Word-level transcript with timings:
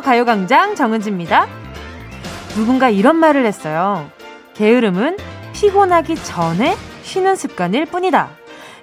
가요광장 0.00 0.74
정은지입니다. 0.74 1.46
누군가 2.54 2.88
이런 2.88 3.16
말을 3.16 3.44
했어요. 3.46 4.10
게으름은 4.54 5.16
피곤하기 5.52 6.16
전에 6.16 6.76
쉬는 7.02 7.36
습관일 7.36 7.86
뿐이다. 7.86 8.30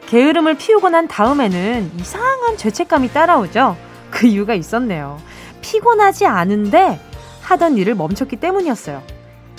게으름을 0.08 0.56
피우고 0.56 0.90
난 0.90 1.08
다음에는 1.08 1.92
이상한 2.00 2.58
죄책감이 2.58 3.10
따라오죠. 3.10 3.76
그 4.12 4.28
이유가 4.28 4.54
있었네요. 4.54 5.20
피곤하지 5.62 6.26
않은데 6.26 7.00
하던 7.42 7.78
일을 7.78 7.96
멈췄기 7.96 8.36
때문이었어요. 8.36 9.02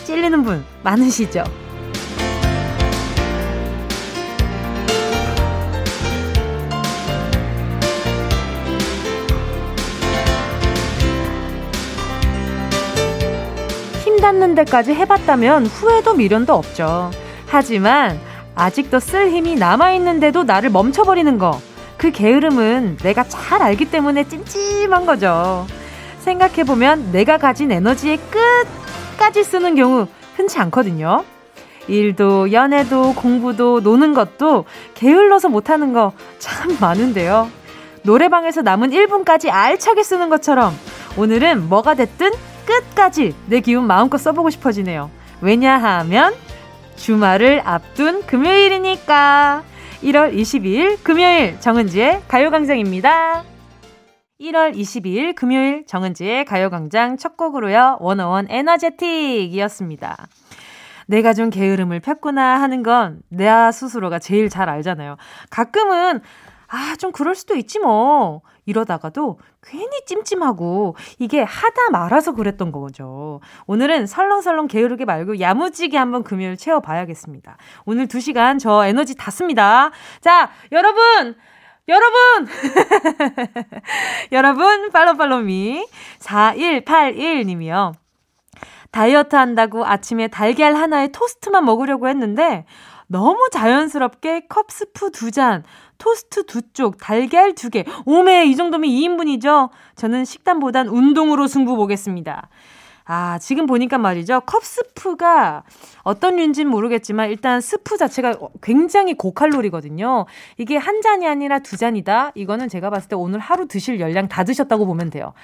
찔리는 0.05 0.43
분 0.43 0.65
많으시죠? 0.83 1.45
닿는 14.25 14.55
데까지 14.55 14.95
해봤다면 14.95 15.67
후회도 15.67 16.15
미련도 16.15 16.55
없죠. 16.55 17.11
하지만 17.47 18.19
아직도 18.55 18.99
쓸 18.99 19.31
힘이 19.31 19.55
남아있는데도 19.55 20.45
나를 20.45 20.71
멈춰버리는 20.71 21.37
거. 21.37 21.61
그 21.99 22.11
게으름은 22.11 22.97
내가 23.03 23.25
잘 23.25 23.61
알기 23.61 23.91
때문에 23.91 24.27
찜찜한 24.27 25.05
거죠. 25.05 25.67
생각해보면 26.21 27.13
내가 27.13 27.37
가진 27.37 27.71
에너지의 27.71 28.19
끝까지 28.31 29.45
쓰는 29.45 29.75
경우 29.75 30.07
흔치 30.37 30.59
않거든요. 30.59 31.23
일도, 31.87 32.51
연애도, 32.51 33.13
공부도, 33.17 33.81
노는 33.81 34.15
것도 34.15 34.65
게을러서 34.95 35.51
못하는 35.51 35.93
거 35.93 36.15
참 36.39 36.75
많은데요. 36.81 37.51
노래방에서 38.05 38.63
남은 38.63 38.89
1분까지 38.91 39.51
알차게 39.51 40.03
쓰는 40.03 40.31
것처럼 40.31 40.75
오늘은 41.19 41.69
뭐가 41.69 41.93
됐든 41.95 42.31
끝까지 42.67 43.35
내 43.47 43.61
기운 43.61 43.87
마음껏 43.87 44.19
써보고 44.19 44.51
싶어지네요. 44.51 45.11
왜냐하면 45.41 46.35
주말을 46.97 47.63
앞둔 47.65 48.25
금요일이니까. 48.27 49.63
1월 50.03 50.35
22일 50.35 51.03
금요일 51.03 51.59
정은지의 51.61 52.23
가요광장입니다. 52.29 53.45
1월 54.41 54.75
22일 54.77 55.35
금요일 55.35 55.87
정은지의 55.87 56.45
가요광장 56.45 57.17
첫 57.17 57.37
곡으로요. 57.37 57.99
원어원 58.01 58.47
에너제틱이었습니다. 58.51 60.27
내가 61.07 61.33
좀 61.35 61.51
게으름을 61.51 62.01
폈구나 62.01 62.61
하는 62.61 62.83
건 62.83 63.21
내 63.29 63.49
스스로가 63.73 64.19
제일 64.19 64.49
잘 64.49 64.69
알잖아요. 64.69 65.17
가끔은 65.51 66.21
아, 66.69 66.97
좀 66.99 67.13
그럴 67.13 67.35
수도 67.35 67.55
있지 67.57 67.79
뭐. 67.79 68.43
이러다가도 68.67 69.39
괜히 69.63 70.05
찜찜하고 70.07 70.97
이게 71.19 71.43
하다 71.43 71.91
말아서 71.91 72.33
그랬던 72.33 72.73
거죠. 72.73 73.41
오늘은 73.67 74.07
설렁설렁 74.07 74.69
게으르게 74.69 75.05
말고 75.05 75.41
야무지게 75.41 75.97
한번 75.97 76.23
금요일 76.23 76.57
채워봐야겠습니다. 76.57 77.57
오늘 77.85 78.07
2시간 78.07 78.59
저 78.59 78.85
에너지 78.87 79.15
다 79.15 79.31
씁니다. 79.31 79.91
자, 80.21 80.51
여러분! 80.73 81.37
여러분! 81.87 82.49
여러분, 84.33 84.91
팔로팔로미. 84.91 85.87
4181님이요. 86.19 87.93
다이어트 88.91 89.37
한다고 89.37 89.85
아침에 89.85 90.29
달걀 90.29 90.77
하나에 90.77 91.09
토스트만 91.09 91.65
먹으려고 91.65 92.09
했는데, 92.09 92.65
너무 93.07 93.49
자연스럽게 93.53 94.47
컵 94.49 94.71
스프 94.71 95.11
두 95.11 95.31
잔, 95.31 95.63
토스트 95.99 96.47
두 96.47 96.63
쪽, 96.73 96.99
달걀 96.99 97.55
두 97.55 97.71
개. 97.71 97.85
오메, 98.07 98.47
이 98.47 98.57
정도면 98.57 98.89
2인분이죠? 98.91 99.71
저는 99.97 100.25
식단보단 100.25 100.89
운동으로 100.89 101.47
승부 101.47 101.77
보겠습니다. 101.77 102.49
아, 103.07 103.39
지금 103.39 103.67
보니까 103.67 103.99
말이죠. 103.99 104.41
컵 104.47 104.65
스프가 104.65 105.65
어떤 106.03 106.37
류인지는 106.37 106.71
모르겠지만 106.71 107.29
일단 107.29 107.61
스프 107.61 107.99
자체가 107.99 108.39
굉장히 108.63 109.13
고칼로리거든요. 109.15 110.25
이게 110.57 110.79
한 110.79 111.03
잔이 111.03 111.29
아니라 111.29 111.59
두 111.59 111.77
잔이다. 111.77 112.33
이거는 112.35 112.69
제가 112.69 112.89
봤을 112.89 113.11
때 113.11 113.17
오늘 113.17 113.41
하루 113.41 113.69
드실 113.69 114.01
열량 114.01 114.29
다 114.29 114.45
드셨다고 114.45 114.87
보면 114.87 115.11
돼요. 115.11 115.35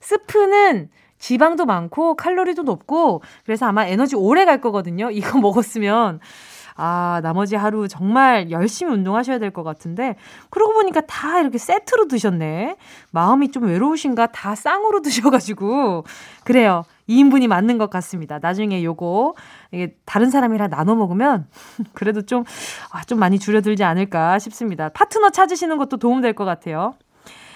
스프는 0.00 0.90
지방도 1.18 1.64
많고 1.64 2.16
칼로리도 2.16 2.64
높고 2.64 3.22
그래서 3.46 3.64
아마 3.64 3.86
에너지 3.86 4.14
오래 4.14 4.44
갈 4.44 4.60
거거든요. 4.60 5.10
이거 5.10 5.38
먹었으면 5.38 6.20
아, 6.76 7.20
나머지 7.22 7.56
하루 7.56 7.88
정말 7.88 8.50
열심히 8.50 8.92
운동하셔야 8.92 9.38
될 9.38 9.50
것 9.50 9.62
같은데, 9.62 10.16
그러고 10.50 10.74
보니까 10.74 11.00
다 11.02 11.40
이렇게 11.40 11.56
세트로 11.58 12.08
드셨네. 12.08 12.76
마음이 13.12 13.50
좀 13.50 13.64
외로우신가? 13.64 14.26
다 14.28 14.54
쌍으로 14.54 15.00
드셔가지고. 15.02 16.04
그래요. 16.44 16.84
2인분이 17.08 17.46
맞는 17.46 17.78
것 17.78 17.88
같습니다. 17.90 18.38
나중에 18.40 18.82
요거, 18.82 19.34
이게 19.72 19.94
다른 20.04 20.28
사람이랑 20.30 20.68
나눠 20.70 20.94
먹으면, 20.96 21.46
그래도 21.94 22.22
좀, 22.22 22.44
아, 22.90 23.04
좀 23.04 23.18
많이 23.20 23.38
줄여들지 23.38 23.84
않을까 23.84 24.38
싶습니다. 24.40 24.88
파트너 24.90 25.30
찾으시는 25.30 25.76
것도 25.78 25.96
도움될 25.98 26.34
것 26.34 26.44
같아요. 26.44 26.94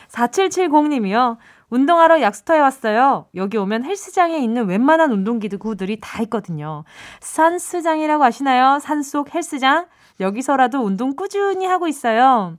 4770님이요. 0.09 1.37
운동하러 1.71 2.21
약수터에 2.21 2.59
왔어요. 2.59 3.27
여기 3.35 3.57
오면 3.57 3.85
헬스장에 3.85 4.39
있는 4.39 4.67
웬만한 4.67 5.13
운동기구들이 5.13 5.99
다 6.01 6.23
있거든요. 6.25 6.85
산스장이라고 7.21 8.25
아시나요? 8.25 8.79
산속 8.81 9.35
헬스장? 9.35 9.87
여기서라도 10.19 10.81
운동 10.81 11.15
꾸준히 11.15 11.67
하고 11.67 11.89
있어요. 11.89 12.57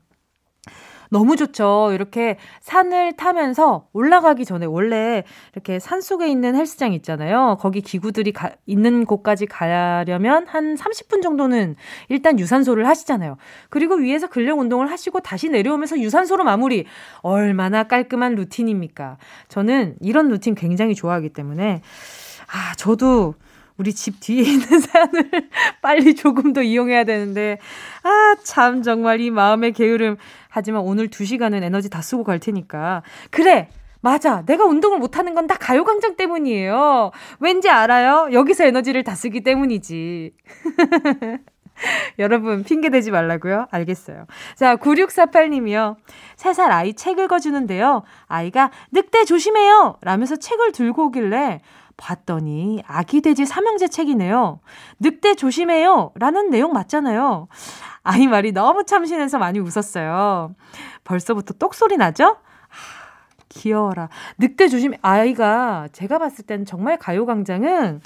너무 1.11 1.35
좋죠. 1.35 1.89
이렇게 1.94 2.38
산을 2.61 3.17
타면서 3.17 3.89
올라가기 3.91 4.45
전에 4.45 4.66
원래 4.66 5.25
이렇게 5.51 5.77
산 5.77 5.99
속에 5.99 6.29
있는 6.29 6.55
헬스장 6.55 6.94
있잖아요. 6.94 7.57
거기 7.59 7.81
기구들이 7.81 8.31
가, 8.31 8.51
있는 8.66 9.03
곳까지 9.03 9.45
가려면 9.45 10.47
한 10.47 10.75
30분 10.75 11.22
정도는 11.22 11.75
일단 12.07 12.39
유산소를 12.39 12.88
하시잖아요. 12.88 13.35
그리고 13.69 13.95
위에서 13.95 14.27
근력 14.27 14.59
운동을 14.59 14.89
하시고 14.89 15.19
다시 15.19 15.49
내려오면서 15.49 15.99
유산소로 15.99 16.45
마무리. 16.45 16.85
얼마나 17.23 17.83
깔끔한 17.83 18.35
루틴입니까? 18.35 19.17
저는 19.49 19.97
이런 19.99 20.29
루틴 20.29 20.55
굉장히 20.55 20.95
좋아하기 20.95 21.33
때문에 21.33 21.81
아, 22.47 22.75
저도 22.78 23.35
우리 23.81 23.93
집 23.93 24.19
뒤에 24.19 24.43
있는 24.45 24.79
산을 24.79 25.49
빨리 25.81 26.13
조금 26.13 26.53
더 26.53 26.61
이용해야 26.61 27.03
되는데, 27.03 27.57
아, 28.03 28.35
참, 28.43 28.83
정말 28.83 29.19
이 29.21 29.31
마음의 29.31 29.73
게으름. 29.73 30.17
하지만 30.49 30.83
오늘 30.83 31.07
2시간은 31.09 31.63
에너지 31.63 31.89
다 31.89 31.99
쓰고 32.03 32.23
갈 32.23 32.39
테니까. 32.39 33.01
그래! 33.31 33.69
맞아. 34.03 34.43
내가 34.45 34.65
운동을 34.65 34.97
못하는 34.99 35.33
건 35.35 35.47
다 35.47 35.55
가요광장 35.57 36.15
때문이에요. 36.15 37.11
왠지 37.39 37.69
알아요? 37.69 38.29
여기서 38.31 38.65
에너지를 38.65 39.03
다 39.03 39.15
쓰기 39.15 39.41
때문이지. 39.41 40.33
여러분, 42.19 42.63
핑계대지 42.63 43.09
말라고요? 43.09 43.65
알겠어요. 43.71 44.27
자, 44.55 44.75
9648님이요. 44.75 45.95
3살 46.37 46.69
아이 46.69 46.93
책 46.93 47.17
읽어주는데요. 47.17 48.03
아이가 48.27 48.69
늑대 48.91 49.25
조심해요! 49.25 49.97
라면서 50.01 50.35
책을 50.35 50.71
들고 50.71 51.05
오길래 51.05 51.61
봤더니 52.01 52.84
아기 52.88 53.22
돼지 53.22 53.45
삼형제 53.45 53.88
책이네요. 53.88 54.59
늑대 55.00 55.35
조심해요. 55.35 56.12
라는 56.16 56.50
내용 56.50 56.73
맞잖아요. 56.73 57.47
아이 58.03 58.28
말이 58.28 58.51
너무 58.51 58.84
참신해서 58.85 59.38
많이 59.38 59.59
웃었어요. 59.59 60.56
벌써부터 61.03 61.53
똑소리 61.53 61.97
나죠? 61.97 62.38
귀여워라. 63.50 64.09
늑대 64.40 64.67
조심, 64.70 64.93
아이가 65.02 65.87
제가 65.91 66.17
봤을 66.17 66.46
땐 66.46 66.66
정말 66.66 66.97
가요광장은 66.97 68.02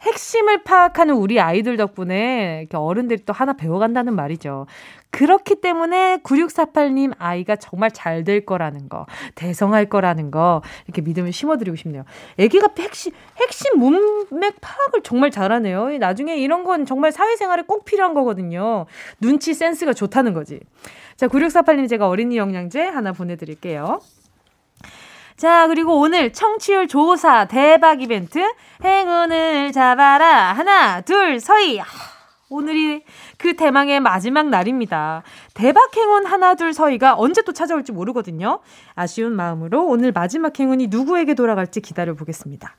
핵심을 0.00 0.62
파악하는 0.62 1.14
우리 1.14 1.40
아이들 1.40 1.76
덕분에 1.76 2.60
이렇게 2.60 2.76
어른들이 2.76 3.24
또 3.24 3.32
하나 3.32 3.52
배워간다는 3.52 4.14
말이죠. 4.14 4.66
그렇기 5.10 5.60
때문에 5.60 6.18
9648님 6.18 7.14
아이가 7.18 7.56
정말 7.56 7.90
잘 7.90 8.24
될 8.24 8.44
거라는 8.44 8.88
거, 8.88 9.06
대성할 9.36 9.86
거라는 9.86 10.30
거, 10.30 10.60
이렇게 10.86 11.02
믿음을 11.02 11.32
심어드리고 11.32 11.76
싶네요. 11.76 12.04
애기가 12.36 12.68
핵심, 12.78 13.12
핵심 13.38 13.78
문맥 13.78 14.60
파악을 14.60 15.02
정말 15.02 15.30
잘하네요. 15.30 15.96
나중에 15.98 16.36
이런 16.36 16.64
건 16.64 16.84
정말 16.84 17.12
사회생활에 17.12 17.62
꼭 17.62 17.84
필요한 17.84 18.14
거거든요. 18.14 18.86
눈치 19.20 19.54
센스가 19.54 19.94
좋다는 19.94 20.34
거지. 20.34 20.60
자, 21.16 21.26
9648님 21.28 21.88
제가 21.88 22.08
어린이 22.08 22.36
영양제 22.36 22.82
하나 22.82 23.12
보내드릴게요. 23.12 24.00
자, 25.38 25.68
그리고 25.68 26.00
오늘 26.00 26.32
청취율 26.32 26.88
조사 26.88 27.44
대박 27.44 28.02
이벤트 28.02 28.40
행운을 28.82 29.70
잡아라. 29.70 30.52
하나, 30.52 31.00
둘, 31.00 31.38
서희. 31.38 31.80
오늘이 32.50 33.04
그 33.36 33.54
대망의 33.54 34.00
마지막 34.00 34.48
날입니다. 34.48 35.22
대박 35.54 35.96
행운 35.96 36.26
하나 36.26 36.56
둘 36.56 36.72
서희가 36.72 37.14
언제 37.16 37.42
또 37.42 37.52
찾아올지 37.52 37.92
모르거든요. 37.92 38.58
아쉬운 38.96 39.36
마음으로 39.36 39.86
오늘 39.86 40.10
마지막 40.10 40.58
행운이 40.58 40.88
누구에게 40.88 41.34
돌아갈지 41.34 41.82
기다려 41.82 42.14
보겠습니다. 42.14 42.74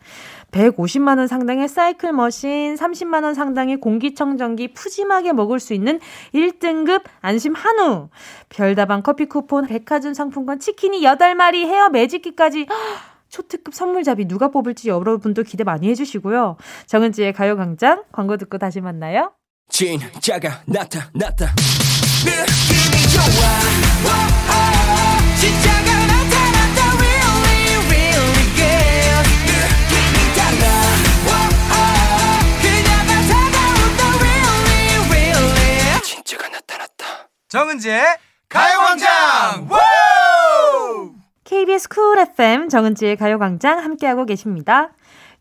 150만 0.51 1.17
원 1.17 1.27
상당의 1.27 1.67
사이클 1.67 2.13
머신, 2.13 2.75
30만 2.75 3.23
원 3.23 3.33
상당의 3.33 3.77
공기청정기 3.77 4.73
푸짐하게 4.73 5.33
먹을 5.33 5.59
수 5.59 5.73
있는 5.73 5.99
1등급 6.33 7.03
안심 7.21 7.53
한우, 7.53 8.09
별다방 8.49 9.03
커피 9.03 9.25
쿠폰, 9.25 9.67
백화점 9.67 10.13
상품권, 10.13 10.59
치킨이 10.59 11.01
8마리, 11.01 11.65
헤어 11.65 11.89
매직기까지 11.89 12.67
초특급 13.29 13.75
선물잡이 13.75 14.27
누가 14.27 14.49
뽑을지 14.49 14.89
여러분도 14.89 15.43
기대 15.43 15.63
많이 15.63 15.87
해주시고요. 15.89 16.57
정은지의 16.87 17.33
가요광장 17.33 18.03
광고 18.11 18.37
듣고 18.37 18.57
다시 18.57 18.81
만나요. 18.81 19.33
진짜가 19.69 20.61
나타났다. 20.65 21.53
느낌이 22.25 23.07
좋아. 23.13 23.69
진짜 25.39 25.78
정은지의 37.49 38.03
가요광장. 38.47 39.67
KBS 41.43 41.89
쿨 41.89 42.19
FM 42.19 42.69
정은지의 42.69 43.17
가요광장 43.17 43.79
함께하고 43.79 44.27
계십니다. 44.27 44.91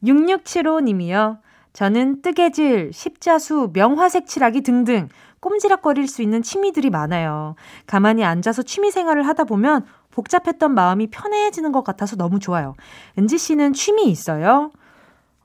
6675님이요. 0.03 1.37
저는 1.75 2.23
뜨개질, 2.23 2.93
십자수, 2.95 3.73
명화색 3.75 4.27
칠하기 4.27 4.63
등등 4.63 5.11
꼼지락거릴 5.41 6.09
수 6.09 6.23
있는 6.23 6.41
취미들이 6.41 6.89
많아요. 6.89 7.57
가만히 7.87 8.25
앉아서 8.25 8.63
취미 8.63 8.91
생활을 8.91 9.27
하다 9.27 9.45
보면 9.45 9.85
복잡했던 10.11 10.73
마음이 10.73 11.09
편해지는 11.09 11.73
것 11.73 11.85
같아서 11.85 12.17
너무 12.17 12.39
좋아요. 12.39 12.75
은지 13.19 13.37
씨는 13.37 13.75
취미 13.75 14.05
있어요? 14.05 14.71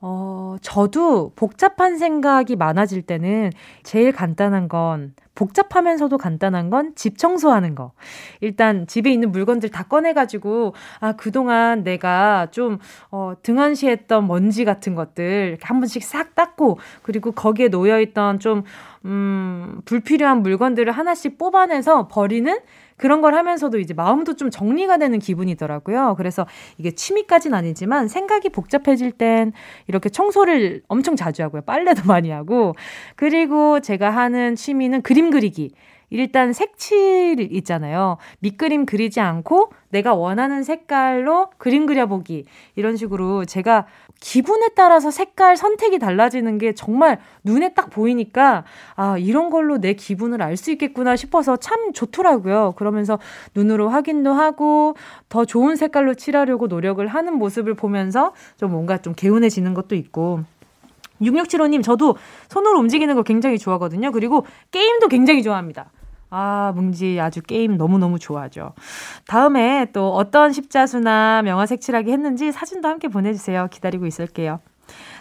어, 0.06 0.56
저도 0.60 1.32
복잡한 1.34 1.96
생각이 1.96 2.56
많아질 2.56 3.00
때는 3.02 3.50
제일 3.82 4.12
간단한 4.12 4.68
건 4.68 5.14
복잡하면서도 5.34 6.18
간단한 6.18 6.68
건 6.68 6.94
집 6.94 7.16
청소하는 7.16 7.74
거. 7.74 7.92
일단 8.42 8.86
집에 8.86 9.10
있는 9.10 9.32
물건들 9.32 9.70
다 9.70 9.84
꺼내가지고, 9.84 10.74
아, 11.00 11.12
그동안 11.12 11.82
내가 11.84 12.48
좀, 12.50 12.78
어, 13.10 13.32
등한시했던 13.42 14.26
먼지 14.26 14.64
같은 14.66 14.94
것들 14.94 15.56
한 15.62 15.80
번씩 15.80 16.02
싹 16.04 16.34
닦고, 16.34 16.78
그리고 17.02 17.32
거기에 17.32 17.68
놓여있던 17.68 18.40
좀, 18.40 18.62
음, 19.06 19.80
불필요한 19.86 20.42
물건들을 20.42 20.92
하나씩 20.92 21.38
뽑아내서 21.38 22.08
버리는 22.08 22.58
그런 22.96 23.20
걸 23.20 23.34
하면서도 23.34 23.78
이제 23.78 23.94
마음도 23.94 24.36
좀 24.36 24.50
정리가 24.50 24.98
되는 24.98 25.18
기분이더라고요. 25.18 26.14
그래서 26.16 26.46
이게 26.78 26.90
취미까지는 26.92 27.56
아니지만 27.56 28.08
생각이 28.08 28.50
복잡해질 28.50 29.12
땐 29.12 29.52
이렇게 29.86 30.08
청소를 30.08 30.82
엄청 30.88 31.16
자주 31.16 31.42
하고요. 31.42 31.62
빨래도 31.62 32.02
많이 32.08 32.30
하고. 32.30 32.74
그리고 33.16 33.80
제가 33.80 34.10
하는 34.10 34.54
취미는 34.56 35.02
그림 35.02 35.30
그리기. 35.30 35.72
일단 36.10 36.52
색칠 36.52 37.48
있잖아요. 37.50 38.18
밑그림 38.38 38.86
그리지 38.86 39.20
않고 39.20 39.72
내가 39.88 40.14
원하는 40.14 40.62
색깔로 40.62 41.50
그림 41.58 41.86
그려보기. 41.86 42.44
이런 42.76 42.96
식으로 42.96 43.44
제가 43.44 43.86
기분에 44.24 44.68
따라서 44.74 45.10
색깔 45.10 45.54
선택이 45.54 45.98
달라지는 45.98 46.56
게 46.56 46.72
정말 46.72 47.20
눈에 47.44 47.74
딱 47.74 47.90
보이니까 47.90 48.64
아, 48.96 49.18
이런 49.18 49.50
걸로 49.50 49.76
내 49.78 49.92
기분을 49.92 50.40
알 50.40 50.54
수 50.56 50.70
있겠구나 50.70 51.16
싶어서 51.16 51.56
참 51.56 51.92
좋더라고요. 51.92 52.74
그러면서 52.76 53.18
눈으로 53.54 53.88
확인도 53.90 54.32
하고 54.32 54.94
더 55.28 55.44
좋은 55.44 55.74
색깔로 55.76 56.14
칠하려고 56.14 56.68
노력을 56.68 57.04
하는 57.06 57.34
모습을 57.34 57.74
보면서 57.74 58.32
좀 58.56 58.70
뭔가 58.70 58.98
좀 58.98 59.14
개운해지는 59.14 59.74
것도 59.74 59.94
있고 59.96 60.40
6675님, 61.20 61.82
저도 61.82 62.16
손으로 62.48 62.78
움직이는 62.78 63.14
거 63.16 63.22
굉장히 63.24 63.58
좋아하거든요. 63.58 64.10
그리고 64.12 64.46
게임도 64.70 65.08
굉장히 65.08 65.42
좋아합니다. 65.42 65.90
아, 66.36 66.72
뭉지 66.74 67.20
아주 67.20 67.40
게임 67.42 67.76
너무너무 67.76 68.18
좋아하죠. 68.18 68.72
다음에 69.28 69.86
또 69.92 70.12
어떤 70.14 70.52
십자수나 70.52 71.42
명화 71.42 71.66
색칠하기 71.66 72.10
했는지 72.10 72.50
사진도 72.50 72.88
함께 72.88 73.06
보내주세요. 73.06 73.68
기다리고 73.70 74.04
있을게요. 74.06 74.58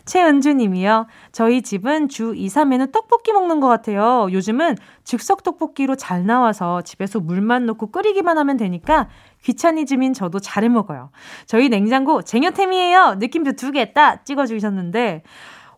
최은주 0.05 0.53
님이요. 0.53 1.05
저희 1.31 1.61
집은 1.61 2.09
주 2.09 2.33
2, 2.35 2.47
3회는 2.47 2.91
떡볶이 2.91 3.31
먹는 3.31 3.59
것 3.59 3.67
같아요. 3.67 4.27
요즘은 4.31 4.75
즉석 5.03 5.43
떡볶이로 5.43 5.95
잘 5.95 6.25
나와서 6.25 6.81
집에서 6.81 7.19
물만 7.19 7.67
넣고 7.67 7.91
끓이기만 7.91 8.37
하면 8.39 8.57
되니까 8.57 9.07
귀차니즘인 9.43 10.13
저도 10.13 10.39
잘해 10.39 10.67
먹어요. 10.67 11.11
저희 11.45 11.69
냉장고 11.69 12.23
쟁여템이에요. 12.23 13.15
느낌표 13.19 13.51
두 13.53 13.71
개 13.71 13.93
딱 13.93 14.25
찍어주셨는데, 14.25 15.21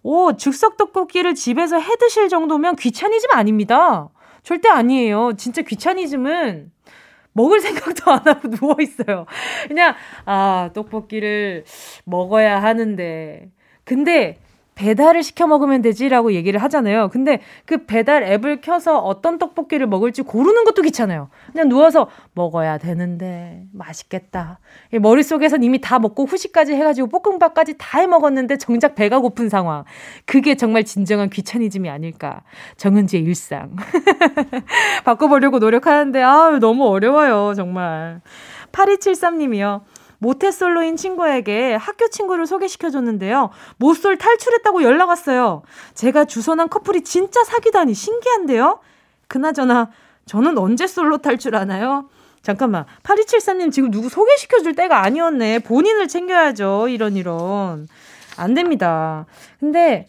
오, 0.01 0.33
즉석 0.33 0.77
떡볶이를 0.77 1.35
집에서 1.35 1.77
해 1.79 1.95
드실 1.97 2.29
정도면 2.29 2.77
귀차니즘 2.77 3.31
아닙니다. 3.33 4.09
절대 4.45 4.69
아니에요. 4.69 5.33
진짜 5.37 5.63
귀차니즘은 5.63 6.71
먹을 7.33 7.59
생각도 7.59 8.11
안 8.11 8.19
하고 8.27 8.47
누워 8.55 8.77
있어요. 8.79 9.25
그냥 9.67 9.95
아 10.25 10.69
떡볶이를 10.73 11.65
먹어야 12.05 12.61
하는데 12.61 13.49
근데 13.83 14.37
배달을 14.75 15.23
시켜 15.23 15.47
먹으면 15.47 15.81
되지라고 15.81 16.33
얘기를 16.33 16.61
하잖아요. 16.63 17.09
근데 17.09 17.41
그 17.65 17.85
배달 17.85 18.23
앱을 18.23 18.61
켜서 18.61 18.99
어떤 18.99 19.37
떡볶이를 19.37 19.87
먹을지 19.87 20.21
고르는 20.21 20.63
것도 20.65 20.81
귀찮아요. 20.83 21.29
그냥 21.51 21.69
누워서 21.69 22.09
먹어야 22.33 22.77
되는데 22.77 23.63
맛있겠다. 23.73 24.59
머릿속에선 25.01 25.63
이미 25.63 25.79
다 25.81 25.97
먹고 25.99 26.25
후식까지 26.25 26.73
해가지고 26.73 27.07
볶음밥까지 27.07 27.75
다 27.77 27.95
해 27.95 28.07
먹었는데 28.07 28.57
정작 28.57 28.95
배가 28.95 29.19
고픈 29.19 29.49
상황. 29.49 29.83
그게 30.25 30.55
정말 30.55 30.83
진정한 30.83 31.29
귀차니즘이 31.29 31.89
아닐까. 31.89 32.43
정은지의 32.77 33.23
일상. 33.23 33.75
바꿔보려고 35.05 35.59
노력하는데 35.59 36.21
아 36.21 36.57
너무 36.59 36.85
어려워요 36.87 37.53
정말. 37.55 38.21
8273님이요. 38.71 39.81
모태솔로인 40.19 40.95
친구에게 40.95 41.75
학교 41.75 42.07
친구를 42.07 42.47
소개시켜줬는데요. 42.47 43.49
모쏠 43.77 44.17
탈출했다고 44.17 44.83
연락 44.83 45.09
왔어요. 45.09 45.63
제가 45.93 46.25
주선한 46.25 46.69
커플이 46.69 47.03
진짜 47.03 47.43
사귀다니 47.43 47.93
신기한데요? 47.93 48.79
그나저나, 49.27 49.91
저는 50.25 50.57
언제 50.57 50.87
솔로 50.87 51.17
탈출하나요? 51.19 52.09
잠깐만. 52.41 52.85
8273님 53.03 53.71
지금 53.71 53.89
누구 53.89 54.09
소개시켜줄 54.09 54.75
때가 54.75 55.01
아니었네. 55.01 55.59
본인을 55.59 56.07
챙겨야죠. 56.07 56.87
이런, 56.89 57.15
이런. 57.15 57.87
안 58.37 58.53
됩니다. 58.53 59.25
근데, 59.59 60.07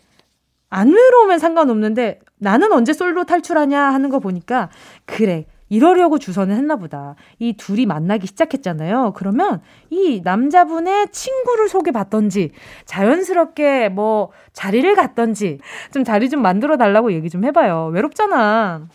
안 0.68 0.92
외로우면 0.92 1.38
상관없는데, 1.38 2.20
나는 2.38 2.72
언제 2.72 2.92
솔로 2.92 3.24
탈출하냐 3.24 3.80
하는 3.80 4.10
거 4.10 4.18
보니까, 4.18 4.68
그래. 5.06 5.46
이러려고 5.68 6.18
주선을 6.18 6.54
했나 6.54 6.76
보다. 6.76 7.14
이 7.38 7.54
둘이 7.56 7.86
만나기 7.86 8.26
시작했잖아요. 8.26 9.12
그러면 9.16 9.60
이 9.90 10.20
남자분의 10.24 11.08
친구를 11.10 11.68
소개받던지 11.68 12.52
자연스럽게 12.84 13.88
뭐 13.88 14.30
자리를 14.52 14.94
갔던지 14.94 15.58
좀 15.92 16.04
자리 16.04 16.30
좀 16.30 16.42
만들어 16.42 16.76
달라고 16.76 17.12
얘기 17.12 17.30
좀 17.30 17.44
해봐요. 17.44 17.90
외롭잖아. 17.92 18.86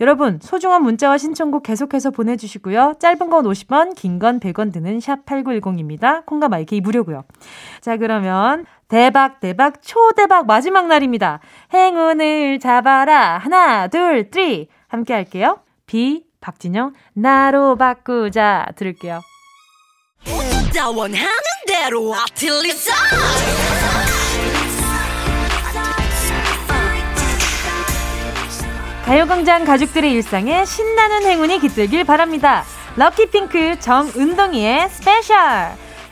여러분, 0.00 0.38
소중한 0.40 0.82
문자와 0.82 1.18
신청곡 1.18 1.62
계속해서 1.62 2.10
보내주시고요. 2.10 2.94
짧은 2.98 3.28
건 3.28 3.44
50원, 3.44 3.94
긴 3.94 4.18
건 4.18 4.40
100원 4.40 4.72
드는 4.72 4.98
샵 4.98 5.26
8910입니다. 5.26 6.24
콩과 6.24 6.48
마이케이 6.48 6.80
무료고요. 6.80 7.24
자, 7.82 7.98
그러면 7.98 8.64
대박, 8.88 9.40
대박, 9.40 9.82
초대박 9.82 10.46
마지막 10.46 10.86
날입니다. 10.86 11.40
행운을 11.74 12.60
잡아라. 12.60 13.36
하나, 13.36 13.88
둘, 13.88 14.30
three. 14.32 14.68
함께 14.90 15.14
할게요. 15.14 15.60
비, 15.86 16.24
박진영, 16.40 16.92
나로 17.14 17.76
바꾸자. 17.76 18.66
들을게요. 18.76 19.20
가요광장 29.06 29.64
가족들의 29.64 30.12
일상에 30.12 30.64
신나는 30.64 31.22
행운이 31.24 31.58
깃들길 31.60 32.04
바랍니다. 32.04 32.64
럭키핑크 32.96 33.78
정은동이의 33.80 34.88
스페셜 34.90 35.36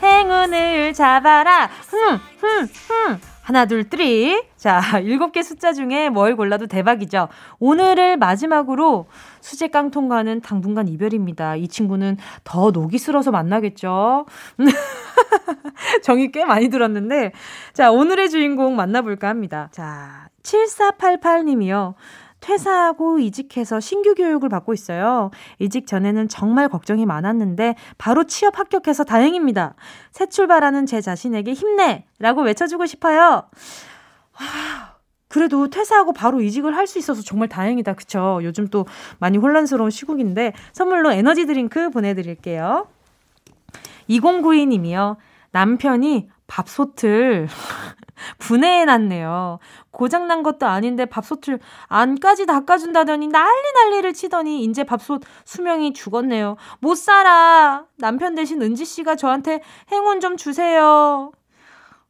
행운을 0.01 0.93
잡아라 0.93 1.69
흠 1.87 2.19
흠 2.39 2.67
흠 2.87 3.21
하나, 3.49 3.65
둘, 3.65 3.83
three. 3.89 4.43
자, 4.57 4.79
일곱 5.01 5.31
개 5.31 5.41
숫자 5.41 5.73
중에 5.73 6.09
뭘 6.09 6.35
골라도 6.35 6.67
대박이죠. 6.67 7.29
오늘을 7.57 8.15
마지막으로 8.17 9.07
수제 9.41 9.69
깡통과는 9.69 10.41
당분간 10.41 10.87
이별입니다. 10.87 11.55
이 11.55 11.67
친구는 11.67 12.17
더 12.43 12.69
녹이 12.69 12.99
슬어서 12.99 13.31
만나겠죠. 13.31 14.27
정이 16.03 16.31
꽤 16.31 16.45
많이 16.45 16.69
들었는데. 16.69 17.31
자, 17.73 17.89
오늘의 17.89 18.29
주인공 18.29 18.75
만나볼까 18.75 19.27
합니다. 19.27 19.69
자, 19.71 20.29
7488님이요. 20.43 21.95
퇴사하고 22.39 23.19
이직해서 23.19 23.79
신규 23.79 24.15
교육을 24.15 24.49
받고 24.49 24.73
있어요. 24.73 25.31
이직 25.59 25.87
전에는 25.87 26.27
정말 26.29 26.69
걱정이 26.69 27.05
많았는데 27.05 27.75
바로 27.97 28.23
취업 28.25 28.57
합격해서 28.59 29.03
다행입니다. 29.03 29.75
새 30.11 30.27
출발하는 30.27 30.85
제 30.85 31.01
자신에게 31.01 31.53
힘내! 31.53 32.05
라고 32.19 32.41
외쳐주고 32.41 32.85
싶어요. 32.85 33.43
하, 34.31 34.93
그래도 35.27 35.69
퇴사하고 35.69 36.13
바로 36.13 36.41
이직을 36.41 36.75
할 36.75 36.87
수 36.87 36.97
있어서 36.97 37.21
정말 37.21 37.47
다행이다. 37.49 37.93
그쵸? 37.93 38.39
요즘 38.41 38.67
또 38.67 38.85
많이 39.19 39.37
혼란스러운 39.37 39.91
시국인데 39.91 40.53
선물로 40.73 41.11
에너지 41.11 41.45
드링크 41.45 41.89
보내드릴게요. 41.91 42.87
2092님이요. 44.09 45.17
남편이 45.51 46.29
밥솥을 46.47 47.47
분해해놨네요. 48.37 49.59
고장난 49.91 50.43
것도 50.43 50.65
아닌데 50.65 51.05
밥솥을 51.05 51.59
안까지 51.87 52.45
닦아준다더니 52.45 53.27
난리 53.27 53.73
난리를 53.73 54.13
치더니 54.13 54.63
이제 54.63 54.83
밥솥 54.83 55.21
수명이 55.45 55.93
죽었네요. 55.93 56.57
못 56.79 56.95
살아. 56.95 57.85
남편 57.97 58.35
대신 58.35 58.61
은지 58.61 58.85
씨가 58.85 59.15
저한테 59.15 59.61
행운 59.91 60.19
좀 60.19 60.37
주세요. 60.37 61.31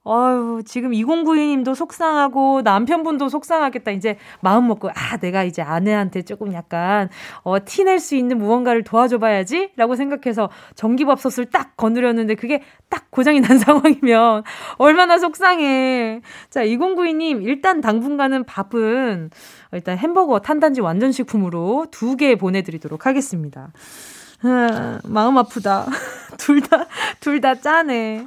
어유 0.08 0.64
지금 0.66 0.92
2092님도 0.92 1.76
속상하고 1.76 2.62
남편분도 2.64 3.28
속상하겠다. 3.30 3.92
이제 3.92 4.18
마음 4.40 4.68
먹고, 4.68 4.90
아, 4.90 5.18
내가 5.18 5.44
이제 5.44 5.62
아내한테 5.62 6.22
조금 6.24 6.54
약간, 6.54 7.10
어, 7.44 7.64
티낼 7.64 8.00
수 8.00 8.16
있는 8.16 8.38
무언가를 8.40 8.84
도와줘봐야지? 8.84 9.72
라고 9.76 9.96
생각해서 9.96 10.50
전기밥솥을 10.76 11.48
딱 11.52 11.76
거느렸는데 11.78 12.36
그게 12.36 12.64
딱 12.90 13.12
고장이 13.12 13.42
난 13.42 13.58
상황이면 13.60 14.44
얼마나 14.78 15.18
속상해. 15.20 16.22
자, 16.50 16.64
2092님, 16.64 17.44
일단 17.44 17.82
당분간은 17.82 18.46
밥은 18.46 19.30
일단 19.74 19.98
햄버거 19.98 20.40
탄단지 20.40 20.82
완전식품으로 20.82 21.88
두 21.92 22.16
개 22.16 22.36
보내드리도록 22.36 23.06
하겠습니다. 23.06 23.72
아, 24.44 25.00
마음 25.06 25.38
아프다. 25.38 25.86
둘 26.40 26.62
다, 26.62 26.86
둘 27.20 27.42
다 27.42 27.56
짜네. 27.56 28.26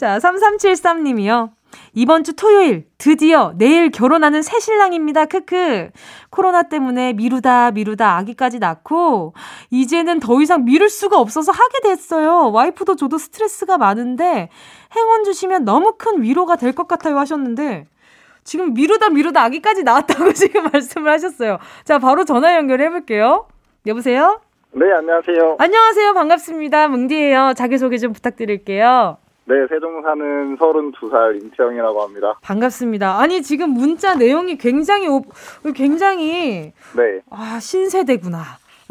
자, 0.00 0.16
3373님이요. 0.18 1.50
이번 1.92 2.24
주 2.24 2.34
토요일 2.34 2.86
드디어 2.96 3.52
내일 3.58 3.90
결혼하는 3.90 4.40
새 4.40 4.58
신랑입니다. 4.58 5.26
크크. 5.26 5.90
코로나 6.30 6.62
때문에 6.62 7.12
미루다 7.12 7.72
미루다 7.72 8.16
아기까지 8.16 8.60
낳고 8.60 9.34
이제는 9.68 10.18
더 10.20 10.40
이상 10.40 10.64
미룰 10.64 10.88
수가 10.88 11.18
없어서 11.20 11.52
하게 11.52 11.80
됐어요. 11.82 12.50
와이프도 12.50 12.96
저도 12.96 13.18
스트레스가 13.18 13.76
많은데 13.76 14.48
행운 14.96 15.22
주시면 15.24 15.66
너무 15.66 15.96
큰 15.98 16.22
위로가 16.22 16.56
될 16.56 16.72
것 16.72 16.88
같아요 16.88 17.18
하셨는데 17.18 17.86
지금 18.42 18.72
미루다 18.72 19.10
미루다 19.10 19.42
아기까지 19.42 19.82
낳았다고 19.82 20.32
지금 20.32 20.70
말씀을 20.72 21.12
하셨어요. 21.12 21.58
자, 21.84 21.98
바로 21.98 22.24
전화 22.24 22.56
연결해 22.56 22.88
볼게요. 22.88 23.48
여보세요? 23.86 24.40
네, 24.72 24.90
안녕하세요. 24.96 25.56
안녕하세요. 25.58 26.14
반갑습니다. 26.14 26.88
뭉디예요. 26.88 27.52
자기 27.54 27.76
소개 27.76 27.98
좀 27.98 28.14
부탁드릴게요. 28.14 29.18
네, 29.44 29.54
세종 29.68 30.02
사는 30.02 30.56
32살 30.56 31.42
임태영이라고 31.42 32.02
합니다. 32.02 32.34
반갑습니다. 32.42 33.18
아니, 33.18 33.42
지금 33.42 33.70
문자 33.70 34.14
내용이 34.14 34.56
굉장히, 34.58 35.08
오, 35.08 35.22
굉장히, 35.74 36.72
네. 36.96 37.20
아, 37.30 37.58
신세대구나. 37.60 38.38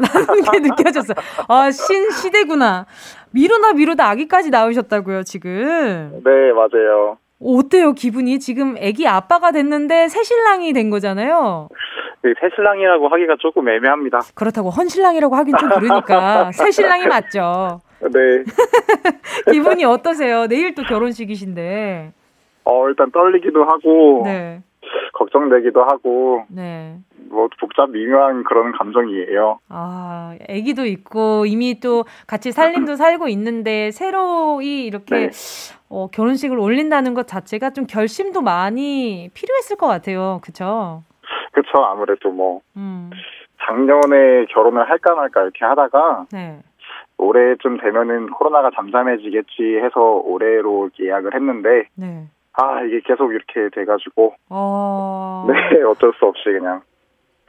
라는 0.00 0.42
게 0.50 0.60
느껴졌어요. 0.60 1.14
아, 1.48 1.70
신 1.70 2.10
시대구나. 2.10 2.86
미루나 3.32 3.74
미루다 3.74 4.08
아기까지 4.08 4.50
나오셨다고요, 4.50 5.24
지금. 5.24 6.22
네, 6.24 6.52
맞아요. 6.52 7.18
어때요, 7.42 7.92
기분이? 7.92 8.38
지금 8.38 8.76
아기 8.76 9.06
아빠가 9.06 9.52
됐는데 9.52 10.08
새 10.08 10.22
신랑이 10.22 10.72
된 10.72 10.90
거잖아요. 10.90 11.68
네, 12.22 12.34
새 12.40 12.48
신랑이라고 12.54 13.08
하기가 13.08 13.36
조금 13.40 13.68
애매합니다. 13.68 14.20
그렇다고 14.34 14.68
헌신랑이라고 14.70 15.34
하긴 15.36 15.56
좀 15.58 15.68
그러니까 15.70 16.50
새 16.52 16.70
신랑이 16.70 17.06
맞죠. 17.06 17.80
네. 18.00 18.44
기분이 19.52 19.84
어떠세요? 19.84 20.46
내일 20.46 20.74
또 20.74 20.82
결혼식이신데. 20.82 22.12
어, 22.64 22.88
일단 22.88 23.10
떨리기도 23.10 23.64
하고. 23.64 24.22
네. 24.24 24.62
걱정되기도 25.12 25.82
하고. 25.82 26.44
네. 26.48 26.96
뭐 27.28 27.48
복잡 27.60 27.90
미묘한 27.90 28.42
그런 28.44 28.72
감정이에요. 28.72 29.60
아, 29.68 30.34
아기도 30.48 30.84
있고 30.84 31.46
이미 31.46 31.78
또 31.80 32.04
같이 32.26 32.52
살림도 32.52 32.96
살고 32.96 33.28
있는데 33.28 33.90
새로이 33.92 34.84
이렇게 34.84 35.28
네. 35.28 35.30
어, 35.88 36.08
결혼식을 36.10 36.58
올린다는 36.58 37.14
것 37.14 37.26
자체가 37.26 37.70
좀 37.70 37.86
결심도 37.86 38.40
많이 38.40 39.30
필요했을 39.34 39.76
것 39.76 39.86
같아요. 39.86 40.40
그렇죠? 40.42 41.02
그렇죠. 41.52 41.84
아무래도 41.84 42.30
뭐 42.30 42.60
음. 42.76 43.10
작년에 43.66 44.46
결혼을 44.50 44.88
할까 44.88 45.14
말까 45.14 45.42
이렇게 45.42 45.64
하다가 45.64 46.26
네. 46.32 46.60
올해쯤 47.20 47.78
되면은 47.78 48.30
코로나가 48.30 48.70
잠잠해지겠지 48.74 49.76
해서 49.82 50.00
올해로 50.24 50.90
예약을 50.98 51.34
했는데 51.34 51.84
네. 51.96 52.26
아 52.52 52.82
이게 52.82 53.00
계속 53.04 53.32
이렇게 53.32 53.68
돼가지고 53.74 54.34
어... 54.48 55.46
네 55.72 55.82
어쩔 55.82 56.12
수 56.18 56.24
없이 56.26 56.44
그냥 56.44 56.82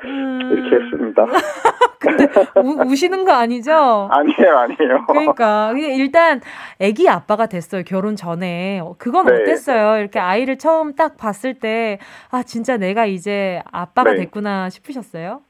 음... 0.04 0.40
이렇게 0.52 0.84
했습니다. 0.84 1.26
근데 2.02 2.26
우, 2.56 2.92
우시는 2.92 3.26
거 3.26 3.32
아니죠? 3.32 3.72
아니에요, 4.12 4.58
아니에요. 4.58 5.06
그러니까 5.08 5.72
일단 5.76 6.42
아기 6.82 7.08
아빠가 7.08 7.46
됐어요 7.46 7.84
결혼 7.86 8.16
전에 8.16 8.82
그건 8.98 9.28
네. 9.28 9.34
어땠어요? 9.36 10.00
이렇게 10.00 10.20
아이를 10.20 10.58
처음 10.58 10.96
딱 10.96 11.18
봤을 11.18 11.54
때 11.54 12.00
아 12.32 12.44
진짜 12.44 12.78
내가 12.78 13.06
이제 13.06 13.62
아빠가 13.72 14.12
네. 14.12 14.20
됐구나 14.22 14.70
싶으셨어요? 14.70 15.42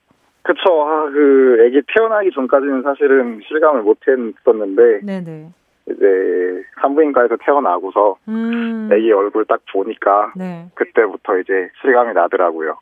그쵸. 0.44 0.84
아, 0.88 1.10
그, 1.12 1.66
애기 1.66 1.82
태어나기 1.96 2.32
전까지는 2.32 2.84
사실은 2.84 3.42
실감을 3.48 3.84
못 3.84 3.98
했었는데. 4.08 5.06
네네. 5.06 5.50
이제 5.90 6.64
산부인과에서 6.82 7.38
태어나고서 7.44 8.16
음. 8.28 8.90
애기 8.94 9.12
얼굴 9.12 9.46
딱 9.46 9.62
보니까 9.74 10.32
네. 10.36 10.68
그때부터 10.76 11.40
이제 11.40 11.70
실감이 11.82 12.14
나더라고요. 12.14 12.78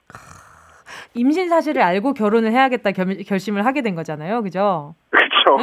임신 1.14 1.50
사실을 1.50 1.82
알고 1.82 2.14
결혼을 2.14 2.52
해야겠다 2.52 2.92
결, 2.92 3.18
결심을 3.26 3.66
하게 3.66 3.82
된 3.82 3.96
거잖아요, 3.96 4.44
그죠? 4.44 4.96
그렇죠. 5.10 5.58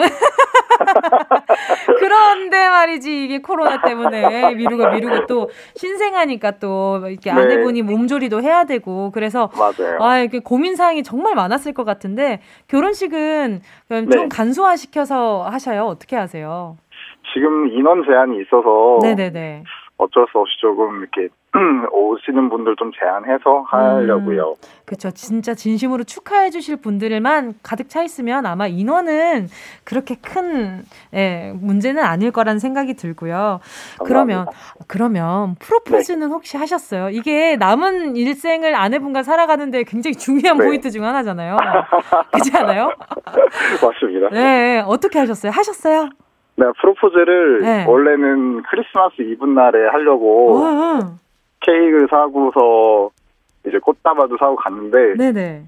그런데 1.99 2.68
말이지 2.68 3.25
이게 3.25 3.38
코로나 3.40 3.83
때문에 3.83 4.54
미루고 4.54 4.90
미루고 4.90 5.26
또 5.26 5.50
신생하니까 5.75 6.52
또 6.59 7.00
이렇게 7.09 7.33
네. 7.33 7.40
아내분이 7.40 7.83
몸조리도 7.83 8.42
해야 8.42 8.64
되고 8.64 9.11
그래서 9.12 9.50
맞아요. 9.56 9.99
아 10.00 10.18
이게 10.21 10.38
고민 10.40 10.76
사항이 10.76 11.02
정말 11.02 11.35
많았을 11.35 11.73
것 11.73 11.85
같은데 11.85 12.40
결혼식은 12.68 13.61
좀 13.88 14.06
네. 14.06 14.28
간소화 14.28 14.76
시켜서 14.76 15.42
하셔요. 15.45 15.85
어떻게 15.85 16.16
하세요? 16.16 16.76
지금 17.35 17.68
인원 17.68 18.04
제한이 18.06 18.40
있어서 18.42 18.99
네네네. 19.02 19.64
어쩔 19.99 20.26
수 20.31 20.38
없이 20.38 20.55
조금 20.61 21.00
이렇게 21.00 21.29
오시는 21.91 22.50
분들 22.50 22.76
좀 22.76 22.93
제한해서 22.99 23.65
하려고요. 23.67 24.50
음, 24.50 24.55
그렇죠. 24.85 25.11
진짜 25.11 25.55
진심으로 25.55 26.05
축하해 26.05 26.50
주실 26.50 26.76
분들만 26.76 27.55
가득 27.62 27.88
차 27.88 28.03
있으면 28.03 28.45
아마 28.45 28.67
인원은 28.67 29.49
그렇게 29.85 30.17
큰 30.17 30.83
예, 31.15 31.53
문제는 31.55 32.03
아닐 32.03 32.31
거라는 32.31 32.59
생각이 32.59 32.95
들고요. 32.95 33.61
감사합니다. 33.99 34.05
그러면 34.05 34.47
그러면 34.87 35.55
프로포즈는 35.61 36.29
네. 36.29 36.33
혹시 36.33 36.59
하셨어요? 36.59 37.09
이게 37.09 37.57
남은 37.57 38.17
일생을 38.17 38.75
아내분과 38.75 39.23
살아가는데 39.23 39.85
굉장히 39.85 40.15
중요한 40.17 40.59
네. 40.59 40.65
포인트 40.67 40.91
중 40.91 41.05
하나잖아요. 41.05 41.57
그렇지 42.33 42.57
않아요? 42.57 42.91
맞습니다. 43.83 44.29
네, 44.31 44.83
어떻게 44.87 45.19
하셨어요? 45.19 45.53
하셨어요? 45.53 46.11
네, 46.57 46.65
프로포즈를 46.81 47.61
네. 47.61 47.85
원래는 47.87 48.63
크리스마스 48.63 49.21
이브 49.21 49.45
날에 49.45 49.89
하려고 49.89 50.59
어, 50.59 51.17
케이크를 51.61 52.09
사고서 52.09 53.11
이제 53.67 53.79
꽃다발도 53.79 54.37
사고 54.39 54.57
갔는데 54.57 55.15
네네. 55.17 55.65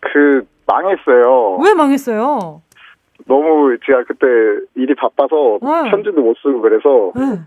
그 0.00 0.46
망했어요. 0.66 1.56
왜 1.64 1.74
망했어요? 1.74 2.62
너무 3.26 3.76
제가 3.84 4.04
그때 4.04 4.26
일이 4.76 4.94
바빠서 4.94 5.58
네. 5.60 5.90
편지도 5.90 6.20
못 6.22 6.36
쓰고 6.38 6.60
그래서 6.60 7.12
네. 7.16 7.40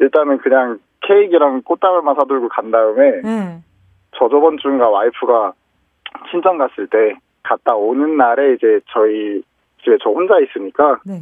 일단은 0.00 0.38
그냥 0.38 0.78
케이크랑 1.00 1.62
꽃다발만 1.62 2.14
사들고 2.16 2.48
간 2.48 2.70
다음에 2.70 3.22
네. 3.22 3.58
저 4.16 4.28
저번 4.28 4.58
주인가 4.58 4.88
와이프가 4.88 5.54
친정 6.30 6.58
갔을 6.58 6.86
때 6.88 7.16
갔다 7.42 7.74
오는 7.74 8.16
날에 8.16 8.54
이제 8.54 8.80
저희 8.90 9.42
집에 9.82 9.96
저 10.02 10.10
혼자 10.10 10.38
있으니까 10.40 11.00
네. 11.06 11.20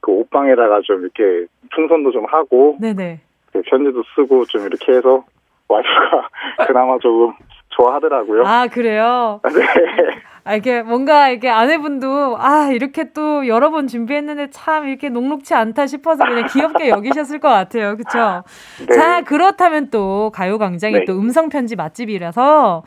그 0.00 0.12
옷방에다가 0.12 0.80
좀 0.84 1.02
이렇게 1.02 1.46
풍선도 1.74 2.12
좀 2.12 2.24
하고 2.26 2.76
네네. 2.80 3.20
그 3.52 3.62
편지도 3.62 4.02
쓰고 4.14 4.44
좀 4.46 4.66
이렇게 4.66 4.92
해서 4.92 5.24
와이프가 5.68 6.28
그나마 6.66 6.98
조금 6.98 7.32
좋아하더라고요. 7.70 8.42
아 8.46 8.66
그래요? 8.66 9.40
네. 9.54 10.17
아, 10.44 10.54
이게 10.54 10.82
뭔가 10.82 11.28
이렇게 11.28 11.48
아내분도 11.48 12.36
아 12.38 12.70
이렇게 12.72 13.12
또 13.12 13.46
여러 13.46 13.70
번 13.70 13.86
준비했는데 13.86 14.50
참 14.50 14.88
이렇게 14.88 15.08
녹록치 15.08 15.54
않다 15.54 15.86
싶어서 15.86 16.24
그냥 16.24 16.46
귀엽게 16.52 16.88
여기셨을 16.90 17.38
것 17.38 17.48
같아요, 17.48 17.96
그렇죠? 17.96 18.44
네. 18.88 18.94
자 18.94 19.22
그렇다면 19.22 19.90
또 19.90 20.30
가요광장이 20.34 20.94
네. 21.00 21.04
또 21.04 21.18
음성 21.18 21.48
편지 21.48 21.76
맛집이라서 21.76 22.82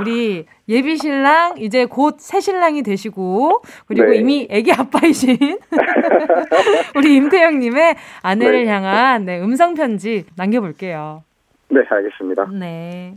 우리 0.00 0.46
예비 0.68 0.96
신랑 0.96 1.54
이제 1.58 1.84
곧 1.86 2.20
새 2.20 2.38
신랑이 2.40 2.82
되시고 2.82 3.62
그리고 3.86 4.10
네. 4.10 4.16
이미 4.18 4.48
아기 4.52 4.72
아빠이신 4.72 5.58
우리 6.94 7.16
임태영님의 7.16 7.96
아내를 8.22 8.64
네. 8.66 8.70
향한 8.70 9.24
네, 9.24 9.40
음성 9.40 9.74
편지 9.74 10.24
남겨볼게요. 10.36 11.24
네, 11.70 11.80
알겠습니다. 11.88 12.46
네. 12.52 13.14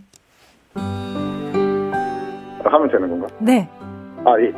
하면 2.73 2.89
되는 2.89 3.09
건가? 3.09 3.27
네. 3.39 3.69
아, 4.25 4.39
예. 4.39 4.53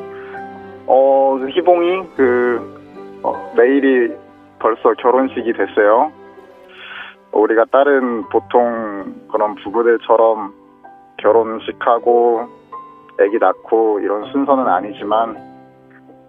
어, 0.87 1.37
희봉이, 1.49 2.09
그, 2.15 3.19
어, 3.23 3.51
내일이 3.55 4.13
벌써 4.59 4.93
결혼식이 4.93 5.53
됐어요. 5.53 6.11
우리가 7.31 7.65
다른 7.71 8.23
보통 8.29 9.13
그런 9.31 9.55
부부들처럼 9.55 10.53
결혼식하고 11.17 12.47
아기 13.19 13.37
낳고 13.39 13.99
이런 13.99 14.31
순서는 14.31 14.67
아니지만 14.67 15.37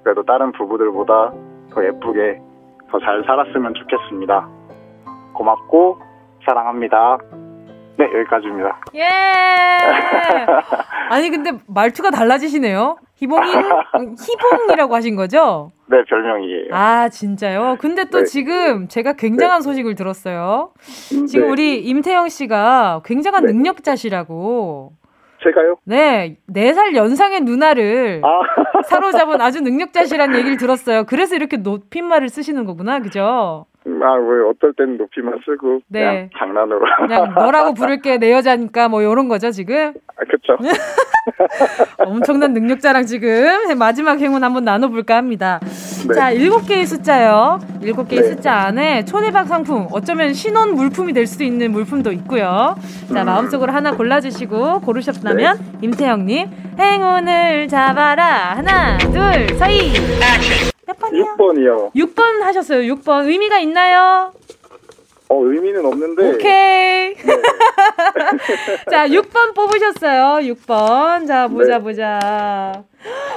그래도 0.02 0.22
다른 0.24 0.52
부부들보다 0.52 1.32
더 1.72 1.84
예쁘게 1.84 2.40
더 2.90 2.98
잘 3.00 3.22
살았으면 3.24 3.74
좋겠습니다. 3.74 4.48
고맙고 5.34 5.98
사랑합니다. 6.44 7.18
네, 7.98 8.04
여기까지입니다. 8.04 8.80
예! 8.94 9.08
아니, 11.10 11.30
근데 11.30 11.52
말투가 11.66 12.10
달라지시네요. 12.10 12.98
희봉이, 13.14 13.50
희봉이라고 13.50 14.94
하신 14.94 15.16
거죠? 15.16 15.70
네, 15.86 16.04
별명이에요. 16.04 16.74
아, 16.74 17.08
진짜요? 17.08 17.76
근데 17.80 18.04
또 18.04 18.18
네. 18.18 18.24
지금 18.24 18.88
제가 18.88 19.14
굉장한 19.14 19.60
네. 19.60 19.62
소식을 19.62 19.94
들었어요. 19.94 20.72
지금 21.28 21.46
네. 21.46 21.50
우리 21.50 21.78
임태영 21.78 22.28
씨가 22.28 23.02
굉장한 23.04 23.46
네. 23.46 23.52
능력자시라고. 23.52 24.92
제가요? 25.42 25.76
네, 25.84 26.36
4살 26.50 26.96
연상의 26.96 27.42
누나를 27.42 28.20
아. 28.24 28.82
사로잡은 28.88 29.40
아주 29.40 29.60
능력자시라는 29.60 30.36
얘기를 30.38 30.56
들었어요. 30.56 31.04
그래서 31.04 31.36
이렇게 31.36 31.56
높임말을 31.56 32.28
쓰시는 32.28 32.64
거구나, 32.64 33.00
그죠? 33.00 33.66
아, 34.02 34.14
왜 34.14 34.42
어떨 34.48 34.72
땐 34.76 34.96
높이만 34.96 35.38
쓰고 35.44 35.80
네. 35.88 36.00
그냥 36.00 36.30
장난으로. 36.36 36.80
그냥 36.98 37.34
너라고 37.34 37.74
부를게 37.74 38.18
내 38.18 38.32
여자니까 38.32 38.88
뭐 38.88 39.00
이런 39.00 39.28
거죠 39.28 39.50
지금. 39.52 39.94
아, 40.16 40.24
그렇죠. 40.24 40.56
엄청난 41.98 42.52
능력 42.52 42.80
자랑 42.80 43.06
지금 43.06 43.78
마지막 43.78 44.20
행운 44.20 44.42
한번 44.42 44.64
나눠볼까 44.64 45.16
합니다. 45.16 45.60
네. 46.08 46.14
자, 46.14 46.30
일곱 46.30 46.66
개의 46.66 46.86
숫자요. 46.86 47.60
일곱 47.82 48.08
개의 48.08 48.22
네. 48.22 48.28
숫자 48.28 48.54
안에 48.54 49.04
초대박 49.04 49.46
상품, 49.46 49.86
어쩌면 49.92 50.32
신혼 50.34 50.74
물품이 50.74 51.12
될 51.12 51.26
수도 51.26 51.44
있는 51.44 51.70
물품도 51.72 52.12
있고요. 52.12 52.76
자, 53.12 53.22
음. 53.22 53.26
마음속으로 53.26 53.72
하나 53.72 53.92
골라주시고 53.92 54.80
고르셨다면 54.80 55.58
네. 55.58 55.78
임태형님 55.82 56.48
행운을 56.78 57.68
잡아라 57.68 58.54
하나, 58.56 58.98
둘, 58.98 59.56
서희. 59.56 59.92
몇 60.86 60.98
번이요? 60.98 61.36
6번이요. 61.36 61.92
6번 61.94 62.40
하셨어요. 62.42 62.94
6번. 62.94 63.26
의미가 63.26 63.58
있나요? 63.58 64.32
어, 65.28 65.42
의미는 65.42 65.84
없는데. 65.84 66.28
오케이. 66.34 67.14
네. 67.14 67.24
자, 68.90 69.08
6번 69.08 69.54
뽑으셨어요. 69.56 70.54
6번. 70.54 71.26
자, 71.26 71.48
보자, 71.48 71.78
네. 71.78 71.82
보자. 71.82 72.84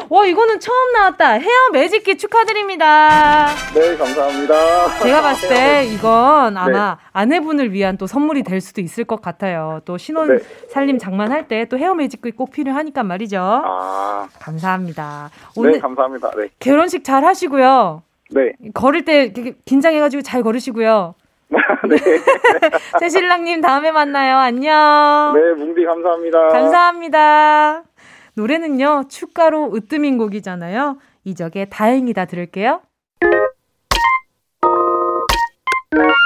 와, 0.09 0.25
이거는 0.25 0.59
처음 0.59 0.93
나왔다. 0.93 1.33
헤어 1.33 1.69
매직기 1.73 2.17
축하드립니다. 2.17 3.47
네, 3.73 3.97
감사합니다. 3.97 4.99
제가 4.99 5.21
봤을 5.21 5.49
때 5.49 5.85
이건 5.85 6.57
아마 6.57 6.95
네. 6.95 7.01
아내분을 7.11 7.71
위한 7.73 7.97
또 7.97 8.05
선물이 8.07 8.43
될 8.43 8.61
수도 8.61 8.81
있을 8.81 9.03
것 9.03 9.21
같아요. 9.21 9.81
또 9.85 9.97
신혼 9.97 10.27
네. 10.37 10.43
살림 10.71 10.97
장만할 10.99 11.47
때 11.47 11.65
또 11.69 11.77
헤어 11.77 11.93
매직기 11.93 12.31
꼭 12.31 12.51
필요하니까 12.51 13.03
말이죠. 13.03 13.39
아. 13.41 14.27
감사합니다. 14.39 15.29
오늘 15.55 15.73
네, 15.73 15.79
감사합니다. 15.79 16.31
네. 16.37 16.49
결혼식 16.59 17.03
잘 17.03 17.23
하시고요. 17.25 18.01
네. 18.31 18.53
걸을 18.73 19.05
때 19.05 19.31
긴장해가지고 19.65 20.21
잘 20.23 20.41
걸으시고요. 20.41 21.13
네. 21.89 21.97
새 22.99 23.09
신랑님 23.09 23.61
다음에 23.61 23.91
만나요. 23.91 24.37
안녕. 24.37 25.33
네, 25.35 25.53
뭉디 25.53 25.83
감사합니다. 25.83 26.47
감사합니다. 26.49 27.83
노래는요, 28.35 29.05
축가로 29.09 29.71
으뜸인 29.73 30.17
곡이잖아요. 30.17 30.97
이적의 31.25 31.69
다행이다 31.69 32.25
들을게요. 32.25 32.81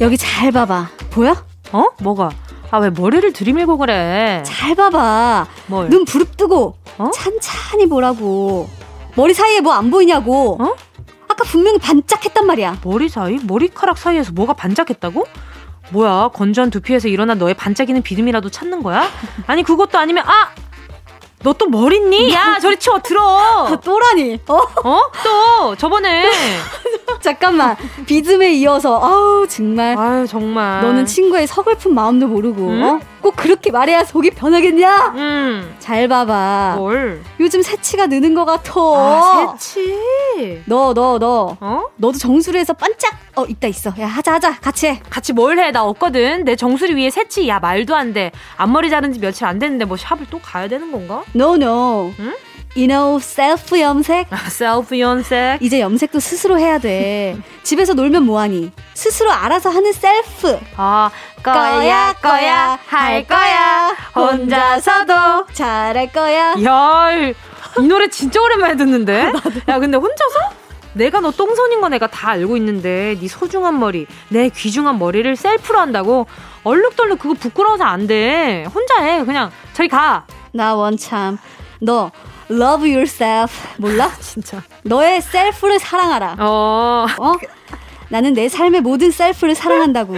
여기 0.00 0.16
잘 0.16 0.52
봐봐. 0.52 0.88
보여? 1.10 1.34
어? 1.72 1.84
뭐가? 2.00 2.30
아, 2.70 2.78
왜 2.78 2.90
머리를 2.90 3.32
들이밀고 3.32 3.78
그래? 3.78 4.42
잘 4.46 4.74
봐봐. 4.74 5.46
뭘? 5.66 5.88
눈 5.90 6.04
부릅뜨고 6.04 6.76
어? 6.98 7.10
찬찬히 7.10 7.88
보라고. 7.88 8.68
머리 9.16 9.34
사이에 9.34 9.60
뭐 9.60 9.72
안 9.74 9.90
보이냐고. 9.90 10.56
어? 10.62 10.74
아까 11.28 11.44
분명히 11.44 11.78
반짝했단 11.78 12.46
말이야. 12.46 12.78
머리 12.84 13.08
사이? 13.08 13.38
머리카락 13.42 13.98
사이에서 13.98 14.32
뭐가 14.32 14.52
반짝했다고? 14.54 15.24
뭐야, 15.90 16.28
건조한 16.34 16.70
두피에서 16.70 17.08
일어난 17.08 17.38
너의 17.38 17.54
반짝이는 17.54 18.02
비듬이라도 18.02 18.50
찾는 18.50 18.82
거야? 18.82 19.08
아니, 19.46 19.62
그것도 19.62 19.96
아니면, 19.98 20.22
아! 20.26 20.50
너또 21.42 21.68
머리니? 21.68 22.32
야, 22.32 22.58
저리 22.60 22.76
치워, 22.78 22.98
들어! 22.98 23.78
또라니, 23.84 24.40
어? 24.48 24.54
어? 24.56 25.00
또, 25.22 25.76
저번에. 25.76 26.28
잠깐만. 27.20 27.76
비듬에 28.06 28.52
이어서, 28.54 29.00
아우, 29.00 29.46
정말. 29.48 29.96
아유, 29.96 30.26
정말. 30.26 30.82
너는 30.82 31.06
친구의 31.06 31.46
서글픈 31.46 31.94
마음도 31.94 32.26
모르고, 32.26 32.68
응? 32.68 32.82
어? 32.84 33.00
꼭 33.20 33.34
그렇게 33.36 33.70
말해야 33.70 34.04
속이 34.04 34.30
변하겠냐? 34.30 35.12
음. 35.16 35.76
잘 35.80 36.06
봐봐. 36.08 36.74
뭘? 36.78 37.20
요즘 37.40 37.62
새치가 37.62 38.06
느는 38.06 38.34
것 38.34 38.44
같아. 38.44 38.72
아, 38.80 39.56
새치? 39.58 40.62
너, 40.66 40.94
너, 40.94 41.18
너. 41.18 41.56
어? 41.60 41.82
너도 41.96 42.16
정수리 42.18 42.58
에서 42.58 42.72
반짝, 42.72 43.12
어, 43.34 43.44
있다, 43.44 43.66
있어. 43.68 43.92
야, 44.00 44.06
하자, 44.06 44.34
하자. 44.34 44.58
같이 44.60 44.86
해. 44.86 45.00
같이 45.10 45.32
뭘 45.32 45.58
해? 45.58 45.70
나 45.72 45.84
없거든. 45.84 46.44
내 46.44 46.54
정수리 46.56 46.94
위에 46.94 47.10
새치. 47.10 47.48
야, 47.48 47.58
말도 47.58 47.94
안 47.96 48.12
돼. 48.12 48.30
앞머리 48.56 48.88
자른 48.90 49.12
지 49.12 49.18
며칠 49.18 49.46
안 49.46 49.58
됐는데 49.58 49.84
뭐 49.84 49.96
샵을 49.96 50.26
또 50.30 50.38
가야 50.40 50.68
되는 50.68 50.90
건가? 50.92 51.22
No, 51.34 51.54
no. 51.54 52.12
응? 52.18 52.34
You 52.76 52.86
know, 52.86 53.18
셀프 53.18 53.80
염색. 53.80 54.28
셀프 54.50 54.98
염색. 55.00 55.62
이제 55.62 55.80
염색도 55.80 56.20
스스로 56.20 56.58
해야 56.58 56.78
돼. 56.78 57.36
집에서 57.62 57.94
놀면 57.94 58.24
뭐하니? 58.24 58.70
스스로 58.94 59.32
알아서 59.32 59.70
하는 59.70 59.92
셀프. 59.92 60.58
아, 60.76 61.10
거야, 61.42 62.14
거야, 62.22 62.78
할 62.86 63.26
거야. 63.26 63.96
혼자서도 64.14 65.46
잘할 65.52 66.12
거야. 66.12 66.54
야, 66.64 67.08
이 67.78 67.82
노래 67.86 68.08
진짜 68.08 68.40
오랜만에 68.40 68.76
듣는데? 68.76 69.32
야, 69.68 69.78
근데 69.78 69.96
혼자서? 69.96 70.38
내가 70.92 71.20
너 71.20 71.30
똥손인 71.30 71.80
거 71.80 71.88
내가 71.88 72.06
다 72.08 72.30
알고 72.30 72.56
있는데 72.56 73.16
네 73.20 73.28
소중한 73.28 73.78
머리, 73.78 74.06
내 74.28 74.48
귀중한 74.48 74.98
머리를 74.98 75.36
셀프로 75.36 75.78
한다고? 75.78 76.26
얼룩덜룩 76.64 77.18
그거 77.20 77.34
부끄러워서 77.34 77.84
안 77.84 78.06
돼. 78.06 78.64
혼자 78.74 79.02
해. 79.02 79.24
그냥 79.24 79.50
저리 79.74 79.88
가. 79.88 80.26
나 80.58 80.74
원참. 80.74 81.38
너 81.80 82.10
love 82.50 82.92
yourself 82.92 83.54
몰라? 83.78 84.10
진짜. 84.18 84.60
너의 84.82 85.22
셀프를 85.22 85.78
사랑하라. 85.78 86.34
어. 86.40 87.06
어? 87.16 87.32
나는 88.08 88.34
내 88.34 88.48
삶의 88.48 88.80
모든 88.80 89.12
셀프를 89.12 89.54
사랑한다고. 89.54 90.16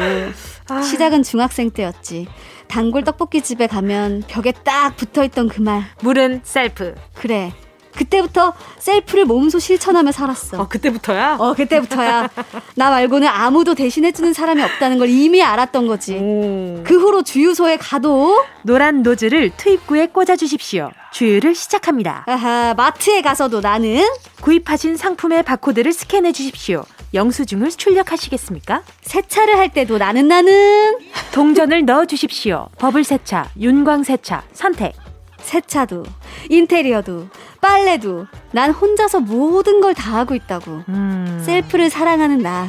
아. 0.70 0.81
시작은 0.81 1.24
중학생 1.24 1.70
때였지. 1.70 2.26
단골 2.68 3.05
떡볶이 3.05 3.42
집에 3.42 3.66
가면 3.66 4.22
벽에 4.29 4.53
딱 4.53 4.96
붙어 4.96 5.24
있던 5.24 5.48
그 5.50 5.61
말. 5.61 5.85
물은 6.00 6.40
셀프. 6.42 6.94
그래. 7.14 7.53
그때부터 8.00 8.54
셀프를 8.78 9.26
몸소 9.26 9.58
실천하며 9.58 10.12
살았어. 10.12 10.62
어, 10.62 10.68
그때부터야? 10.68 11.36
어, 11.38 11.52
그때부터야. 11.52 12.30
나 12.74 12.88
말고는 12.88 13.28
아무도 13.28 13.74
대신해주는 13.74 14.32
사람이 14.32 14.62
없다는 14.62 14.98
걸 14.98 15.10
이미 15.10 15.42
알았던 15.42 15.86
거지. 15.86 16.14
오. 16.14 16.82
그 16.82 16.98
후로 16.98 17.22
주유소에 17.22 17.76
가도 17.76 18.42
노란 18.62 19.02
노즐을 19.02 19.50
투입구에 19.56 20.06
꽂아주십시오. 20.08 20.90
주유를 21.12 21.54
시작합니다. 21.54 22.24
아하, 22.26 22.72
마트에 22.74 23.20
가서도 23.20 23.60
나는 23.60 24.02
구입하신 24.40 24.96
상품의 24.96 25.42
바코드를 25.42 25.92
스캔해 25.92 26.32
주십시오. 26.32 26.84
영수증을 27.12 27.70
출력하시겠습니까? 27.70 28.82
세차를 29.02 29.58
할 29.58 29.68
때도 29.70 29.98
나는 29.98 30.28
나는 30.28 30.98
동전을 31.32 31.84
넣어 31.84 32.06
주십시오. 32.06 32.68
버블 32.78 33.04
세차, 33.04 33.50
윤광 33.58 34.04
세차 34.04 34.42
선택. 34.54 34.94
세차도, 35.42 36.05
인테리어도, 36.48 37.26
빨래도 37.61 38.26
난 38.53 38.70
혼자서 38.70 39.20
모든 39.20 39.81
걸 39.81 39.94
다 39.94 40.16
하고 40.16 40.35
있다고. 40.35 40.83
음. 40.88 41.42
셀프를 41.44 41.90
사랑하는 41.90 42.38
나. 42.38 42.68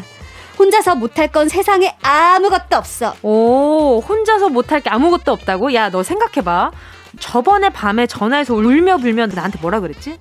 혼자서 0.59 0.95
못할 0.95 1.27
건 1.29 1.49
세상에 1.49 1.95
아무것도 2.03 2.75
없어. 2.77 3.13
오, 3.23 3.99
혼자서 4.07 4.49
못할 4.49 4.81
게 4.81 4.89
아무것도 4.89 5.31
없다고? 5.31 5.73
야, 5.73 5.89
너 5.89 6.03
생각해봐. 6.03 6.71
저번에 7.19 7.69
밤에 7.69 8.07
전화해서 8.07 8.53
울며 8.55 8.97
불며 8.97 9.27
나한테 9.27 9.59
뭐라 9.61 9.79
그랬지? 9.79 10.17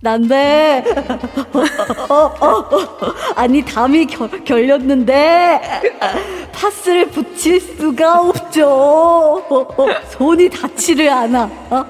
난데 0.00 0.84
어, 2.08 2.14
어, 2.40 2.46
어. 2.46 2.68
아니, 3.34 3.62
담이 3.64 4.06
결, 4.06 4.44
결렸는데, 4.44 5.82
파스를 6.52 7.08
붙일 7.10 7.60
수가 7.60 8.20
없죠. 8.20 9.44
손이 10.10 10.48
닿지를 10.50 11.08
않아. 11.10 11.50
어? 11.70 11.84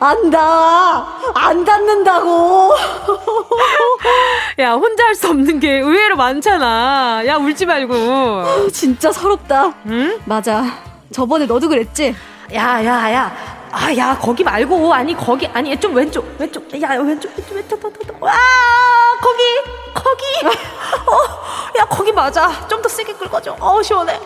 안 0.00 0.30
닿아! 0.30 1.06
안 1.34 1.64
닿는다고! 1.64 2.72
야, 4.58 4.72
혼자 4.72 5.04
할 5.04 5.14
수 5.14 5.28
없는 5.28 5.60
게 5.60 5.78
의외로 5.78 6.16
많잖아. 6.16 7.22
야, 7.26 7.36
울지 7.36 7.66
말고. 7.66 8.70
진짜 8.72 9.12
서럽다. 9.12 9.72
응? 9.86 10.18
맞아. 10.24 10.64
저번에 11.12 11.46
너도 11.46 11.68
그랬지? 11.68 12.14
야, 12.54 12.84
야, 12.84 13.12
야. 13.12 13.53
아, 13.76 13.94
야, 13.96 14.16
거기 14.20 14.44
말고. 14.44 14.92
아니, 14.94 15.14
거기. 15.14 15.46
아니, 15.48 15.76
좀 15.78 15.94
왼쪽. 15.94 16.24
왼쪽. 16.38 16.62
야, 16.80 16.90
왼쪽. 16.90 17.30
왼쪽. 17.36 17.54
왼쪽. 17.54 17.82
왼쪽. 17.84 18.22
와, 18.22 18.32
거기. 19.20 19.42
거기. 19.92 20.24
어, 21.10 21.78
야, 21.78 21.84
거기 21.86 22.12
맞아. 22.12 22.66
좀 22.68 22.80
더 22.80 22.88
세게 22.88 23.14
긁어줘. 23.14 23.56
어, 23.58 23.82
시원해. 23.82 24.18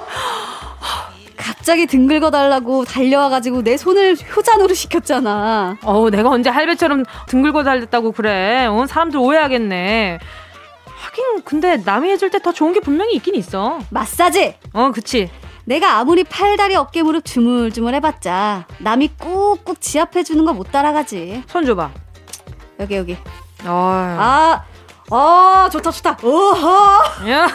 갑자기 1.37 1.87
등 1.87 2.07
긁어달라고 2.07 2.85
달려와가지고 2.85 3.63
내 3.63 3.77
손을 3.77 4.17
효자노로 4.37 4.75
시켰잖아. 4.75 5.77
어, 5.83 6.11
내가 6.11 6.29
언제 6.31 6.51
할배처럼 6.51 7.05
등 7.29 7.43
긁어달랬다고 7.43 8.13
그래. 8.13 8.67
어, 8.67 8.85
사람들 8.87 9.19
오해하겠네. 9.19 10.19
하긴 10.87 11.43
근데 11.45 11.77
남이 11.77 12.11
해줄 12.11 12.31
때 12.31 12.39
더 12.41 12.53
좋은 12.53 12.73
게 12.73 12.81
분명히 12.81 13.15
있긴 13.15 13.35
있어. 13.37 13.79
마사지. 13.91 14.57
어, 14.73 14.91
그치. 14.93 15.31
내가 15.69 15.99
아무리 15.99 16.25
팔다리 16.25 16.75
어깨 16.77 17.03
무릎 17.03 17.27
주물주물 17.27 17.95
해봤자 17.95 18.67
남이 18.79 19.11
꾹꾹 19.19 19.77
지압해주는 19.79 20.43
거 20.47 20.53
못 20.55 20.73
따라가지. 20.73 21.45
손 21.47 21.67
줘봐. 21.67 21.91
여기 22.81 22.97
여기. 22.97 23.13
어. 23.67 24.17
아 24.19 24.65
어, 25.11 25.69
좋다, 25.73 25.91
좋다. 25.91 26.19
오호. 26.23 26.69
야. 27.31 27.49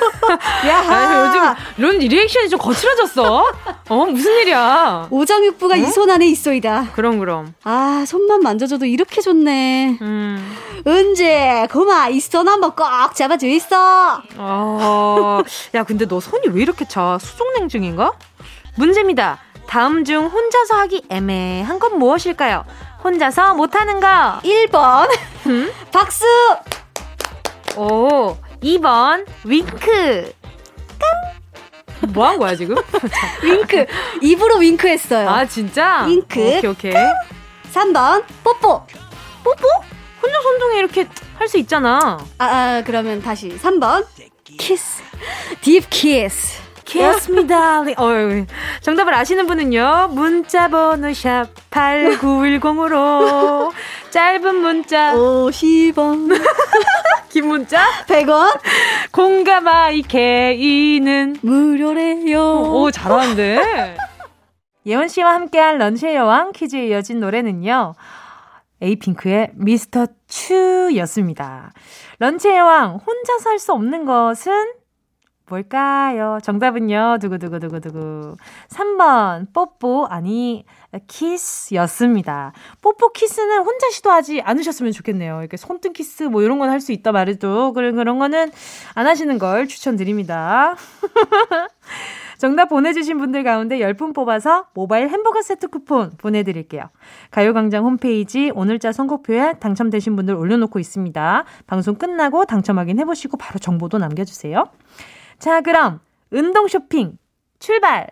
야. 0.68 0.78
아, 0.90 1.28
요즘 1.28 1.42
이런 1.78 1.98
리액션이 2.00 2.50
좀 2.50 2.58
거칠어졌어. 2.60 3.46
어, 3.90 4.06
무슨 4.06 4.32
일이야. 4.40 5.08
오장육부가 5.12 5.76
어? 5.76 5.78
이손 5.78 6.10
안에 6.10 6.26
있어이다. 6.28 6.88
그럼, 6.94 7.20
그럼. 7.20 7.54
아, 7.64 8.06
손만 8.08 8.42
만져줘도 8.42 8.86
이렇게 8.86 9.22
좋네. 9.22 10.00
음. 10.02 10.58
은재, 10.88 11.68
그마, 11.70 12.10
이 12.10 12.20
손 12.20 12.48
한번 12.48 12.72
꼭 12.76 12.86
잡아줘 13.14 13.46
있어. 13.48 14.22
어, 14.38 15.42
야, 15.76 15.84
근데 15.84 16.08
너 16.08 16.20
손이 16.20 16.48
왜 16.52 16.62
이렇게 16.64 16.86
차? 16.88 17.18
수족냉증인가? 17.22 18.14
문제입니다. 18.76 19.38
다음 19.68 20.04
중 20.06 20.26
혼자서 20.26 20.76
하기 20.76 21.04
애매한 21.10 21.78
건 21.80 22.00
무엇일까요? 22.00 22.66
혼자서 23.04 23.54
못하는 23.54 24.00
거. 24.00 24.40
1번. 24.44 25.08
음? 25.48 25.72
박수! 25.92 26.26
오, 27.78 28.38
2번 28.62 29.26
윙크. 29.46 30.34
뭐 32.14 32.28
한 32.28 32.38
거야 32.38 32.56
지금? 32.56 32.76
윙크. 33.44 33.86
입으로 34.22 34.58
윙크했어요. 34.58 35.30
아 35.30 35.46
진짜? 35.46 36.06
윙크. 36.06 36.40
오케이 36.58 36.70
오케이. 36.70 36.94
3번 37.74 38.24
뽀뽀. 38.44 38.86
뽀뽀? 39.44 39.68
혼자 40.22 40.42
손등에 40.42 40.80
이렇게 40.80 41.08
할 41.38 41.48
수 41.48 41.58
있잖아. 41.58 42.18
아, 42.38 42.46
아 42.46 42.84
그러면 42.86 43.22
다시 43.22 43.50
3번 43.58 44.06
키스. 44.58 45.02
deep 45.62 45.90
키스. 45.90 46.62
Kiss 46.86 47.32
me 47.32 47.48
darling. 47.48 47.96
어, 48.02 48.46
정답을 48.82 49.14
아시는 49.14 49.48
분은요. 49.48 50.10
문자 50.12 50.68
번호 50.68 51.14
샵 51.14 51.48
8910으로 51.72 53.72
짧은 54.12 54.56
문자 54.56 55.14
50원. 55.14 56.42
긴 57.30 57.48
문자 57.48 57.86
100원. 58.08 58.60
콩과 59.12 60.02
마이케이는 60.04 61.38
무료래요. 61.42 62.42
오, 62.42 62.92
잘하는데. 62.92 63.96
예원 64.86 65.08
씨와 65.08 65.34
함께한 65.36 65.78
런치의 65.78 66.16
여왕 66.16 66.52
퀴즈에 66.52 66.88
이어진 66.88 67.20
노래는요. 67.22 67.96
에이핑크의 68.82 69.52
미스터 69.54 70.08
츄였습니다. 70.28 71.72
런치의 72.20 72.58
여왕 72.58 73.00
혼자 73.06 73.38
살 73.40 73.58
수 73.58 73.72
없는 73.72 74.04
것은 74.06 74.74
뭘까요? 75.54 76.40
정답은요, 76.42 77.18
두구두구두구두구. 77.22 78.36
3번, 78.70 79.54
뽀뽀, 79.54 80.06
아니, 80.08 80.66
키스였습니다. 81.08 82.54
뽀뽀 82.82 83.12
키스는 83.12 83.60
혼자 83.60 83.90
시도하지 83.92 84.42
않으셨으면 84.42 84.92
좋겠네요. 84.92 85.40
이렇게 85.42 85.58
손등 85.58 85.94
키스 85.94 86.24
뭐 86.24 86.42
이런 86.42 86.58
건 86.60 86.70
할 86.70 86.82
수 86.82 86.92
있다 86.92 87.12
말해도, 87.12 87.74
그런, 87.74 87.96
그런 87.96 88.18
거는 88.20 88.52
안 88.96 89.08
하시는 89.08 89.38
걸 89.38 89.68
추천드립니다. 89.68 90.76
정답 92.40 92.66
보내주신 92.66 93.20
분들 93.20 93.44
가운데 93.44 93.80
10분 93.80 94.14
뽑아서 94.14 94.66
모바일 94.74 95.08
햄버거 95.08 95.42
세트 95.42 95.68
쿠폰 95.70 96.12
보내드릴게요. 96.18 96.90
가요광장 97.32 97.86
홈페이지 97.86 98.52
오늘자 98.54 98.92
선곡표에 98.92 99.60
당첨되신 99.62 100.18
분들 100.18 100.34
올려놓고 100.36 100.78
있습니다. 100.80 101.46
방송 101.68 101.96
끝나고 101.96 102.44
당첨 102.44 102.80
확인해보시고 102.80 103.38
바로 103.38 103.60
정보도 103.60 103.98
남겨주세요. 103.98 104.66
자, 105.40 105.62
그럼 105.62 106.00
운동 106.32 106.68
쇼핑 106.68 107.18
출발! 107.60 108.08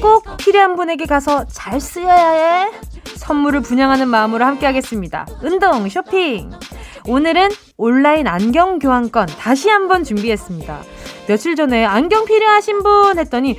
꼭 0.00 0.36
필요한 0.38 0.76
분에게 0.76 1.06
가서 1.06 1.46
잘 1.46 1.80
쓰여야 1.80 2.28
해. 2.30 2.70
선물을 3.16 3.60
분양하는 3.62 4.08
마음으로 4.08 4.44
함께 4.44 4.66
하겠습니다. 4.66 5.26
운동 5.42 5.88
쇼핑! 5.88 6.50
오늘은 7.06 7.50
온라인 7.76 8.26
안경 8.28 8.78
교환권 8.78 9.26
다시 9.26 9.68
한번 9.68 10.04
준비했습니다. 10.04 10.82
며칠 11.26 11.56
전에 11.56 11.84
안경 11.84 12.24
필요하신 12.24 12.82
분 12.82 13.18
했더니 13.18 13.58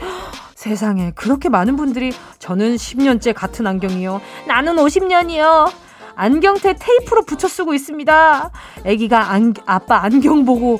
세상에 0.64 1.12
그렇게 1.14 1.50
많은 1.50 1.76
분들이 1.76 2.14
저는 2.40 2.78
10년째 2.78 3.34
같은 3.34 3.68
안경이요. 3.68 4.22
나는 4.48 4.78
50년이요. 4.78 5.70
안경테 6.16 6.76
테이프로 6.80 7.24
붙여 7.24 7.50
쓰고 7.50 7.74
있습니다. 7.74 8.50
아기가 8.86 9.32
안, 9.32 9.54
아빠 9.66 10.04
안경 10.04 10.46
보고 10.46 10.80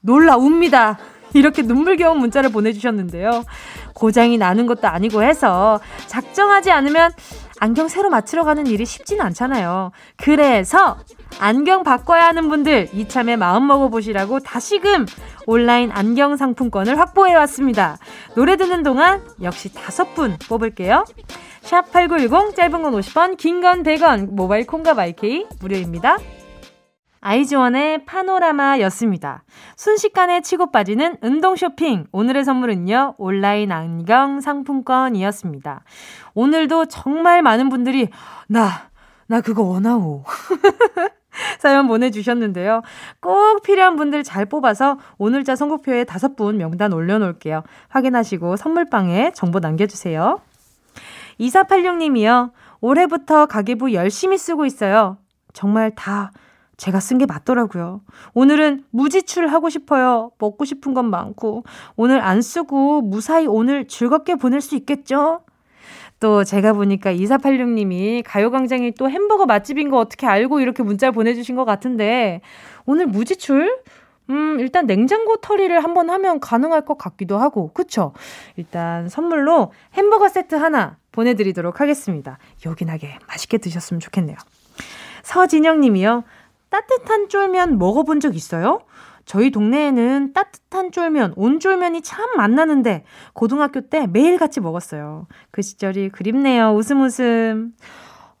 놀라 0.00 0.38
웁니다. 0.38 0.96
이렇게 1.34 1.60
눈물겨운 1.60 2.18
문자를 2.18 2.50
보내주셨는데요. 2.50 3.44
고장이 3.92 4.38
나는 4.38 4.64
것도 4.64 4.88
아니고 4.88 5.22
해서 5.22 5.80
작정하지 6.06 6.70
않으면 6.70 7.12
안경 7.58 7.88
새로 7.88 8.08
맞추러 8.08 8.44
가는 8.44 8.66
일이 8.66 8.86
쉽지는 8.86 9.22
않잖아요. 9.26 9.90
그래서 10.16 10.96
안경 11.38 11.82
바꿔야 11.82 12.26
하는 12.26 12.48
분들 12.48 12.88
이참에 12.92 13.36
마음 13.36 13.66
먹어보시라고 13.66 14.40
다시금 14.40 15.06
온라인 15.46 15.90
안경 15.92 16.36
상품권을 16.36 16.98
확보해 16.98 17.34
왔습니다. 17.34 17.96
노래 18.34 18.56
듣는 18.56 18.82
동안 18.82 19.22
역시 19.42 19.72
다섯 19.72 20.14
분 20.14 20.36
뽑을게요. 20.48 21.04
샵 21.62 21.90
8910 21.92 22.56
짧은 22.56 22.82
건 22.82 22.92
50원, 22.94 23.36
긴 23.36 23.60
건 23.60 23.82
100원, 23.82 24.32
모바일 24.32 24.66
콩과 24.66 24.94
마이케이 24.94 25.46
무료입니다. 25.60 26.16
아이즈원의 27.22 28.06
파노라마였습니다. 28.06 29.44
순식간에 29.76 30.40
치고 30.40 30.70
빠지는 30.72 31.18
운동 31.20 31.54
쇼핑. 31.54 32.06
오늘의 32.12 32.44
선물은요, 32.44 33.16
온라인 33.18 33.72
안경 33.72 34.40
상품권이었습니다. 34.40 35.84
오늘도 36.34 36.86
정말 36.86 37.42
많은 37.42 37.68
분들이, 37.68 38.08
나, 38.48 38.88
나 39.26 39.42
그거 39.42 39.62
원하오. 39.62 40.24
사연 41.58 41.86
보내주셨는데요. 41.88 42.82
꼭 43.20 43.62
필요한 43.62 43.96
분들 43.96 44.24
잘 44.24 44.46
뽑아서 44.46 44.98
오늘자 45.18 45.56
선곡표에 45.56 46.04
다섯 46.04 46.36
분 46.36 46.58
명단 46.58 46.92
올려놓을게요. 46.92 47.62
확인하시고 47.88 48.56
선물방에 48.56 49.32
정보 49.34 49.58
남겨주세요. 49.58 50.40
2486님이요. 51.40 52.52
올해부터 52.80 53.46
가계부 53.46 53.92
열심히 53.92 54.38
쓰고 54.38 54.66
있어요. 54.66 55.18
정말 55.52 55.94
다 55.94 56.32
제가 56.76 56.98
쓴 56.98 57.18
게 57.18 57.26
맞더라고요. 57.26 58.00
오늘은 58.32 58.84
무지출 58.90 59.48
하고 59.48 59.68
싶어요. 59.68 60.30
먹고 60.38 60.64
싶은 60.64 60.94
건 60.94 61.10
많고. 61.10 61.64
오늘 61.96 62.22
안 62.22 62.40
쓰고 62.40 63.02
무사히 63.02 63.46
오늘 63.46 63.86
즐겁게 63.86 64.36
보낼 64.36 64.62
수 64.62 64.76
있겠죠? 64.76 65.42
또 66.20 66.44
제가 66.44 66.74
보니까 66.74 67.12
2486님이 67.12 68.22
가요광장이 68.26 68.92
또 68.92 69.08
햄버거 69.08 69.46
맛집인 69.46 69.90
거 69.90 69.98
어떻게 69.98 70.26
알고 70.26 70.60
이렇게 70.60 70.82
문자를 70.82 71.12
보내주신 71.12 71.56
것 71.56 71.64
같은데 71.64 72.42
오늘 72.84 73.06
무지출? 73.06 73.82
음, 74.28 74.60
일단 74.60 74.86
냉장고 74.86 75.38
털이를 75.38 75.82
한번 75.82 76.08
하면 76.08 76.38
가능할 76.38 76.84
것 76.84 76.96
같기도 76.96 77.36
하고, 77.38 77.72
그쵸? 77.72 78.12
일단 78.56 79.08
선물로 79.08 79.72
햄버거 79.94 80.28
세트 80.28 80.54
하나 80.54 80.98
보내드리도록 81.10 81.80
하겠습니다. 81.80 82.38
요긴하게 82.64 83.18
맛있게 83.26 83.58
드셨으면 83.58 83.98
좋겠네요. 83.98 84.36
서진영 85.24 85.80
님이요. 85.80 86.22
따뜻한 86.68 87.28
쫄면 87.28 87.78
먹어본 87.78 88.20
적 88.20 88.36
있어요? 88.36 88.82
저희 89.24 89.50
동네에는 89.50 90.32
따뜻한 90.32 90.92
쫄면, 90.92 91.34
온쫄면이 91.36 92.02
참 92.02 92.36
만나는데 92.36 93.04
고등학교 93.32 93.80
때 93.82 94.06
매일 94.06 94.38
같이 94.38 94.60
먹었어요. 94.60 95.26
그 95.50 95.62
시절이 95.62 96.10
그립네요. 96.10 96.70
웃음 96.74 97.02
웃음. 97.02 97.74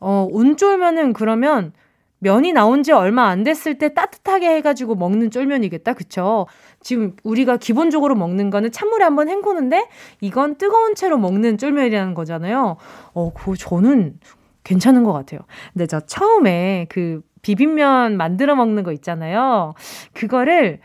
어, 0.00 0.26
온쫄면은 0.30 1.12
그러면 1.12 1.72
면이 2.20 2.52
나온 2.52 2.82
지 2.82 2.92
얼마 2.92 3.28
안 3.28 3.44
됐을 3.44 3.78
때 3.78 3.94
따뜻하게 3.94 4.56
해가지고 4.56 4.94
먹는 4.94 5.30
쫄면이겠다. 5.30 5.94
그쵸? 5.94 6.46
지금 6.80 7.16
우리가 7.24 7.56
기본적으로 7.56 8.14
먹는 8.14 8.50
거는 8.50 8.72
찬물에 8.72 9.04
한번 9.04 9.28
헹구는데 9.28 9.88
이건 10.20 10.56
뜨거운 10.56 10.94
채로 10.94 11.18
먹는 11.18 11.58
쫄면이라는 11.58 12.14
거잖아요. 12.14 12.76
어, 13.14 13.32
그거 13.32 13.56
저는 13.56 14.18
괜찮은 14.64 15.04
것 15.04 15.12
같아요. 15.12 15.40
근데 15.72 15.86
저 15.86 16.00
처음에 16.00 16.86
그 16.90 17.22
비빔면 17.42 18.16
만들어 18.16 18.54
먹는 18.54 18.82
거 18.82 18.92
있잖아요. 18.92 19.74
그거를 20.14 20.80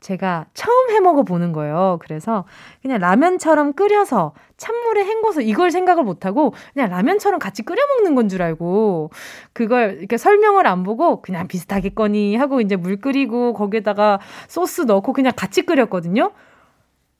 제가 0.00 0.46
처음 0.54 0.90
해 0.90 1.00
먹어 1.00 1.22
보는 1.24 1.52
거예요. 1.52 1.98
그래서 2.00 2.46
그냥 2.80 2.98
라면처럼 3.00 3.74
끓여서 3.74 4.32
찬물에 4.56 5.04
헹궈서 5.04 5.42
이걸 5.42 5.70
생각을 5.70 6.04
못 6.04 6.24
하고 6.24 6.54
그냥 6.72 6.88
라면처럼 6.90 7.38
같이 7.38 7.62
끓여 7.62 7.82
먹는 7.96 8.14
건 8.14 8.28
줄 8.30 8.40
알고 8.42 9.10
그걸 9.52 9.98
이렇게 9.98 10.16
설명을 10.16 10.66
안 10.66 10.84
보고 10.84 11.20
그냥 11.20 11.48
비슷하겠거니 11.48 12.36
하고 12.36 12.60
이제 12.62 12.76
물 12.76 12.96
끓이고 13.00 13.52
거기에다가 13.52 14.20
소스 14.48 14.82
넣고 14.82 15.12
그냥 15.12 15.32
같이 15.36 15.62
끓였거든요. 15.62 16.30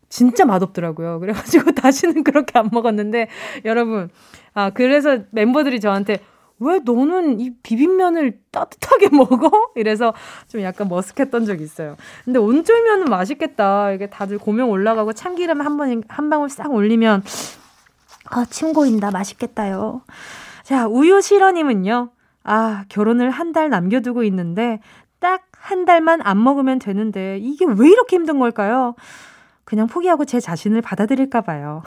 진짜 0.09 0.45
맛없더라고요. 0.45 1.21
그래가지고 1.21 1.73
다시는 1.77 2.25
그렇게 2.25 2.59
안 2.59 2.69
먹었는데 2.73 3.29
여러분 3.67 4.09
아 4.55 4.71
그래서 4.71 5.19
멤버들이 5.31 5.81
저한테 5.81 6.19
왜 6.61 6.79
너는 6.85 7.41
이 7.41 7.51
비빔면을 7.63 8.39
따뜻하게 8.51 9.09
먹어? 9.17 9.71
이래서 9.77 10.13
좀 10.49 10.63
약간 10.63 10.89
머쓱했던 10.89 11.47
적이 11.47 11.65
있어요. 11.65 11.97
근데 12.25 12.39
온쫄면은 12.39 13.07
맛있겠다. 13.07 13.93
이게 13.93 14.09
다들 14.09 14.39
고명 14.39 14.71
올라가고 14.71 15.13
참기름 15.13 15.61
한 15.61 15.77
번, 15.77 16.03
한 16.09 16.31
방울 16.31 16.49
싹 16.51 16.71
올리면, 16.73 17.23
아, 18.27 18.45
침 18.49 18.73
고인다. 18.73 19.11
맛있겠다요. 19.11 20.03
자, 20.63 20.87
우유 20.87 21.21
실어님은요. 21.21 22.11
아, 22.45 22.85
결혼을 22.89 23.31
한 23.31 23.53
달 23.53 23.71
남겨두고 23.71 24.23
있는데, 24.25 24.81
딱 25.19 25.43
한 25.63 25.85
달만 25.85 26.23
안 26.23 26.43
먹으면 26.43 26.79
되는데, 26.79 27.37
이게 27.39 27.67
왜 27.67 27.89
이렇게 27.89 28.17
힘든 28.17 28.39
걸까요? 28.39 28.95
그냥 29.71 29.87
포기하고 29.87 30.25
제 30.25 30.41
자신을 30.41 30.83
받아들일까 30.83 31.43
봐요. 31.43 31.85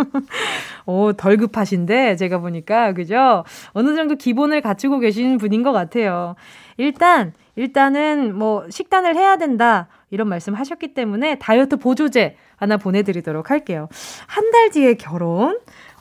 오, 0.84 1.14
덜 1.14 1.38
급하신데 1.38 2.16
제가 2.16 2.36
보니까 2.36 2.92
그죠? 2.92 3.44
어느 3.72 3.96
정도 3.96 4.14
기본을 4.14 4.60
갖추고 4.60 4.98
계신 4.98 5.38
분인 5.38 5.62
것 5.62 5.72
같아요. 5.72 6.34
일단 6.76 7.32
일단은 7.56 8.36
뭐 8.36 8.66
식단을 8.68 9.16
해야 9.16 9.38
된다 9.38 9.88
이런 10.10 10.28
말씀 10.28 10.52
하셨기 10.52 10.92
때문에 10.92 11.36
다이어트 11.38 11.78
보조제 11.78 12.36
하나 12.56 12.76
보내드리도록 12.76 13.50
할게요. 13.50 13.88
한 14.26 14.50
달 14.52 14.68
뒤에 14.68 14.92
결혼 14.94 15.58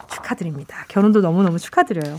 축하드립니다. 0.09 0.83
결혼도 0.89 1.21
너무너무 1.21 1.57
축하드려요. 1.57 2.17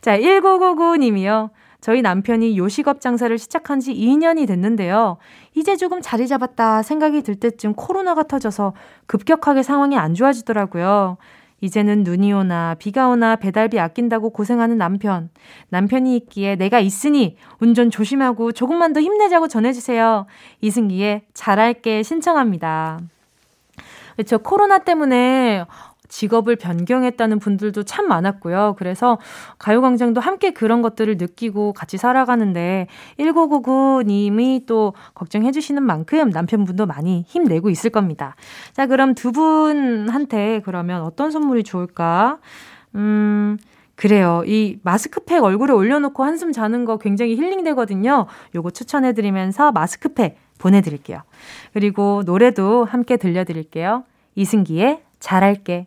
자, 0.00 0.18
1999님이요. 0.18 1.50
저희 1.82 2.00
남편이 2.00 2.56
요식업 2.56 3.00
장사를 3.00 3.36
시작한 3.36 3.80
지 3.80 3.92
2년이 3.92 4.46
됐는데요. 4.46 5.18
이제 5.54 5.76
조금 5.76 6.00
자리 6.00 6.28
잡았다 6.28 6.82
생각이 6.82 7.22
들 7.22 7.34
때쯤 7.34 7.74
코로나가 7.74 8.22
터져서 8.22 8.72
급격하게 9.06 9.64
상황이 9.64 9.98
안 9.98 10.14
좋아지더라고요. 10.14 11.18
이제는 11.60 12.04
눈이 12.04 12.32
오나 12.32 12.76
비가 12.78 13.08
오나 13.08 13.34
배달비 13.34 13.80
아낀다고 13.80 14.30
고생하는 14.30 14.78
남편. 14.78 15.28
남편이 15.70 16.16
있기에 16.18 16.54
내가 16.54 16.78
있으니 16.78 17.36
운전 17.58 17.90
조심하고 17.90 18.52
조금만 18.52 18.92
더 18.92 19.00
힘내자고 19.00 19.48
전해주세요. 19.48 20.26
이승기의 20.60 21.22
잘할게 21.34 22.04
신청합니다. 22.04 23.00
그렇죠. 24.14 24.38
코로나 24.38 24.78
때문에 24.78 25.64
직업을 26.12 26.56
변경했다는 26.56 27.38
분들도 27.38 27.84
참 27.84 28.06
많았고요. 28.06 28.76
그래서 28.78 29.18
가요광장도 29.58 30.20
함께 30.20 30.50
그런 30.50 30.82
것들을 30.82 31.16
느끼고 31.16 31.72
같이 31.72 31.96
살아가는데 31.96 32.86
1999님이 33.18 34.66
또 34.66 34.92
걱정해주시는 35.14 35.82
만큼 35.82 36.28
남편분도 36.28 36.84
많이 36.84 37.24
힘내고 37.26 37.70
있을 37.70 37.88
겁니다. 37.88 38.36
자, 38.74 38.86
그럼 38.86 39.14
두 39.14 39.32
분한테 39.32 40.60
그러면 40.66 41.02
어떤 41.02 41.30
선물이 41.30 41.64
좋을까? 41.64 42.38
음, 42.94 43.56
그래요. 43.96 44.42
이 44.46 44.78
마스크팩 44.82 45.42
얼굴에 45.42 45.72
올려놓고 45.72 46.24
한숨 46.24 46.52
자는 46.52 46.84
거 46.84 46.98
굉장히 46.98 47.36
힐링되거든요. 47.36 48.26
요거 48.54 48.70
추천해드리면서 48.72 49.72
마스크팩 49.72 50.36
보내드릴게요. 50.58 51.22
그리고 51.72 52.22
노래도 52.26 52.84
함께 52.84 53.16
들려드릴게요. 53.16 54.04
이승기의 54.34 55.02
잘할게. 55.20 55.86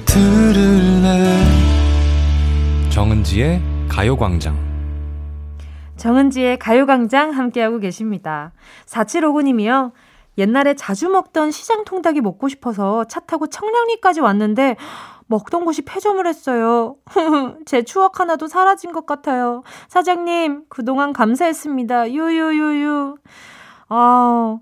들을래 0.13 1.37
정은지의 2.89 3.61
가요광장 3.87 4.57
정은지의 5.95 6.59
가요광장 6.59 7.31
함께하고 7.31 7.79
계십니다. 7.79 8.51
4759님이요. 8.87 9.93
옛날에 10.37 10.73
자주 10.73 11.07
먹던 11.07 11.51
시장 11.51 11.85
통닭이 11.85 12.19
먹고 12.19 12.49
싶어서 12.49 13.05
차 13.05 13.21
타고 13.21 13.47
청량리까지 13.47 14.19
왔는데 14.19 14.75
먹던 15.27 15.63
곳이 15.63 15.83
폐점을 15.83 16.27
했어요. 16.27 16.97
제 17.65 17.83
추억 17.83 18.19
하나도 18.19 18.47
사라진 18.47 18.91
것 18.91 19.05
같아요. 19.05 19.63
사장님, 19.87 20.65
그동안 20.67 21.13
감사했습니다. 21.13 22.11
유유유유. 22.11 23.15
아, 23.87 24.59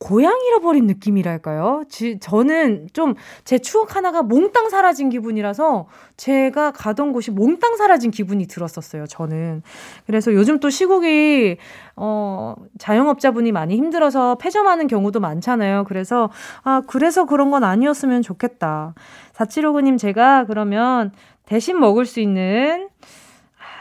고향 0.00 0.38
잃어버린 0.46 0.86
느낌이랄까요? 0.86 1.84
지, 1.88 2.18
저는 2.20 2.88
좀 2.92 3.14
제 3.44 3.58
추억 3.58 3.96
하나가 3.96 4.22
몽땅 4.22 4.68
사라진 4.68 5.08
기분이라서 5.08 5.86
제가 6.16 6.70
가던 6.72 7.12
곳이 7.12 7.30
몽땅 7.30 7.76
사라진 7.76 8.10
기분이 8.10 8.46
들었었어요, 8.46 9.06
저는. 9.06 9.62
그래서 10.06 10.34
요즘 10.34 10.60
또 10.60 10.68
시국이, 10.70 11.56
어, 11.96 12.54
자영업자분이 12.78 13.52
많이 13.52 13.76
힘들어서 13.76 14.36
폐점하는 14.36 14.86
경우도 14.86 15.20
많잖아요. 15.20 15.84
그래서, 15.84 16.30
아, 16.62 16.82
그래서 16.86 17.24
그런 17.24 17.50
건 17.50 17.64
아니었으면 17.64 18.22
좋겠다. 18.22 18.94
4759님, 19.32 19.98
제가 19.98 20.44
그러면 20.44 21.12
대신 21.46 21.80
먹을 21.80 22.04
수 22.04 22.20
있는 22.20 22.88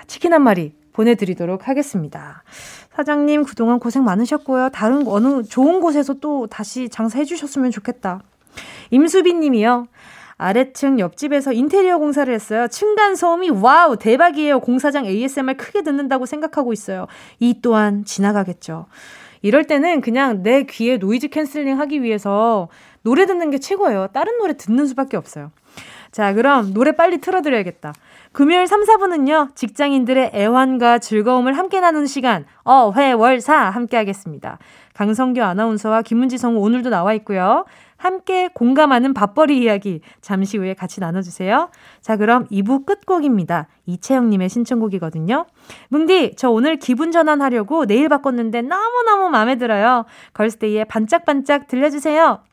치킨 0.08 0.34
한 0.34 0.43
마리 0.43 0.73
보내드리도록 0.93 1.67
하겠습니다. 1.67 2.43
사장님 2.97 3.43
그동안 3.43 3.77
고생 3.77 4.03
많으셨고요. 4.05 4.69
다른 4.69 5.07
어느 5.07 5.43
좋은 5.43 5.81
곳에서 5.81 6.15
또 6.15 6.47
다시 6.47 6.89
장사해 6.89 7.25
주셨으면 7.25 7.69
좋겠다. 7.69 8.23
임수빈 8.89 9.39
님이요. 9.39 9.88
아래층 10.38 10.97
옆집에서 10.97 11.53
인테리어 11.53 11.99
공사를 11.99 12.33
했어요. 12.33 12.67
층간 12.67 13.15
소음이 13.15 13.51
와우 13.51 13.97
대박이에요. 13.97 14.62
공사장 14.62 15.05
ASMR 15.05 15.57
크게 15.57 15.83
듣는다고 15.83 16.25
생각하고 16.25 16.73
있어요. 16.73 17.05
이 17.39 17.60
또한 17.62 18.03
지나가겠죠. 18.03 18.88
이럴 19.43 19.65
때는 19.65 20.01
그냥 20.01 20.41
내 20.41 20.63
귀에 20.63 20.97
noise 20.97 21.27
canceling 21.27 21.80
하기 21.79 22.01
위해서 22.01 22.67
노래 23.03 23.27
듣는 23.27 23.51
게 23.51 23.60
최고예요. 23.60 24.07
다른 24.12 24.39
노래 24.39 24.57
듣는 24.57 24.88
수밖에 24.88 25.17
없어요. 25.17 25.51
자, 26.12 26.33
그럼 26.33 26.73
노래 26.73 26.93
빨리 26.93 27.19
틀어드려야겠다. 27.19 27.93
금요일 28.38 28.67
3, 28.67 28.84
4부는요, 28.84 29.56
직장인들의 29.56 30.30
애환과 30.32 31.00
즐거움을 31.00 31.58
함께 31.58 31.80
나누는 31.80 32.06
시간, 32.06 32.45
어 32.65 32.91
회 32.95 33.13
월 33.13 33.41
사 33.41 33.56
함께 33.56 33.97
하겠습니다. 33.97 34.60
강성규 34.93 35.41
아나운서와 35.41 36.04
김문지 36.04 36.38
성우 36.38 36.60
오늘도 36.60 36.91
나와 36.91 37.15
있고요. 37.15 37.65
함께 37.97 38.47
공감하는 38.54 39.15
밥벌이 39.15 39.58
이야기 39.58 40.02
잠시 40.21 40.60
후에 40.60 40.76
같이 40.76 41.00
나눠주세요. 41.00 41.71
자, 42.02 42.15
그럼 42.15 42.45
2부 42.50 42.86
끝곡입니다. 42.86 43.69
이채영님의 43.88 44.50
신청곡이거든요. 44.50 45.47
뭉디, 45.89 46.36
저 46.38 46.52
오늘 46.52 46.78
기분 46.78 47.12
전환하려고 47.12 47.88
내일 47.88 48.08
바꿨는데 48.08 48.62
너무너무 48.62 49.30
마음에 49.32 49.56
들어요. 49.56 50.06
걸스데이의 50.34 50.86
반짝반짝 50.86 51.67
들려주세요. 51.67 52.43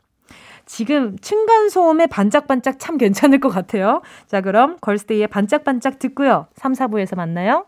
지금 0.66 1.18
층간소음에 1.18 2.06
반짝반짝 2.06 2.78
참 2.78 2.96
괜찮을 2.98 3.40
것 3.40 3.48
같아요. 3.48 4.02
자, 4.26 4.40
그럼 4.40 4.76
걸스데이의 4.80 5.28
반짝반짝 5.28 5.98
듣고요. 5.98 6.48
3, 6.54 6.72
4부에서 6.72 7.16
만나요. 7.16 7.66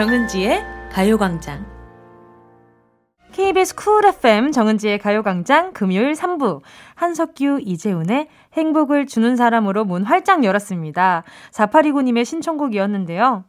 정은지의 0.00 0.64
가요광장 0.90 1.66
KBS 3.32 3.74
쿨 3.74 4.06
FM 4.06 4.50
정은지의 4.50 4.98
가요광장 4.98 5.74
금요일 5.74 6.12
3부 6.12 6.62
한석규 6.94 7.60
이재훈의 7.60 8.28
행복을 8.54 9.04
주는 9.04 9.36
사람으로 9.36 9.84
문 9.84 10.04
활짝 10.04 10.42
열었습니다. 10.42 11.24
4829님의 11.52 12.24
신청곡이었는데요. 12.24 13.44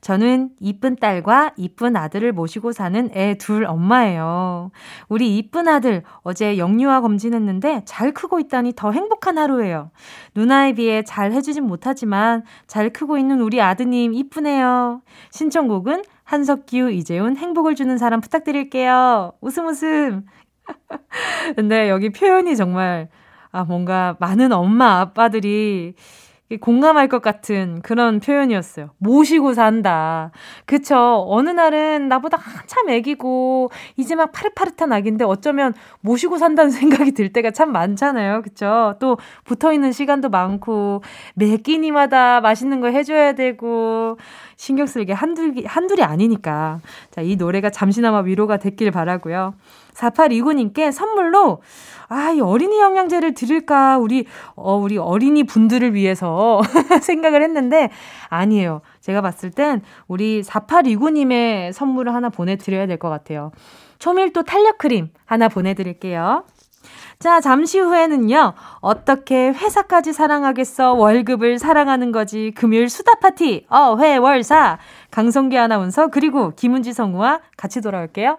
저는 0.00 0.50
이쁜 0.60 0.96
딸과 0.96 1.52
이쁜 1.56 1.96
아들을 1.96 2.32
모시고 2.32 2.72
사는 2.72 3.10
애 3.14 3.36
둘 3.38 3.64
엄마예요. 3.64 4.70
우리 5.08 5.36
이쁜 5.38 5.68
아들 5.68 6.02
어제 6.22 6.58
영유아 6.58 7.00
검진했는데 7.00 7.82
잘 7.84 8.12
크고 8.12 8.40
있다니 8.40 8.72
더 8.76 8.92
행복한 8.92 9.38
하루예요. 9.38 9.90
누나에 10.34 10.72
비해 10.72 11.02
잘 11.02 11.32
해주진 11.32 11.64
못하지만 11.64 12.42
잘 12.66 12.90
크고 12.90 13.18
있는 13.18 13.40
우리 13.40 13.60
아드님 13.60 14.14
이쁘네요. 14.14 15.02
신청곡은 15.30 16.02
한석규, 16.24 16.90
이재훈 16.90 17.36
행복을 17.36 17.74
주는 17.74 17.98
사람 17.98 18.20
부탁드릴게요. 18.20 19.32
웃음 19.40 19.66
웃음. 19.68 20.26
근데 21.54 21.88
여기 21.90 22.10
표현이 22.10 22.56
정말 22.56 23.08
아 23.52 23.64
뭔가 23.64 24.16
많은 24.18 24.52
엄마 24.52 25.00
아빠들이 25.00 25.94
공감할 26.60 27.08
것 27.08 27.22
같은 27.22 27.80
그런 27.82 28.20
표현이었어요. 28.20 28.90
모시고 28.98 29.54
산다. 29.54 30.30
그쵸. 30.64 31.24
어느 31.28 31.50
날은 31.50 32.08
나보다 32.08 32.38
한참 32.40 32.88
애기고, 32.88 33.70
이제 33.96 34.14
막 34.14 34.30
파릇파릇한 34.30 34.92
아기인데 34.92 35.24
어쩌면 35.24 35.74
모시고 36.02 36.38
산다는 36.38 36.70
생각이 37.02 37.12
들 37.12 37.32
때가 37.32 37.50
참 37.50 37.72
많잖아요. 37.72 38.42
그쵸. 38.42 38.94
또 39.00 39.18
붙어 39.44 39.72
있는 39.72 39.90
시간도 39.90 40.28
많고, 40.28 41.02
매 41.34 41.56
끼니마다 41.56 42.40
맛있는 42.40 42.80
거 42.80 42.88
해줘야 42.88 43.32
되고, 43.32 44.16
신경 44.56 44.86
쓸게 44.86 45.12
한둘, 45.12 45.64
한둘이 45.66 46.02
아니니까. 46.02 46.80
자, 47.10 47.20
이 47.20 47.36
노래가 47.36 47.70
잠시나마 47.70 48.20
위로가 48.20 48.56
됐길 48.56 48.90
바라고요 48.90 49.54
4829님께 49.94 50.92
선물로 50.92 51.60
아, 52.08 52.30
이 52.30 52.40
어린이 52.40 52.78
영양제를 52.78 53.34
드릴까? 53.34 53.98
우리, 53.98 54.26
어, 54.54 54.76
우리 54.76 54.96
어린이 54.98 55.44
분들을 55.44 55.94
위해서 55.94 56.60
생각을 57.02 57.42
했는데, 57.42 57.90
아니에요. 58.28 58.80
제가 59.00 59.20
봤을 59.22 59.50
땐 59.50 59.82
우리 60.08 60.42
4829님의 60.42 61.72
선물을 61.72 62.14
하나 62.14 62.28
보내드려야 62.28 62.86
될 62.86 62.98
것 62.98 63.08
같아요. 63.10 63.50
초밀도 63.98 64.42
탄력 64.44 64.78
크림 64.78 65.10
하나 65.24 65.48
보내드릴게요. 65.48 66.44
자, 67.18 67.40
잠시 67.40 67.78
후에는요, 67.78 68.52
어떻게 68.80 69.48
회사까지 69.48 70.12
사랑하겠어? 70.12 70.92
월급을 70.92 71.58
사랑하는 71.58 72.12
거지. 72.12 72.52
금요일 72.54 72.88
수다 72.90 73.14
파티, 73.16 73.66
어 73.70 73.96
회 73.96 74.18
월 74.18 74.42
사. 74.42 74.78
강성기 75.10 75.58
아나운서, 75.58 76.08
그리고 76.08 76.52
김은지 76.56 76.92
성우와 76.92 77.40
같이 77.56 77.80
돌아올게요. 77.80 78.38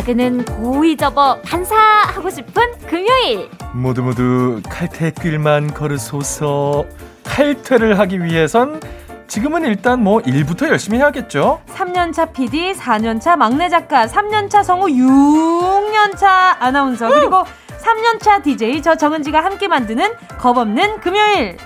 야근은 0.00 0.44
고이 0.46 0.96
접어 0.96 1.38
반사하고 1.42 2.30
싶은 2.30 2.72
금요일. 2.86 3.50
모두 3.74 4.02
모두 4.02 4.62
칼퇴길만 4.66 5.74
걸으소서. 5.74 6.86
칼퇴를 7.22 7.98
하기 7.98 8.24
위해선 8.24 8.80
지금은 9.26 9.66
일단 9.66 10.02
뭐 10.02 10.22
일부터 10.22 10.68
열심히 10.68 10.96
해야겠죠. 10.96 11.60
3년차 11.74 12.32
PD, 12.32 12.72
4년차 12.72 13.36
막내 13.36 13.68
작가, 13.68 14.06
3년차 14.06 14.64
성우, 14.64 14.86
6년차 14.86 16.56
아나운서, 16.58 17.10
그리고 17.10 17.44
3년차 17.82 18.42
DJ 18.42 18.80
저 18.80 18.94
정은지가 18.94 19.44
함께 19.44 19.68
만드는 19.68 20.12
겁없는 20.38 21.00
금요일. 21.00 21.58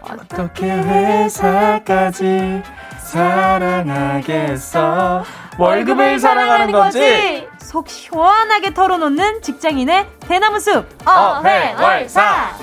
어떻게 0.00 0.70
회사까지 0.70 2.62
사랑하겠어? 2.98 5.24
월급을 5.58 6.18
사랑하는 6.18 6.72
거지. 6.72 7.51
속 7.72 7.88
시원하게 7.88 8.74
털어놓는 8.74 9.40
직장인의 9.40 10.06
대나무 10.20 10.60
숲 10.60 10.84
어회월사 11.08 12.54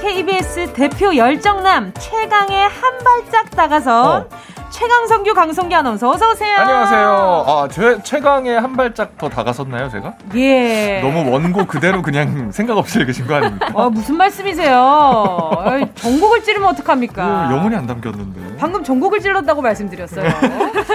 KBS 0.00 0.72
대표 0.74 1.16
열정남 1.16 1.92
최강의 1.94 2.68
한 2.68 2.98
발짝 2.98 3.50
다가선 3.50 4.06
어. 4.06 4.28
최강성규 4.74 5.34
강성기 5.34 5.72
아나운서 5.72 6.10
어서 6.10 6.30
오세요. 6.32 6.56
안녕하세요. 6.56 7.44
아, 7.46 7.68
제, 7.70 7.96
최강의 8.02 8.60
한 8.60 8.76
발짝 8.76 9.16
더 9.16 9.28
다가섰나요, 9.28 9.88
제가? 9.88 10.14
예. 10.34 11.00
너무 11.00 11.30
원고 11.30 11.64
그대로 11.64 12.02
그냥 12.02 12.50
생각 12.50 12.76
없이 12.76 12.98
읽으신 12.98 13.28
거 13.28 13.36
아닙니까? 13.36 13.68
어, 13.72 13.88
무슨 13.88 14.16
말씀이세요? 14.16 15.50
전곡을 15.94 16.42
찌르면 16.42 16.70
어떡합니까? 16.70 17.24
어, 17.24 17.52
영혼이 17.52 17.76
안 17.76 17.86
담겼는데. 17.86 18.56
방금 18.58 18.82
전곡을 18.82 19.20
찔렀다고 19.20 19.62
말씀드렸어요. 19.62 20.28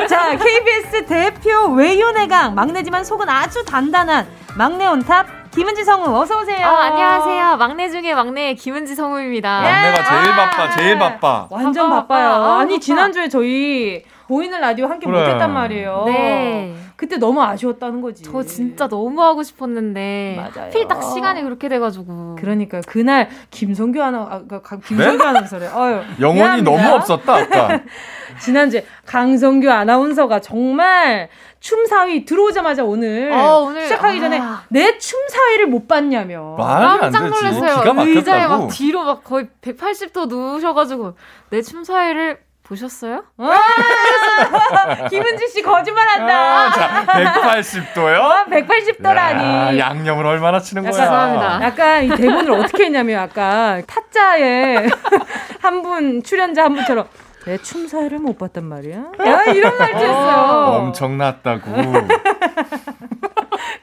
자, 0.10 0.36
KBS 0.36 1.06
대표 1.06 1.68
외유내강 1.72 2.56
막내지만 2.56 3.06
속은 3.06 3.30
아주 3.30 3.63
단단한 3.63 4.28
막내 4.60 4.86
온탑 4.88 5.52
김은지 5.52 5.86
성우 5.86 6.13
어서 6.19 6.41
오세요. 6.41 6.67
어, 6.67 6.69
안녕하세요. 6.69 7.56
막내 7.56 7.89
중에 7.89 8.13
막내 8.13 8.56
김은지 8.56 8.93
성우입니다. 8.93 9.62
막내가 9.62 10.04
제일 10.04 10.36
바빠. 10.36 10.70
제일 10.72 10.99
바빠. 10.99 11.47
완전 11.49 11.89
바빠, 11.89 12.01
바빠요. 12.01 12.30
아, 12.30 12.60
아니 12.60 12.78
지난주에 12.78 13.30
저희 13.30 14.03
보이는 14.28 14.60
라디오 14.60 14.88
함께 14.88 15.07
그래. 15.07 15.18
못했단 15.18 15.53
말이에요. 15.53 16.03
네. 16.07 16.76
그때 17.00 17.16
너무 17.16 17.41
아쉬웠다는 17.41 18.02
거지. 18.02 18.24
저 18.24 18.43
진짜 18.43 18.89
너무 18.89 19.24
하고 19.24 19.41
싶었는데. 19.41 20.36
맞아요. 20.54 20.70
필딱 20.70 21.02
시간이 21.02 21.43
그렇게 21.43 21.70
돼가지고. 21.70 22.36
그러니까요. 22.38 22.82
그날 22.88 23.30
김성규 23.52 24.04
아나, 24.04 24.18
아, 24.30 24.41
김성규 24.86 25.18
네? 25.18 25.24
아나운서래. 25.30 25.68
어유 25.68 26.02
영혼이 26.20 26.62
너무 26.62 26.86
없었다, 26.89 27.36
아까. 27.38 27.80
지난주에 28.43 28.86
강성규 29.06 29.72
아나운서가 29.72 30.41
정말 30.41 31.30
춤 31.62 31.86
사위 31.86 32.26
들어오자마자 32.26 32.84
오늘, 32.84 33.32
어, 33.32 33.60
오늘 33.62 33.84
시작하기 33.84 34.20
전에 34.20 34.38
아. 34.41 34.64
내 34.68 34.97
춤 34.97 35.20
사위를 35.30 35.68
못 35.68 35.88
봤냐며. 35.88 36.58
깜짝 37.00 37.30
놀랐어요. 37.30 37.93
의자에 38.08 38.45
막 38.47 38.68
뒤로 38.68 39.06
막 39.06 39.24
거의 39.24 39.47
180도 39.62 40.28
누우셔가지고 40.28 41.14
내 41.50 41.62
춤 41.62 41.86
사위를 41.86 42.39
보셨어요? 42.70 43.24
김은지 45.09 45.47
씨 45.49 45.61
거짓말한다. 45.63 46.34
아, 46.34 46.72
자, 46.72 47.05
180도요? 47.07 48.15
어, 48.20 48.45
180도라니. 48.49 49.78
양념을 49.80 50.26
얼마나 50.26 50.59
치는 50.59 50.84
거야? 50.84 50.91
죄송합니다. 50.91 51.59
약간 51.63 52.03
이 52.05 52.09
대본을 52.09 52.51
어떻게 52.51 52.86
했냐면 52.86 53.15
약간 53.15 53.84
타짜에 53.88 54.88
한 55.61 55.80
분 55.82 56.22
출연자 56.24 56.65
한 56.65 56.76
분처럼 56.76 57.07
내 57.45 57.57
춤사위를 57.57 58.20
못 58.20 58.38
봤단 58.38 58.65
말이야. 58.65 58.97
야, 59.26 59.43
이런 59.45 59.78
말투였어요. 59.78 60.65
엄청났다고. 60.78 61.72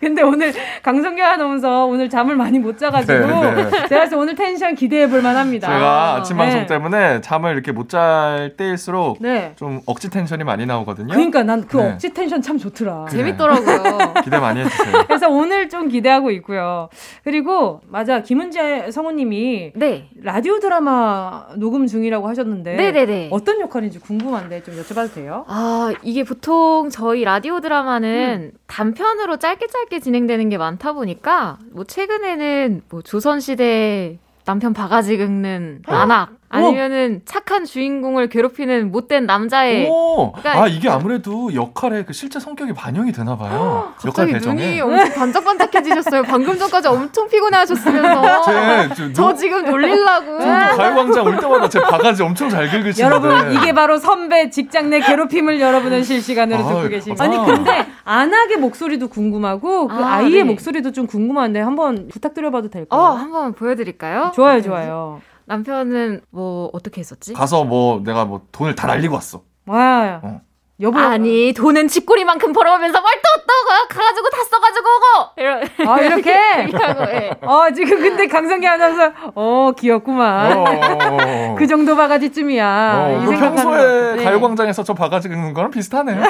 근데 0.01 0.22
오늘 0.22 0.53
강성규 0.82 1.22
아나운서 1.22 1.86
오늘 1.86 2.09
잠을 2.11 2.36
많이 2.36 2.59
못 2.59 2.78
자가지고 2.78 3.12
네, 3.12 3.55
네. 3.55 3.70
제가 3.70 3.86
그래서 3.88 4.18
오늘 4.18 4.34
텐션 4.34 4.74
기대해 4.74 5.09
볼 5.09 5.22
만합니다. 5.22 5.66
제가 5.68 6.14
아침 6.16 6.36
방송 6.36 6.61
네. 6.61 6.66
때문에 6.66 7.20
잠을 7.22 7.53
이렇게 7.53 7.72
못 7.72 7.86
잘 7.88 8.55
때일수록 8.57 9.18
네. 9.20 9.53
좀 9.57 9.80
억지 9.86 10.11
텐션이 10.11 10.42
많이 10.42 10.66
나오거든요. 10.66 11.14
그러니까 11.14 11.44
난그 11.44 11.76
네. 11.76 11.92
억지 11.92 12.12
텐션 12.12 12.42
참 12.42 12.59
좋더라. 12.59 13.07
그래. 13.09 13.18
재밌더라고요. 13.18 14.14
기대 14.24 14.38
많이 14.40 14.61
해주세요. 14.61 15.05
그래서 15.07 15.28
오늘 15.28 15.68
좀 15.68 15.88
기대하고 15.88 16.32
있고요. 16.32 16.88
그리고 17.22 17.80
맞아 17.88 18.22
김은재 18.22 18.90
성우님이 18.90 19.72
네. 19.76 20.09
라디오 20.20 20.59
드라마 20.59 21.47
녹음 21.57 21.86
중이라고 21.86 22.28
하셨는데 22.28 22.74
네네네. 22.74 23.28
어떤 23.30 23.61
역할인지 23.61 24.01
궁금한데 24.01 24.64
좀 24.64 24.74
여쭤봐도 24.74 25.14
돼요? 25.14 25.44
아 25.47 25.92
이게 26.03 26.24
보통 26.24 26.90
저희 26.90 27.22
라디오 27.22 27.61
드라마는 27.61 28.51
음. 28.53 28.59
단편으로 28.67 29.37
짧게 29.39 29.67
짧게 29.69 30.01
진행되는 30.01 30.49
게 30.49 30.59
많다 30.59 30.93
보니까 30.93 31.59
뭐 31.73 31.85
최근에는 31.85 32.83
뭐 32.89 33.03
조선 33.03 33.41
시대 33.41 34.19
남편 34.45 34.73
바가지 34.73 35.17
긁는 35.17 35.83
안악 35.87 36.35
아니면은 36.49 37.22
착한 37.24 37.64
주인공을 37.64 38.28
괴롭히는 38.28 38.92
못된 38.92 39.26
남자의. 39.26 39.88
오, 39.88 40.32
그러니까 40.32 40.62
아 40.62 40.68
이게 40.68 40.88
아무래도 40.88 41.53
역할에 41.55 42.05
그 42.05 42.12
실제 42.12 42.38
성격이 42.38 42.72
반영이 42.72 43.12
되나 43.12 43.36
봐요. 43.36 43.92
역할 44.05 44.26
배정이. 44.28 44.62
눈이 44.62 44.80
엄청 44.80 45.12
반짝반짝해지셨어요. 45.14 46.22
방금 46.22 46.57
전까지 46.59 46.88
엄청 46.88 47.28
피곤해하셨으면서. 47.28 48.42
제, 48.94 48.94
저, 48.94 49.12
저 49.12 49.34
지금 49.34 49.64
놀릴라고. 49.64 50.38
가요광장 50.38 51.26
올 51.26 51.36
때마다 51.36 51.68
제 51.68 51.80
바가지 51.80 52.22
엄청 52.22 52.49
잘 52.49 52.68
긁으시는데. 52.70 53.03
여러분 53.03 53.53
이게 53.53 53.72
바로 53.72 53.99
선배 53.99 54.51
직장 54.51 54.90
내 54.90 55.01
괴롭힘을 55.01 55.61
여러분은 55.61 56.03
실시간으로 56.05 56.61
아, 56.61 56.68
듣고 56.68 56.88
계십니다. 56.88 57.24
아니 57.24 57.36
근데 57.36 57.86
안하게 58.05 58.57
목소리도 58.57 59.09
궁금하고 59.09 59.88
그 59.88 59.94
아, 60.05 60.22
이의 60.22 60.42
네. 60.42 60.44
목소리도 60.44 60.92
좀 60.92 61.07
궁금한데 61.07 61.61
한번 61.61 62.09
부탁드려봐도 62.09 62.70
될까요? 62.70 63.01
어, 63.01 63.07
한번 63.14 63.53
보여드릴까요? 63.53 64.32
좋아요, 64.34 64.62
좋아요. 64.62 65.20
남편은 65.47 66.22
뭐 66.30 66.70
어떻게 66.72 67.01
했었지? 67.01 67.32
가서 67.32 67.64
뭐 67.64 68.03
내가 68.05 68.24
뭐 68.24 68.42
돈을 68.53 68.74
다 68.74 68.86
날리고 68.86 69.14
왔어. 69.14 69.42
와. 69.66 70.20
어. 70.22 70.40
여보 70.78 70.99
아니 70.99 71.55
돈은 71.55 71.88
쥐꼬리만큼 71.88 72.53
벌어오면서 72.53 73.01
뭘또또 73.01 73.88
가가지고 73.88 74.28
다 74.28 74.44
써가지고 74.44 74.88
오고 74.88 75.40
이러 75.40 75.90
아 75.90 76.01
이렇게 76.03 76.32
예. 77.14 77.30
어 77.40 77.70
지금 77.74 77.99
근데 77.99 78.26
강성기 78.26 78.66
아나운서 78.66 79.11
어 79.34 79.72
귀엽구만 79.74 80.53
어, 80.53 80.64
어, 80.64 81.53
어, 81.53 81.55
그 81.57 81.66
정도 81.66 81.97
바가지쯤이야 81.97 82.94
어, 82.94 83.22
이 83.22 83.36
평소에 83.36 84.16
네. 84.16 84.24
가요광장에서 84.24 84.82
저 84.82 84.92
바가지 84.92 85.30
긁는 85.30 85.55
거랑 85.55 85.70
비슷하네요 85.70 86.20
네. 86.20 86.26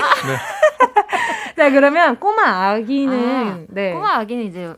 자 1.56 1.70
그러면 1.70 2.20
꼬마 2.20 2.68
아기는 2.70 3.48
아, 3.48 3.58
네. 3.68 3.94
꼬마 3.94 4.18
아기는 4.18 4.44
이제 4.44 4.72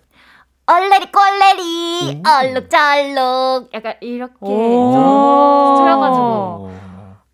얼레리 0.71 1.11
꼴레리 1.11 2.23
얼룩절룩 2.27 3.71
약간 3.73 3.95
이렇게 4.01 4.35
좀 4.41 5.77
줄여가지고 5.79 6.69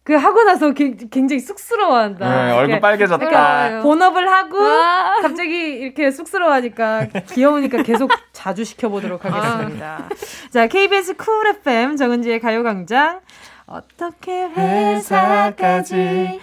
그 0.05 0.15
하고 0.15 0.45
나서 0.45 0.73
굉장히 0.73 1.41
쑥스러워한다. 1.41 2.47
네, 2.47 2.53
얼굴 2.53 2.79
빨개졌다. 2.79 3.25
그러니까 3.27 3.81
본업을 3.83 4.31
하고 4.31 4.59
아. 4.61 5.15
갑자기 5.23 5.57
이렇게 5.57 6.11
쑥스러워하니까 6.11 7.07
귀여우니까 7.33 7.83
계속 7.83 8.11
자주 8.33 8.65
시켜보도록 8.65 9.25
하겠습니다. 9.25 9.99
아. 10.03 10.09
자, 10.51 10.67
KBS 10.67 11.17
쿨 11.17 11.47
FM 11.49 11.97
정은지의 11.97 12.39
가요광장 12.41 13.21
어떻게 13.67 14.45
회사까지 14.45 16.39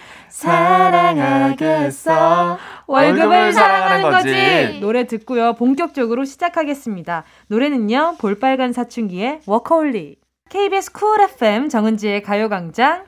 사랑하겠어. 1.22 2.58
월급을 2.86 3.52
사랑하는 3.52 4.10
거지. 4.10 4.78
노래 4.80 5.06
듣고요. 5.06 5.52
본격적으로 5.54 6.24
시작하겠습니다. 6.24 7.24
노래는요. 7.48 8.16
볼빨간 8.18 8.72
사춘기의 8.72 9.40
Workaholic. 9.46 10.16
KBS 10.48 10.92
쿨 10.92 11.20
FM 11.20 11.68
정은지의 11.68 12.22
가요광장. 12.22 13.04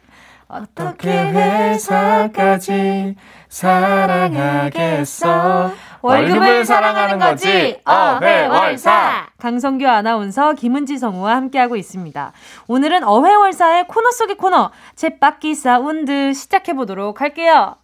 어떻게 0.47 1.11
회사까지 1.11 3.16
사랑하겠어. 3.49 5.72
월급을 6.05 6.66
사랑하는 6.66 7.18
거지. 7.18 7.80
어회월사. 7.86 9.28
강성규 9.38 9.88
아나운서 9.88 10.52
김은지 10.52 10.98
성우와 10.98 11.34
함께하고 11.34 11.76
있습니다. 11.76 12.32
오늘은 12.66 13.05
어회월사의 13.05 13.88
코너 13.88 14.11
속의 14.11 14.36
코너 14.36 14.70
쳇바퀴 14.97 15.55
사운드 15.55 16.34
시작해 16.34 16.74
보도록 16.74 17.22
할게요. 17.22 17.76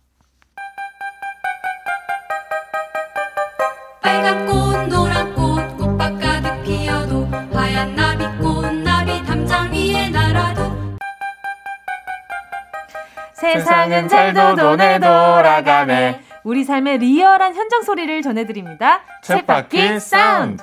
빨간 4.02 4.44
꽃 4.46 4.88
노란 4.88 5.34
꽃 5.34 5.78
꽃밭 5.78 6.20
가득 6.20 6.62
피어도 6.62 7.26
하얀 7.54 7.94
나비꽃 7.94 8.74
나비 8.84 9.24
담장 9.24 9.72
위에 9.72 10.10
날아도 10.10 10.70
세상은 13.32 14.08
잘도 14.08 14.56
도네 14.57 14.98
돌아가네. 14.98 16.30
우리 16.45 16.64
삶의 16.64 16.99
리얼한 16.99 17.55
현장 17.55 17.82
소리를 17.82 18.22
전해드립니다. 18.22 19.01
쳇바퀴 19.24 19.98
사운드. 20.01 20.62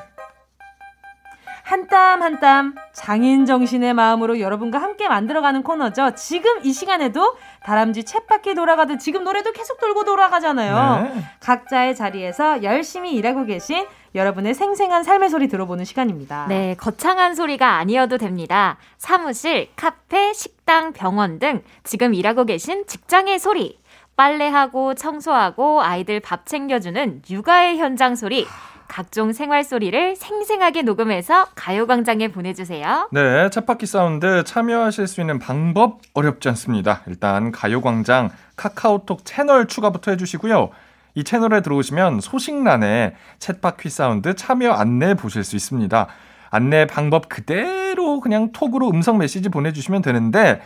한땀 1.64 2.22
한 2.24 2.40
땀 2.40 2.76
장인 2.94 3.46
정신의 3.46 3.94
마음으로 3.94 4.40
여러분과 4.40 4.78
함께 4.78 5.10
만들어가는 5.10 5.64
코너죠. 5.64 6.16
지금 6.16 6.62
이 6.64 6.72
시간에도 6.72 7.36
다람쥐 7.64 8.04
챗바퀴 8.04 8.56
돌아가듯 8.56 9.00
지금 9.02 9.26
노래도 9.26 9.52
계속 9.52 9.78
돌고 9.82 10.06
돌아가잖아요. 10.06 11.04
네. 11.14 11.22
각자의 11.42 11.96
자리에서 11.98 12.64
열심히 12.64 13.12
일하고 13.16 13.44
계신 13.46 13.86
여러분의 14.16 14.54
생생한 14.54 15.04
삶의 15.04 15.30
소리 15.30 15.50
들어보는 15.50 15.84
시간입니다. 15.84 16.46
네, 16.48 16.76
거창한 16.80 17.36
소리가 17.36 17.76
아니어도 17.76 18.18
됩니다. 18.18 18.78
사무실, 18.98 19.70
카페, 19.76 20.32
식당, 20.32 20.94
병원 20.94 21.38
등 21.38 21.62
지금 21.84 22.14
일하고 22.14 22.46
계신 22.46 22.88
직장의 22.88 23.40
소리. 23.40 23.78
빨래하고 24.18 24.96
청소하고 24.96 25.82
아이들 25.82 26.20
밥 26.20 26.46
챙겨주는 26.46 27.22
육아의 27.30 27.78
현장 27.78 28.16
소리. 28.16 28.46
각종 28.88 29.32
생활 29.32 29.64
소리를 29.64 30.16
생생하게 30.16 30.82
녹음해서 30.82 31.46
가요광장에 31.56 32.30
보내주세요. 32.30 33.10
네, 33.12 33.50
쳇바퀴 33.50 33.86
사운드 33.86 34.44
참여하실 34.44 35.08
수 35.08 35.22
있는 35.22 35.40
방법 35.40 36.00
어렵지 36.14 36.50
않습니다. 36.50 37.02
일단 37.08 37.52
가요광장 37.52 38.30
카카오톡 38.56 39.24
채널 39.24 39.68
추가부터 39.68 40.12
해주시고요. 40.12 40.70
이 41.16 41.24
채널에 41.24 41.62
들어오시면 41.62 42.22
소식란에 42.22 43.14
쳇바퀴 43.40 43.90
사운드 43.90 44.36
참여 44.36 44.72
안내 44.72 45.14
보실 45.16 45.44
수 45.44 45.56
있습니다. 45.56 46.08
안내 46.50 46.88
방법 46.88 47.28
그대로 47.28 48.20
그냥 48.22 48.52
톡으로 48.52 48.90
음성 48.90 49.18
메시지 49.18 49.50
보내주시면 49.50 50.02
되는데 50.02 50.62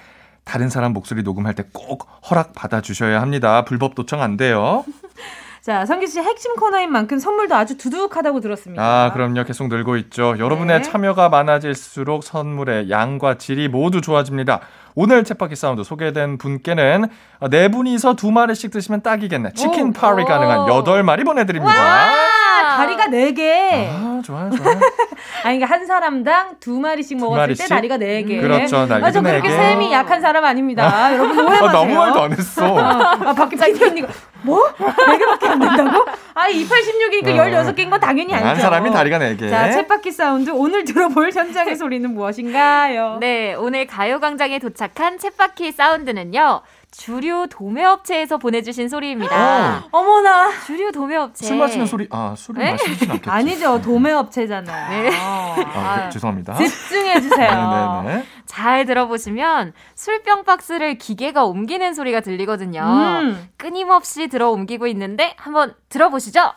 다른 0.51 0.69
사람 0.69 0.91
목소리 0.91 1.23
녹음할 1.23 1.55
때 1.55 1.63
꼭 1.71 2.07
허락 2.29 2.53
받아 2.53 2.81
주셔야 2.81 3.21
합니다. 3.21 3.63
불법 3.63 3.95
도청 3.95 4.21
안 4.21 4.35
돼요. 4.35 4.83
자, 5.61 5.85
성기 5.85 6.07
씨 6.07 6.19
핵심 6.19 6.55
코너인 6.55 6.91
만큼 6.91 7.19
선물도 7.19 7.55
아주 7.55 7.77
두둑하다고 7.77 8.39
들었습니다. 8.41 8.83
아, 8.83 9.13
그럼요. 9.13 9.43
계속 9.45 9.67
늘고 9.69 9.95
있죠. 9.97 10.35
여러분의 10.39 10.81
네. 10.81 10.81
참여가 10.81 11.29
많아질수록 11.29 12.23
선물의 12.23 12.89
양과 12.89 13.37
질이 13.37 13.67
모두 13.69 14.01
좋아집니다. 14.01 14.59
오늘 14.95 15.23
쳇바퀴 15.23 15.55
사운드 15.55 15.83
소개된 15.83 16.37
분께는 16.37 17.07
네 17.49 17.67
분이서 17.69 18.15
두 18.15 18.31
마리씩 18.31 18.71
드시면 18.71 19.01
딱이겠네. 19.01 19.53
치킨 19.53 19.89
오, 19.89 19.91
파리 19.93 20.23
가능한 20.25 20.67
여덟 20.67 21.03
마리 21.03 21.23
보내드립니다. 21.23 21.73
와, 21.73 22.75
다리가 22.77 23.07
네 23.07 23.33
개. 23.33 23.89
아, 23.91 24.21
좋아요, 24.23 24.49
좋아요. 24.51 24.79
아니, 25.43 25.57
그러니까 25.57 25.65
한 25.67 25.85
사람당 25.85 26.55
두 26.59 26.79
마리씩 26.79 27.17
먹었을 27.19 27.37
마리씩? 27.41 27.65
때 27.67 27.69
다리가 27.75 27.97
네 27.97 28.23
개. 28.23 28.39
그렇죠, 28.39 28.87
다리가 28.87 29.07
아, 29.07 29.11
저 29.11 29.21
그렇게 29.21 29.49
셈이 29.49 29.91
약한 29.91 30.21
사람 30.21 30.43
아닙니다. 30.45 31.13
여러분 31.13 31.37
오해 31.39 31.59
마세요. 31.59 31.69
아, 31.69 31.71
너무 31.71 31.95
말도 31.95 32.21
안 32.21 32.31
했어. 32.33 32.77
아, 32.77 33.33
밖에 33.33 33.55
PD님가 33.73 34.09
뭐? 34.43 34.67
네 34.77 35.17
개밖에 35.17 35.47
안 35.47 35.59
된다고? 35.59 36.05
아, 36.33 36.47
286이니까 36.49 37.39
어. 37.39 37.43
16개인 37.73 37.89
건 37.89 37.99
당연히 37.99 38.33
아니죠. 38.33 38.47
한 38.49 38.55
사람이 38.59 38.91
다리가 38.91 39.19
4개. 39.19 39.49
자, 39.49 39.69
챗바퀴 39.69 40.11
사운드 40.11 40.49
오늘 40.49 40.83
들어볼 40.83 41.31
현장의 41.31 41.75
소리는 41.75 42.11
무엇인가요? 42.13 43.17
네, 43.19 43.53
오늘 43.55 43.85
가요광장에 43.87 44.59
도착 44.59 44.80
한 44.95 45.17
챗바퀴 45.17 45.73
사운드는요. 45.73 46.61
주류 46.91 47.47
도매업체에서 47.49 48.37
보내주신 48.37 48.89
소리입니다. 48.89 49.85
어. 49.91 50.03
머나 50.03 50.51
주류 50.65 50.91
도매업체. 50.91 51.45
술 51.47 51.57
마시는 51.57 51.85
소리, 51.85 52.07
아, 52.11 52.35
술을 52.37 52.63
네? 52.63 52.71
마시진 52.71 53.11
않겠죠. 53.11 53.31
아니죠. 53.31 53.81
도매업체잖아요. 53.81 55.03
네. 55.03 55.17
아, 55.17 55.55
아, 55.73 56.09
죄송합니다. 56.09 56.55
집중해 56.55 57.21
주세요. 57.21 58.01
네네네. 58.03 58.17
네. 58.17 58.25
잘 58.45 58.85
들어보시면 58.85 59.71
술병 59.95 60.43
박스를 60.43 60.97
기계가 60.97 61.45
옮기는 61.45 61.93
소리가 61.93 62.19
들리거든요. 62.19 62.81
음. 62.81 63.49
끊임없이 63.57 64.27
들어 64.27 64.49
옮기고 64.49 64.87
있는데 64.87 65.33
한번 65.37 65.73
들어보시죠. 65.87 66.51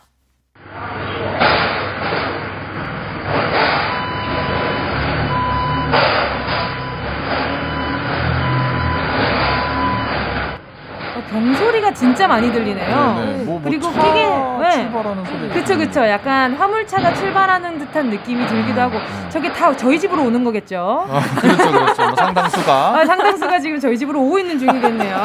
병소리가 11.39 11.93
진짜 11.93 12.27
많이 12.27 12.51
들리네요. 12.51 13.15
네, 13.19 13.25
네. 13.25 13.43
뭐, 13.43 13.59
뭐 13.59 13.61
그리고 13.63 13.89
이게 13.89 14.25
왜? 14.61 14.71
출발하는 14.71 15.25
소리. 15.25 15.49
그쵸 15.49 15.77
그쵸. 15.77 16.07
약간 16.07 16.53
화물차가 16.53 17.13
출발하는 17.13 17.77
듯한 17.79 18.09
느낌이 18.09 18.47
들기도 18.47 18.79
하고 18.81 18.97
저게 19.29 19.51
다 19.51 19.75
저희 19.75 19.99
집으로 19.99 20.23
오는 20.23 20.43
거겠죠. 20.45 21.05
아, 21.09 21.19
그렇죠 21.41 21.71
그렇죠. 21.71 22.03
뭐 22.03 22.15
상당수가. 22.15 22.73
아, 22.99 23.05
상당수가 23.05 23.59
지금 23.59 23.79
저희 23.79 23.97
집으로 23.97 24.21
오고 24.21 24.39
있는 24.39 24.57
중이겠네요. 24.59 25.15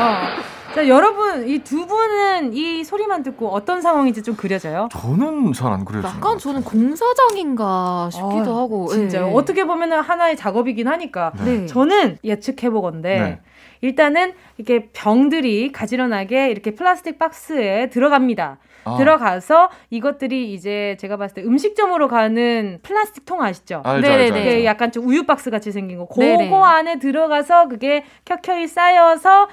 자, 0.74 0.86
여러분, 0.86 1.48
이 1.48 1.58
두 1.64 1.84
분은 1.84 2.52
이 2.54 2.84
소리만 2.84 3.24
듣고 3.24 3.48
어떤 3.48 3.80
상황인지 3.82 4.22
좀 4.22 4.36
그려져요? 4.36 4.88
저는 4.92 5.52
잘 5.52 5.72
안 5.72 5.84
그려져요. 5.84 6.12
약간 6.16 6.38
저는 6.38 6.62
공사장인가 6.62 8.08
싶기도 8.12 8.56
아, 8.56 8.60
하고. 8.60 8.86
진짜요? 8.86 9.26
네. 9.26 9.32
어떻게 9.34 9.64
보면 9.64 9.92
하나의 9.92 10.36
작업이긴 10.36 10.86
하니까. 10.86 11.32
네. 11.44 11.66
저는 11.66 12.18
예측해보건데, 12.22 13.18
네. 13.18 13.40
일단은 13.80 14.32
이렇게 14.56 14.90
병들이 14.92 15.72
가지런하게 15.72 16.50
이렇게 16.50 16.74
플라스틱 16.74 17.18
박스에 17.18 17.88
들어갑니다. 17.90 18.58
아. 18.84 18.96
들어가서 18.96 19.70
이것들이 19.90 20.52
이제 20.52 20.96
제가 21.00 21.16
봤을 21.16 21.34
때 21.34 21.42
음식점으로 21.42 22.08
가는 22.08 22.78
플라스틱 22.82 23.24
통 23.26 23.42
아시죠? 23.42 23.82
알죠, 23.84 24.08
네네네. 24.08 24.30
그게 24.30 24.64
약간 24.64 24.90
좀 24.92 25.06
우유 25.06 25.24
박스 25.24 25.50
같이 25.50 25.72
생긴 25.72 25.98
거. 25.98 26.06
그거 26.06 26.20
네네. 26.22 26.50
안에 26.54 26.98
들어가서 26.98 27.68
그게 27.68 28.04
켜켜이 28.24 28.66
쌓여서 28.66 29.48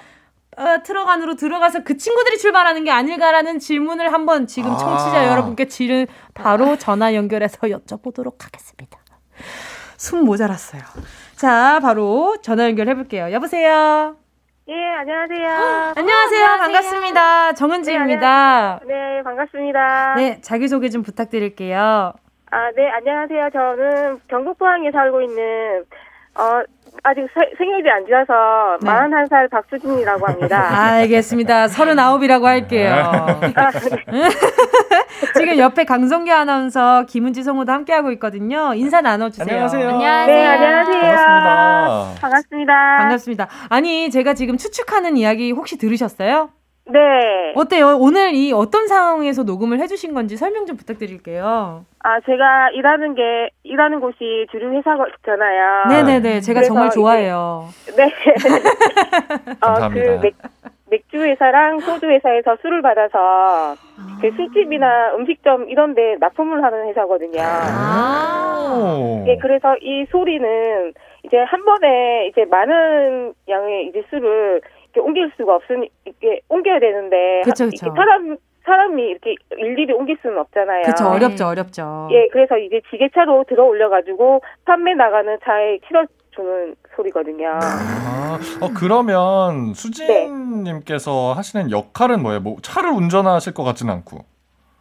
어, 0.58 0.82
트럭 0.84 1.08
안으로 1.08 1.36
들어가서 1.36 1.84
그 1.84 1.98
친구들이 1.98 2.40
출발하는 2.40 2.84
게 2.84 2.90
아닐까라는 2.90 3.60
질문을 3.60 4.12
한번 4.12 4.48
지금 4.48 4.72
아. 4.72 4.78
청취자 4.78 5.28
여러분께 5.28 5.68
지를 5.68 6.08
바로 6.34 6.78
전화 6.78 7.14
연결해서 7.14 7.60
여쭤보도록 7.68 8.42
하겠습니다. 8.42 8.98
숨 9.98 10.26
모자랐어요. 10.26 10.82
자, 11.38 11.80
바로 11.84 12.36
전화 12.42 12.66
연결해 12.66 12.96
볼게요. 12.96 13.32
여보세요. 13.32 14.16
예, 14.68 14.74
안녕하세요. 14.74 15.48
안녕하세요. 15.96 15.96
안녕하세요. 15.96 16.48
반갑습니다. 16.60 17.54
정은지입니다. 17.54 18.80
네, 18.88 18.94
네, 18.94 19.24
반갑습니다. 19.24 20.16
네, 20.16 20.42
자기소개 20.42 20.90
좀 20.90 21.04
부탁드릴게요. 21.04 22.14
아, 22.50 22.72
네, 22.76 22.90
안녕하세요. 22.90 23.50
저는 23.54 24.20
경북 24.28 24.58
포항에 24.58 24.90
살고 24.92 25.22
있는, 25.22 25.84
어, 26.36 26.64
아직 27.04 27.22
세, 27.36 27.54
생일이 27.56 27.88
안 27.92 28.04
지나서 28.06 28.78
네. 28.82 28.90
41살 28.90 29.50
박수진이라고 29.52 30.26
합니다. 30.26 30.58
알겠습니다. 30.98 31.68
39이라고 31.68 32.44
할게요. 32.46 32.92
아, 32.92 33.40
네. 34.12 34.28
지금 35.36 35.58
옆에 35.58 35.84
강성규 35.86 36.32
아나운서, 36.32 37.06
김은지 37.08 37.44
성우도 37.44 37.72
함께하고 37.72 38.12
있거든요. 38.14 38.74
인사 38.76 39.02
나눠주세요. 39.02 39.48
안녕하세요. 39.50 39.90
안녕하세요. 39.90 40.36
네, 40.36 40.48
안녕하세요. 40.48 41.02
반갑습니다. 41.02 42.16
반갑습니다. 42.22 42.98
반갑습니다. 42.98 43.48
아니, 43.70 44.10
제가 44.10 44.34
지금 44.34 44.58
추측하는 44.58 45.18
이야기 45.18 45.52
혹시 45.52 45.78
들으셨어요? 45.78 46.50
네. 46.90 47.00
어때요? 47.56 47.98
오늘 48.00 48.34
이 48.34 48.54
어떤 48.54 48.88
상황에서 48.88 49.44
녹음을 49.44 49.80
해주신 49.80 50.14
건지 50.14 50.38
설명 50.38 50.66
좀 50.66 50.78
부탁드릴게요. 50.78 51.84
아, 52.00 52.20
제가 52.22 52.70
일하는 52.74 53.14
게, 53.14 53.22
일하는 53.64 54.00
곳이 54.00 54.48
주류 54.52 54.72
회사잖아요. 54.74 55.88
네네네. 55.90 56.40
제가 56.42 56.64
정말 56.64 56.90
좋아해요. 56.90 57.68
이제, 57.90 57.96
네. 57.96 58.14
어, 59.62 59.90
그 59.90 60.20
맥, 60.22 60.34
맥주 60.90 61.18
회사랑 61.18 61.80
소주 61.80 62.08
회사에서 62.08 62.56
술을 62.62 62.82
받아서 62.82 63.76
그 64.22 64.32
술집이나 64.32 65.16
음식점 65.16 65.70
이런 65.70 65.94
데 65.94 66.16
납품을 66.20 66.64
하는 66.64 66.88
회사거든요. 66.88 67.42
아. 67.42 69.24
예, 69.28 69.38
그래서 69.38 69.76
이 69.82 70.06
소리는 70.10 70.94
이제 71.24 71.38
한 71.38 71.64
번에 71.66 72.28
이제 72.28 72.46
많은 72.46 73.34
양의 73.50 73.88
이제 73.88 74.04
술을 74.10 74.62
이렇게 74.84 75.00
옮길 75.00 75.32
수가 75.38 75.56
없으니 75.56 75.90
이렇게 76.06 76.42
옮겨야 76.50 76.80
되는데 76.80 77.42
그쵸, 77.44 77.66
그쵸. 77.66 77.86
이렇게 77.86 77.96
사람 77.96 78.38
사람이 78.64 79.02
이렇게 79.02 79.36
일일이 79.58 79.94
옮길 79.94 80.18
수는 80.22 80.38
없잖아요. 80.40 80.84
그렇죠. 80.84 81.08
어렵죠. 81.08 81.48
어렵죠. 81.48 82.10
예, 82.12 82.28
그래서 82.32 82.58
이제 82.58 82.82
지게차로 82.90 83.46
들어 83.48 83.64
올려 83.66 83.90
가지고 83.90 84.42
판매 84.66 84.94
나가는 84.94 85.38
차에 85.44 85.80
실어 85.88 86.06
주는 86.38 86.76
소리거든요. 86.96 87.50
아, 87.62 88.40
어 88.62 88.70
그러면 88.78 89.74
수진 89.74 90.64
님께서 90.64 91.34
하시는 91.34 91.72
역할은 91.72 92.22
뭐예요? 92.22 92.40
뭐 92.40 92.58
차를 92.62 92.92
운전하실 92.92 93.54
것 93.54 93.64
같지는 93.64 93.94
않고. 93.96 94.20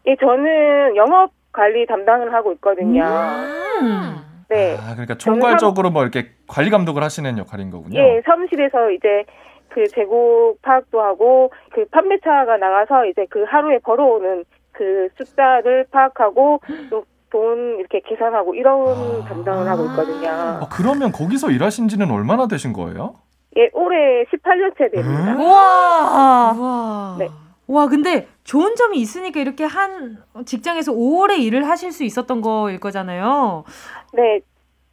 예, 0.07 0.15
저는 0.21 0.95
영업 0.95 1.33
관리 1.53 1.87
담당을 1.87 2.33
하고 2.33 2.53
있거든요. 2.53 3.03
음. 3.03 4.17
네. 4.49 4.77
아, 4.79 4.93
그러니까 4.93 5.17
총괄적으로 5.17 5.91
뭐 5.91 6.03
이렇게 6.03 6.31
관리 6.47 6.71
감독을 6.71 7.03
하시는 7.03 7.37
역할인 7.39 7.71
거군요. 7.71 7.99
예, 7.99 8.23
사무실에서 8.25 8.91
이제 8.93 9.25
그 9.71 9.87
재고 9.89 10.57
파악도 10.63 11.01
하고 11.01 11.51
그 11.73 11.85
판매차가 11.87 12.57
나가서 12.57 13.07
이제 13.07 13.27
그 13.29 13.43
하루에 13.45 13.79
벌어오는 13.79 14.45
그 14.73 15.09
숫자를 15.17 15.87
파악하고 15.91 16.61
또 16.91 17.05
돈 17.31 17.79
이렇게 17.79 18.01
계산하고 18.01 18.55
이런 18.55 19.23
아. 19.23 19.25
담당을 19.29 19.69
하고 19.69 19.85
있거든요. 19.87 20.29
아, 20.29 20.69
그러면 20.71 21.13
거기서 21.13 21.51
일하신 21.51 21.89
지는 21.89 22.11
얼마나 22.11 22.47
되신 22.47 22.73
거예요? 22.73 23.17
예, 23.57 23.71
올해 23.73 24.25
18년째 24.25 24.93
됩니다. 24.93 25.33
음? 25.33 25.41
우와. 25.41 26.53
우와. 26.57 27.17
네. 27.19 27.29
와, 27.69 27.89
근데 27.89 28.29
좋은 28.45 28.77
점이 28.77 28.99
있으니까 28.99 29.41
이렇게 29.41 29.65
한 29.65 30.19
직장에서 30.45 30.93
오래 30.93 31.37
일을 31.37 31.69
하실 31.69 31.91
수 31.91 32.05
있었던 32.05 32.41
거일 32.41 32.79
거잖아요. 32.79 33.65
네, 34.13 34.41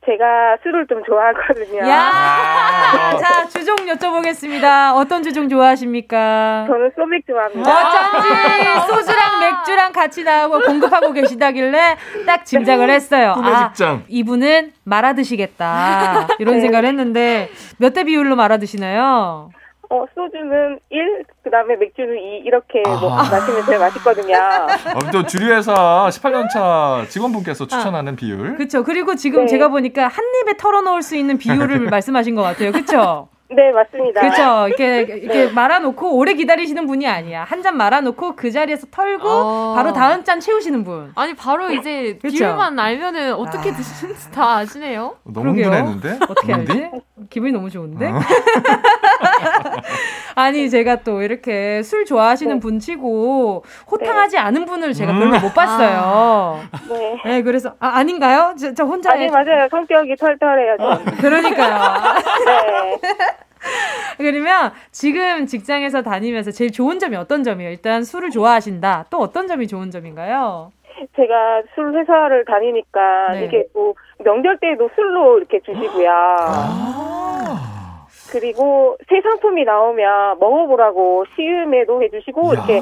제가 0.06 0.58
술을 0.64 0.86
좀 0.88 1.02
좋아하거든요. 1.06 1.88
야! 1.88 1.98
아. 1.98 3.18
자, 3.18 3.48
주종 3.48 3.76
여쭤보겠습니다. 3.88 4.96
어떤 4.96 5.24
주종 5.24 5.48
좋아하십니까? 5.48 6.66
저는 6.68 6.92
소맥 6.96 7.26
좋아합니다. 7.26 7.72
어쩐지 7.72 8.28
소주랑 8.88 9.40
맥주랑 9.40 9.92
같이 9.94 10.24
나오고 10.24 10.60
공급하고 10.62 11.12
계시다길래 11.14 11.96
딱 12.26 12.46
짐작을 12.46 12.90
했어요. 12.90 13.34
아, 13.38 13.70
직장. 13.74 14.04
이분은 14.10 14.74
말아 14.84 15.14
드시겠다. 15.14 16.28
이런 16.40 16.56
네. 16.56 16.62
생각을 16.62 16.88
했는데 16.90 17.50
몇 17.78 17.94
대 17.94 18.04
비율로 18.04 18.36
말아 18.36 18.58
드시나요? 18.58 19.52
어, 19.90 20.06
소주는 20.16 20.80
1, 20.90 21.24
그 21.44 21.50
다음에 21.50 21.76
맥주는 21.76 22.18
2, 22.18 22.42
이렇게 22.46 22.82
뭐 22.86 23.10
마시면 23.10 23.66
제일 23.66 23.80
맛있거든요. 23.80 24.36
어, 24.36 25.12
또 25.12 25.26
주류회사 25.26 26.08
18년차 26.10 27.10
직원분께서 27.10 27.68
추천하는 27.68 28.14
아, 28.14 28.16
비율. 28.16 28.56
그렇죠. 28.56 28.84
그리고 28.84 29.16
지금 29.16 29.42
네. 29.42 29.48
제가 29.48 29.68
보니까 29.68 30.08
한 30.08 30.24
입에 30.42 30.58
털어놓을 30.58 31.02
수 31.02 31.16
있는 31.16 31.38
비율을 31.38 31.80
말씀하신 31.92 32.34
것 32.36 32.42
같아요. 32.42 32.72
그렇죠? 32.72 33.28
네, 33.50 33.72
맞습니다. 33.72 34.22
그렇죠. 34.22 34.68
이렇게 34.68 35.02
이렇게 35.02 35.46
네. 35.46 35.52
말아놓고 35.52 36.16
오래 36.18 36.34
기다리시는 36.34 36.88
분이 36.88 37.08
아니야. 37.08 37.44
한 37.44 37.64
잔 37.64 37.78
말아놓고 37.78 38.36
그 38.36 38.52
자리에서 38.52 38.88
털고 38.92 39.26
어... 39.30 39.74
바로 39.74 39.94
다음 39.94 40.26
잔 40.26 40.42
채우시는 40.42 40.84
분. 40.84 41.14
아니 41.16 41.34
바로 41.34 41.72
이제 41.72 42.20
그쵸? 42.22 42.36
비율만 42.36 42.78
알면은 42.78 43.34
어떻게 43.36 43.72
아... 43.72 43.74
드시는지 43.74 44.32
다 44.32 44.58
아시네요. 44.58 45.16
너무 45.24 45.52
흥분했는데? 45.52 46.20
어떻게 46.28 46.54
알지? 46.54 46.90
기분이 47.30 47.54
너무 47.54 47.70
좋은데? 47.70 48.08
어. 48.08 48.20
아니 50.36 50.70
제가 50.70 50.98
또 51.04 51.22
이렇게 51.22 51.82
술 51.84 52.04
좋아하시는 52.06 52.56
네. 52.56 52.60
분치고 52.60 53.64
호탕하지 53.90 54.36
네. 54.36 54.42
않은 54.42 54.66
분을 54.66 54.94
제가 54.94 55.14
음. 55.14 55.20
별로 55.20 55.40
못 55.40 55.54
봤어요. 55.54 56.00
아. 56.04 56.62
네. 56.90 57.22
네. 57.26 57.42
그래서 57.44 57.76
아, 57.80 57.88
아닌가요? 58.00 58.56
저, 58.60 58.74
저 58.74 58.84
혼자 58.84 59.12
아니 59.14 59.30
맞아요. 59.30 59.68
성격이 59.70 60.16
털털해요. 60.18 60.76
어, 60.80 61.00
그러니까요. 61.22 62.14
네. 62.46 63.00
그러면 64.18 64.72
지금 64.92 65.46
직장에서 65.46 66.02
다니면서 66.02 66.52
제일 66.52 66.72
좋은 66.72 67.00
점이 67.00 67.16
어떤 67.16 67.44
점이에요? 67.44 67.72
일단 67.72 68.04
술을 68.04 68.30
좋아하신다. 68.30 69.06
또 69.10 69.20
어떤 69.20 69.48
점이 69.48 69.68
좋은 69.68 69.92
점인가요? 69.92 70.72
제가 71.16 71.64
술 71.76 71.98
회사를 71.98 72.46
다니니까 72.46 73.34
네. 73.34 73.46
이게 73.46 73.66
또 73.74 73.96
명절 74.24 74.58
때도 74.60 74.90
술로 74.96 75.38
이렇게 75.38 75.60
주시고요. 75.62 76.10
아~ 76.10 77.73
그리고 78.34 78.98
새 79.08 79.22
상품이 79.22 79.64
나오면 79.64 80.40
먹어보라고 80.40 81.24
시음에도 81.36 82.02
해주시고 82.02 82.54
이렇게, 82.54 82.82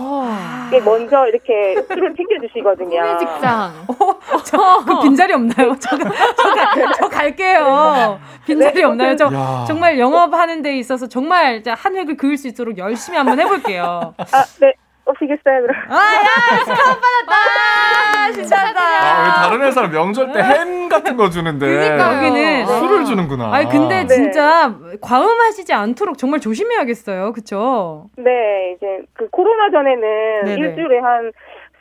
먼저 0.84 1.28
이렇게 1.28 1.76
술을 1.88 2.16
챙겨주시거든요. 2.16 3.18
직장. 3.20 3.72
어, 3.88 4.38
저 4.44 4.84
그 4.86 5.02
빈자리 5.02 5.34
없나요? 5.34 5.76
저, 5.80 5.98
저, 5.98 6.92
저 6.98 7.10
갈게요. 7.10 8.20
빈자리 8.46 8.76
네. 8.76 8.84
없나요? 8.84 9.16
저 9.16 9.26
야. 9.26 9.66
정말 9.68 10.00
영업하는 10.00 10.62
데 10.62 10.78
있어서 10.78 11.08
정말 11.08 11.62
한 11.68 11.96
획을 11.96 12.18
그을 12.18 12.38
수 12.38 12.48
있도록 12.48 12.78
열심히 12.78 13.18
한번 13.18 13.40
해볼게요. 13.40 14.14
아, 14.18 14.46
네. 14.62 14.74
오시겠어요, 15.12 15.62
그럼? 15.62 15.76
아, 15.90 15.96
야, 15.96 16.60
스카웃 16.60 17.00
받았다! 17.02 18.32
진짜다. 18.34 18.80
아, 18.82 19.24
왜 19.24 19.30
다른 19.50 19.62
회사는 19.68 19.92
명절 19.92 20.32
때 20.32 20.42
햄 20.42 20.90
같은 20.90 21.18
거 21.18 21.30
주는데. 21.30 21.66
그니까 21.66 22.18
여기는. 22.18 22.66
술을 22.66 23.06
주는구나. 23.06 23.54
아니, 23.54 23.68
근데 23.70 24.04
네. 24.04 24.08
진짜 24.08 24.74
과음하시지 25.02 25.74
않도록 25.74 26.18
정말 26.18 26.40
조심해야겠어요. 26.40 27.34
그쵸? 27.34 28.06
네, 28.18 28.76
이제 28.78 28.86
그 29.14 29.28
코로나 29.30 29.70
전에는 29.72 30.02
네네. 30.46 30.54
일주일에 30.70 31.00
한 31.00 31.32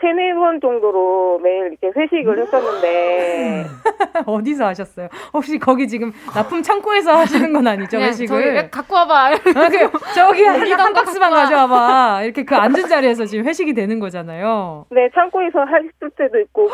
세네 0.01 0.35
번 0.35 0.61
정도로 0.61 1.39
매일 1.43 1.77
이렇게 1.81 1.99
회식을 1.99 2.41
했었는데 2.43 3.67
어디서 4.27 4.67
하셨어요? 4.67 5.09
혹시 5.33 5.59
거기 5.59 5.87
지금 5.89 6.13
납품 6.35 6.63
창고에서 6.63 7.17
하시는 7.17 7.53
건 7.53 7.67
아니죠 7.67 7.99
회식을? 7.99 8.71
갖고 8.71 8.95
와봐. 8.95 9.27
아, 9.27 9.35
그, 9.35 9.91
저기 10.15 10.45
한, 10.45 10.61
한 10.73 10.93
박스만 10.93 11.31
가져와봐. 11.31 12.23
이렇게 12.25 12.45
그 12.45 12.57
앉은 12.57 12.89
자리에서 12.89 13.27
지금 13.27 13.45
회식이 13.47 13.75
되는 13.75 13.99
거잖아요. 14.01 14.87
네, 14.91 15.09
창고에서 15.15 15.61
하실 15.61 15.91
때도 16.17 16.41
있고. 16.41 16.69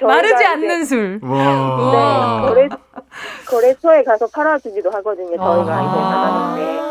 마르지 0.00 0.44
않는 0.44 0.84
술. 0.84 1.20
와. 1.22 2.52
네, 2.54 2.68
거래, 2.68 2.68
거래처에 3.46 4.02
가서 4.04 4.26
팔아주기도 4.28 4.90
하거든요. 4.90 5.36
저희가 5.36 5.76
아~ 5.76 5.82
이제 5.82 6.00
나가는데. 6.00 6.82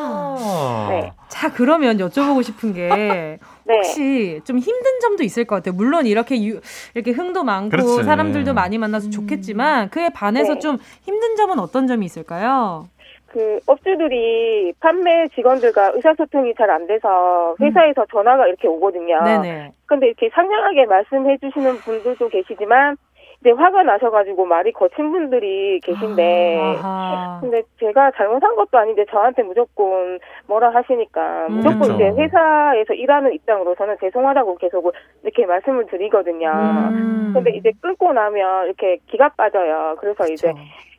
네. 0.90 1.14
자, 1.28 1.52
그러면 1.52 1.98
여쭤보고 1.98 2.44
싶은 2.44 2.74
게 2.74 3.40
네. 3.66 3.76
혹시 3.76 4.42
좀 4.44 4.58
힘든 4.60 5.00
점도 5.02 5.24
있을 5.24 5.46
것 5.46 5.56
같아요. 5.58 5.74
물론 5.76 6.06
이렇게 6.06 6.44
유, 6.44 6.60
이렇게 6.94 7.12
흥도 7.12 7.44
많고 7.44 7.70
그렇지. 7.70 8.04
사람들도 8.04 8.54
많이 8.54 8.78
만나서 8.78 9.08
음. 9.08 9.12
좋겠지만 9.12 9.90
그에 9.90 10.10
반해서 10.10 10.56
네. 10.56 10.60
좀 10.60 10.78
힘든 11.04 11.36
점은 11.36 11.60
어떤 11.60 11.88
점이 11.88 12.06
있을까요? 12.06 12.88
그 13.28 13.60
업주들이 13.66 14.74
판매 14.82 15.28
직원들과 15.36 15.92
의사소통이 15.96 16.54
잘 16.58 16.70
안 16.70 16.86
돼서 16.86 17.56
회사에서 17.62 18.02
음. 18.02 18.06
전화가 18.12 18.46
이렇게 18.48 18.68
오거든요. 18.68 19.24
네네. 19.24 19.72
근데 19.86 20.08
이렇게 20.08 20.30
상냥하게 20.34 20.86
말씀해 20.86 21.38
주시는 21.38 21.78
분들도 21.78 22.28
계시지만 22.30 22.98
이제 23.42 23.52
화가 23.52 23.82
나셔가지고 23.84 24.46
말이 24.46 24.72
거친 24.72 25.12
분들이 25.12 25.80
계신데, 25.82 26.80
아, 26.84 27.40
근데 27.42 27.64
제가 27.80 28.12
잘못한 28.12 28.56
것도 28.56 28.78
아닌데 28.78 29.04
저한테 29.10 29.42
무조건 29.42 30.20
뭐라 30.46 30.70
하시니까 30.70 31.48
음, 31.48 31.56
무조건 31.56 31.80
그렇죠. 31.80 31.96
이제 31.96 32.22
회사에서 32.22 32.94
일하는 32.94 33.34
입장으로 33.34 33.74
저는 33.76 33.98
죄송하다고 34.00 34.58
계속 34.58 34.94
이렇게 35.24 35.48
말씀을 35.48 35.88
드리거든요. 35.88 36.52
음. 36.92 37.32
근데 37.34 37.52
이제 37.52 37.72
끊고 37.82 38.14
나면 38.14 38.68
이렇게 38.68 39.00
기가 39.08 39.30
빠져요. 39.30 39.96
그래서 40.00 40.24
그렇죠. 40.24 40.34
이제 40.34 40.54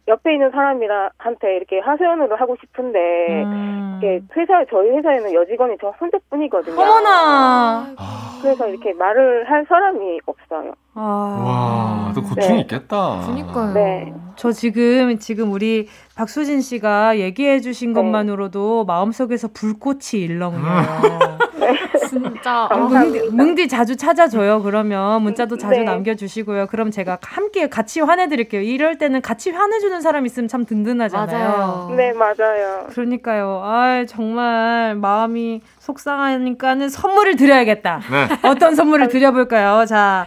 옆에 0.08 0.34
있는 0.34 0.50
사람이한테 0.50 1.56
이렇게 1.56 1.78
하소연을 1.78 2.40
하고 2.40 2.56
싶은데 2.60 2.98
음. 3.44 3.94
이게 3.98 4.20
회사 4.36 4.64
저희 4.70 4.90
회사에는 4.90 5.32
여직원이 5.32 5.76
저 5.80 5.90
혼자뿐이거든요. 6.00 6.80
어머나. 6.80 7.94
그래서 8.42 8.66
이렇게 8.68 8.92
말을 8.94 9.48
할 9.48 9.64
사람이 9.68 10.20
없어요. 10.26 10.72
아. 10.94 12.04
와, 12.08 12.12
또 12.12 12.22
고충이 12.22 12.54
네. 12.54 12.60
있겠다. 12.62 13.20
그니까요. 13.24 13.72
네. 13.72 14.12
저 14.34 14.50
지금 14.50 15.16
지금 15.18 15.52
우리 15.52 15.86
박수진 16.14 16.60
씨가 16.60 17.18
얘기해 17.18 17.60
주신 17.60 17.92
네. 17.92 18.00
것만으로도 18.00 18.84
마음속에서 18.84 19.48
불꽃이 19.52 20.22
일렁여요. 20.22 21.38
네. 21.58 21.72
진짜 22.12 22.66
어, 22.66 22.76
뭉디, 22.76 23.30
뭉디, 23.30 23.68
자주 23.68 23.96
찾아줘요. 23.96 24.62
그러면 24.62 25.22
문자도 25.22 25.56
자주 25.56 25.78
네. 25.78 25.84
남겨주시고요. 25.84 26.66
그럼 26.66 26.90
제가 26.90 27.18
함께 27.22 27.68
같이 27.68 28.00
화내드릴게요. 28.00 28.60
이럴 28.60 28.98
때는 28.98 29.22
같이 29.22 29.50
화내주는 29.50 29.98
사람 30.02 30.26
있으면 30.26 30.48
참 30.48 30.66
든든하잖아요. 30.66 31.38
맞아요. 31.38 31.94
네 31.96 32.12
맞아요. 32.12 32.86
그러니까요. 32.90 33.62
아 33.64 34.04
정말 34.06 34.94
마음이 34.96 35.62
속상하니까는 35.78 36.90
선물을 36.90 37.36
드려야겠다. 37.36 38.00
네. 38.10 38.48
어떤 38.48 38.74
선물을 38.74 39.08
드려볼까요? 39.08 39.86
자. 39.86 40.26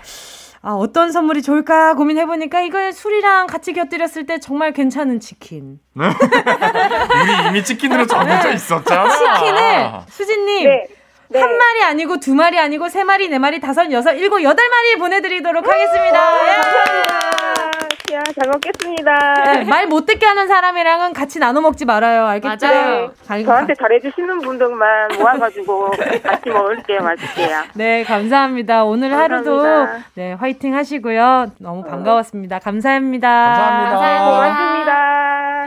아, 0.65 0.71
어떤 0.71 1.11
선물이 1.11 1.43
좋을까 1.43 1.93
고민해보니까 1.93 2.61
이걸 2.61 2.91
술이랑 2.91 3.45
같이 3.45 3.71
곁들였을 3.71 4.25
때 4.25 4.39
정말 4.39 4.73
괜찮은 4.73 5.19
치킨. 5.19 5.77
네. 5.93 6.05
우리 6.09 7.49
이미 7.49 7.63
치킨으로 7.63 8.07
정해져 8.07 8.51
있었잖아. 8.51 9.09
치킨을, 9.11 9.91
수진님. 10.09 10.67
네. 10.67 10.87
네. 11.27 11.39
한 11.39 11.55
마리 11.55 11.83
아니고 11.83 12.19
두 12.19 12.33
마리 12.33 12.57
아니고 12.57 12.89
세 12.89 13.03
마리, 13.03 13.29
네 13.29 13.37
마리, 13.37 13.59
다섯, 13.59 13.91
여섯, 13.91 14.13
일곱, 14.13 14.41
여덟 14.41 14.67
마리 14.67 14.95
보내드리도록 14.97 15.67
하겠습니다. 15.67 16.47
예. 16.47 16.51
감사합니다. 16.55 17.84
야, 18.13 18.21
잘 18.23 18.49
먹겠습니다. 18.51 19.33
네, 19.53 19.63
말 19.65 19.87
못 19.87 20.05
듣게 20.05 20.25
하는 20.25 20.47
사람이랑은 20.47 21.13
같이 21.13 21.39
나눠 21.39 21.61
먹지 21.61 21.85
말아요. 21.85 22.25
알겠죠? 22.25 22.65
맞아요. 22.67 23.11
네, 23.29 23.43
저한테 23.43 23.73
잘해주시는 23.75 24.39
분들만 24.39 25.09
모아가지고 25.19 25.91
같이 26.23 26.49
먹을게요. 26.49 26.99
맛있게요. 27.01 27.63
네, 27.73 28.03
감사합니다. 28.03 28.83
오늘 28.83 29.09
감사합니다. 29.09 29.51
하루도 29.53 29.87
네, 30.15 30.33
화이팅 30.33 30.75
하시고요. 30.75 31.51
너무 31.59 31.83
반가웠습니다. 31.83 32.59
감사합니다. 32.59 33.27
감사합니다. 33.29 33.91
감사합니다. 33.91 34.25
고맙습니다. 34.25 35.65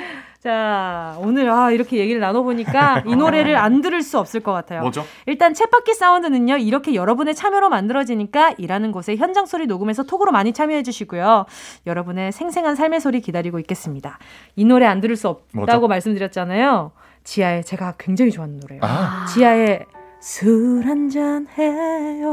자, 0.48 1.14
오늘 1.18 1.50
아, 1.50 1.70
이렇게 1.70 1.98
얘기를 1.98 2.22
나눠보니까 2.22 3.02
이 3.06 3.14
노래를 3.14 3.54
안 3.54 3.82
들을 3.82 4.00
수 4.00 4.18
없을 4.18 4.40
것 4.40 4.52
같아요. 4.54 4.80
뭐죠? 4.80 5.04
일단 5.26 5.52
챗바퀴 5.52 5.92
사운드는요, 5.92 6.56
이렇게 6.56 6.94
여러분의 6.94 7.34
참여로 7.34 7.68
만들어지니까 7.68 8.54
일하는 8.56 8.90
곳에 8.90 9.14
현장 9.16 9.44
소리 9.44 9.66
녹음해서 9.66 10.04
톡으로 10.04 10.32
많이 10.32 10.54
참여해 10.54 10.84
주시고요. 10.84 11.44
여러분의 11.86 12.32
생생한 12.32 12.76
삶의 12.76 13.02
소리 13.02 13.20
기다리고 13.20 13.58
있겠습니다. 13.58 14.18
이 14.56 14.64
노래 14.64 14.86
안 14.86 15.02
들을 15.02 15.16
수 15.16 15.28
없다고 15.28 15.66
뭐죠? 15.66 15.88
말씀드렸잖아요. 15.88 16.92
지하의 17.24 17.62
제가 17.64 17.96
굉장히 17.98 18.30
좋아하는 18.30 18.58
노래예요. 18.58 18.80
아. 18.84 19.26
지하의 19.26 19.84
술 20.18 20.82
한잔 20.86 21.46
해요. 21.58 22.32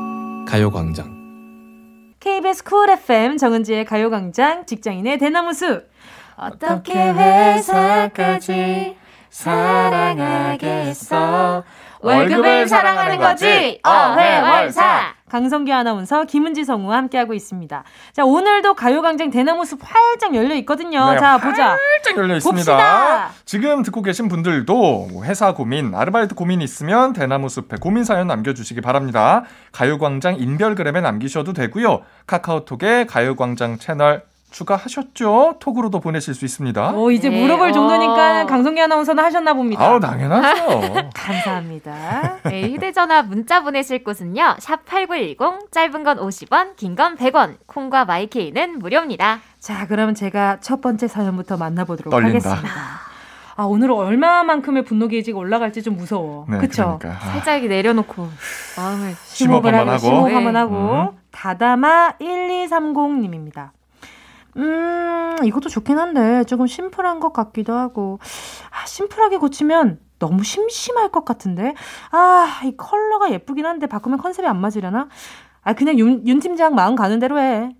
가요광장. 0.51 2.13
KBS 2.19 2.65
쿨 2.65 2.89
FM 2.89 3.37
정은지의 3.37 3.85
가요광장 3.85 4.65
직장인의 4.65 5.17
대나무숲. 5.17 5.89
어떻게 6.35 7.13
회사까지 7.13 8.97
사랑하겠어? 9.29 11.13
월급을 12.01 12.67
사랑하는 12.67 13.19
거지? 13.19 13.79
어회월사 13.81 15.13
강성기 15.31 15.71
아나운서, 15.71 16.25
김은지 16.25 16.65
성우와 16.65 16.97
함께하고 16.97 17.33
있습니다. 17.33 17.83
자, 18.11 18.25
오늘도 18.25 18.73
가요광장 18.73 19.29
대나무 19.29 19.63
숲 19.63 19.79
활짝 19.81 20.35
열려 20.35 20.55
있거든요. 20.55 21.09
네, 21.09 21.19
자, 21.19 21.37
보자. 21.37 21.69
활짝 21.69 22.17
열려 22.17 22.35
있습니다. 22.35 22.73
봅시다. 22.73 23.29
지금 23.45 23.81
듣고 23.81 24.01
계신 24.01 24.27
분들도 24.27 25.23
회사 25.23 25.53
고민, 25.53 25.95
아르바이트 25.95 26.35
고민 26.35 26.61
있으면 26.61 27.13
대나무 27.13 27.47
숲에 27.47 27.77
고민 27.79 28.03
사연 28.03 28.27
남겨주시기 28.27 28.81
바랍니다. 28.81 29.43
가요광장 29.71 30.35
인별그램에 30.35 30.99
남기셔도 30.99 31.53
되고요. 31.53 32.01
카카오톡에 32.27 33.05
가요광장 33.05 33.77
채널 33.77 34.23
추가하셨죠? 34.51 35.55
톡으로도 35.59 35.99
보내실 35.99 36.33
수 36.35 36.45
있습니다. 36.45 36.91
오, 36.93 37.09
이제 37.11 37.29
네. 37.29 37.41
물어볼 37.41 37.73
정도니까 37.73 38.41
어. 38.43 38.45
강성기 38.45 38.81
아나운서는 38.81 39.23
하셨나 39.23 39.53
봅니다. 39.53 39.83
아우, 39.85 39.99
당연하죠. 39.99 41.09
감사합니다. 41.15 42.37
네, 42.43 42.69
휴대전화 42.71 43.23
문자 43.23 43.63
보내실 43.63 44.03
곳은요. 44.03 44.57
샵 44.59 44.85
8910, 44.85 45.71
짧은 45.71 46.03
건 46.03 46.17
50원, 46.17 46.75
긴 46.75 46.95
건 46.95 47.15
100원, 47.15 47.55
콩과 47.65 48.05
마이케이는 48.05 48.79
무료입니다. 48.79 49.39
자, 49.59 49.87
그러면 49.87 50.13
제가 50.13 50.57
첫 50.59 50.81
번째 50.81 51.07
사연부터 51.07 51.55
만나보도록 51.57 52.11
떨린다. 52.11 52.49
하겠습니다. 52.51 52.69
아, 53.55 53.63
오늘 53.63 53.91
얼마만큼의 53.91 54.83
분노 54.85 55.07
게이지가 55.07 55.37
올라갈지 55.37 55.83
좀 55.83 55.95
무서워. 55.95 56.45
네, 56.49 56.57
그쵸? 56.57 56.97
그러니까. 56.99 57.25
살짝 57.31 57.63
내려놓고 57.63 58.27
마음을 58.77 59.13
심호흡 59.25 59.65
한번 59.65 59.87
하고. 59.89 59.97
심호흡 59.99 60.33
한번 60.33 60.55
하고. 60.55 60.75
음. 60.75 61.17
다다마 61.31 62.13
1230님입니다. 62.19 63.69
음, 64.57 65.35
이것도 65.43 65.69
좋긴 65.69 65.97
한데 65.97 66.43
조금 66.45 66.67
심플한 66.67 67.19
것 67.19 67.33
같기도 67.33 67.73
하고. 67.73 68.19
아, 68.69 68.85
심플하게 68.85 69.37
고치면 69.37 69.99
너무 70.19 70.43
심심할 70.43 71.09
것 71.09 71.25
같은데. 71.25 71.73
아, 72.11 72.61
이 72.63 72.75
컬러가 72.77 73.31
예쁘긴 73.31 73.65
한데 73.65 73.87
바꾸면 73.87 74.19
컨셉이 74.19 74.47
안 74.47 74.59
맞으려나? 74.59 75.07
아, 75.63 75.73
그냥 75.73 75.97
윤, 75.97 76.25
윤 76.27 76.39
팀장 76.39 76.75
마음 76.75 76.95
가는 76.95 77.19
대로 77.19 77.39
해. 77.39 77.75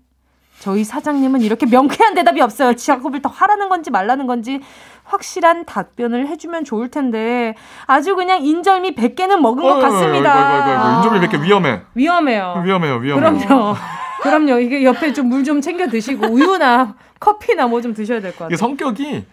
저희 0.62 0.84
사장님은 0.84 1.40
이렇게 1.40 1.66
명쾌한 1.66 2.14
대답이 2.14 2.40
없어요. 2.40 2.74
작업을 2.74 3.20
더 3.20 3.28
하라는 3.28 3.68
건지 3.68 3.90
말라는 3.90 4.28
건지 4.28 4.60
확실한 5.02 5.64
답변을 5.64 6.28
해주면 6.28 6.64
좋을 6.64 6.88
텐데 6.88 7.56
아주 7.86 8.14
그냥 8.14 8.44
인절미 8.44 8.94
100개는 8.94 9.38
먹은 9.40 9.60
것 9.60 9.80
같습니다. 9.80 10.96
인절미 10.98 11.26
100개 11.26 11.42
위험해. 11.42 11.82
위험해요. 11.94 12.62
위험해요. 12.64 12.96
위험해요. 12.98 13.14
그럼요. 13.48 13.74
그럼요. 14.22 14.58
이게 14.60 14.84
옆에 14.84 15.12
좀 15.12 15.26
물 15.28 15.44
좀 15.44 15.60
챙겨 15.60 15.86
드시고 15.88 16.26
우유나 16.28 16.94
커피나 17.20 17.66
뭐 17.66 17.80
좀 17.80 17.92
드셔야 17.94 18.20
될 18.20 18.32
것 18.32 18.40
같아요. 18.44 18.56
성격이 18.56 19.24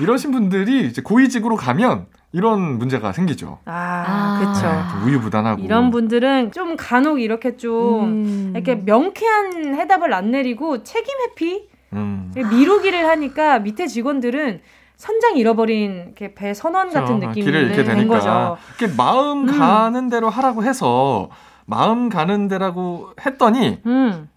이러신 0.00 0.30
분들이 0.30 0.86
이제 0.86 1.02
고위직으로 1.02 1.56
가면 1.56 2.06
이런 2.32 2.78
문제가 2.78 3.12
생기죠. 3.12 3.58
아, 3.64 4.04
아. 4.06 4.38
그렇죠. 4.38 4.66
네, 4.66 5.06
우유부단하고 5.10 5.62
이런 5.62 5.90
분들은 5.90 6.52
좀 6.52 6.76
간혹 6.76 7.20
이렇게 7.20 7.56
좀 7.56 8.04
음. 8.04 8.52
이렇게 8.54 8.74
명쾌한 8.74 9.74
해답을 9.74 10.12
안 10.12 10.30
내리고 10.32 10.82
책임 10.82 11.14
회피, 11.22 11.68
음. 11.94 12.32
미루기를 12.34 13.08
하니까 13.08 13.60
밑에 13.60 13.86
직원들은 13.86 14.60
선장 14.96 15.36
잃어버린 15.36 16.04
이렇게 16.06 16.34
배 16.34 16.52
선원 16.52 16.90
같은 16.90 17.18
그렇죠. 17.20 17.28
느낌이 17.28 17.44
길을 17.46 17.70
잃게 17.70 17.84
되니까 17.84 18.14
거죠. 18.14 18.56
이렇게 18.78 18.94
마음 18.96 19.48
음. 19.48 19.58
가는 19.58 20.08
대로 20.10 20.28
하라고 20.28 20.62
해서 20.64 21.30
마음 21.64 22.08
가는 22.10 22.48
데라고 22.48 23.10
했더니 23.24 23.78
음. 23.86 24.28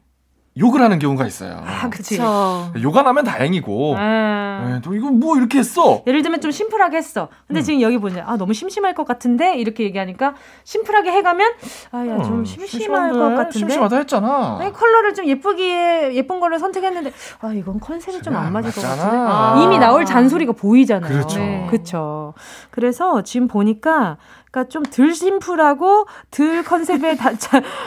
욕을 0.59 0.81
하는 0.81 0.99
경우가 0.99 1.25
있어요. 1.25 1.63
아, 1.65 1.89
그치. 1.89 2.17
욕안 2.17 3.07
하면 3.07 3.23
다행이고. 3.23 3.95
아. 3.97 4.65
네, 4.67 4.81
또 4.83 4.93
이거 4.93 5.09
뭐 5.09 5.37
이렇게 5.37 5.59
했어? 5.59 6.03
예를 6.05 6.21
들면 6.21 6.41
좀 6.41 6.51
심플하게 6.51 6.97
했어. 6.97 7.29
근데 7.47 7.61
음. 7.61 7.63
지금 7.63 7.81
여기 7.81 7.97
보자. 7.97 8.23
아, 8.27 8.35
너무 8.35 8.53
심심할 8.53 8.93
것 8.93 9.05
같은데? 9.07 9.55
이렇게 9.57 9.83
얘기하니까 9.85 10.35
심플하게 10.65 11.11
해 11.11 11.21
가면 11.21 11.51
아, 11.91 12.05
야, 12.05 12.21
좀 12.23 12.41
어, 12.41 12.43
심심할 12.45 13.11
것 13.13 13.19
같은데. 13.35 13.57
심심하다 13.59 13.97
했잖아. 13.97 14.57
아니, 14.59 14.73
컬러를 14.73 15.13
좀 15.13 15.25
예쁘게, 15.25 16.13
예쁜 16.15 16.39
거를 16.39 16.59
선택했는데, 16.59 17.11
아, 17.41 17.53
이건 17.53 17.79
컨셉이 17.79 18.21
좀 18.21 18.35
안 18.35 18.51
맞을 18.53 18.71
것 18.71 18.81
같은데. 18.81 19.15
아. 19.17 19.61
이미 19.63 19.77
나올 19.79 20.05
잔소리가 20.05 20.51
보이잖아요. 20.53 21.11
그렇죠. 21.11 21.39
네. 21.39 21.67
그렇죠. 21.69 22.33
그래서 22.71 23.21
지금 23.23 23.47
보니까 23.47 24.17
그러니까 24.51 24.69
좀 24.69 24.83
덜 24.83 25.13
심플하고 25.13 26.05
덜 26.31 26.63
컨셉에 26.63 27.17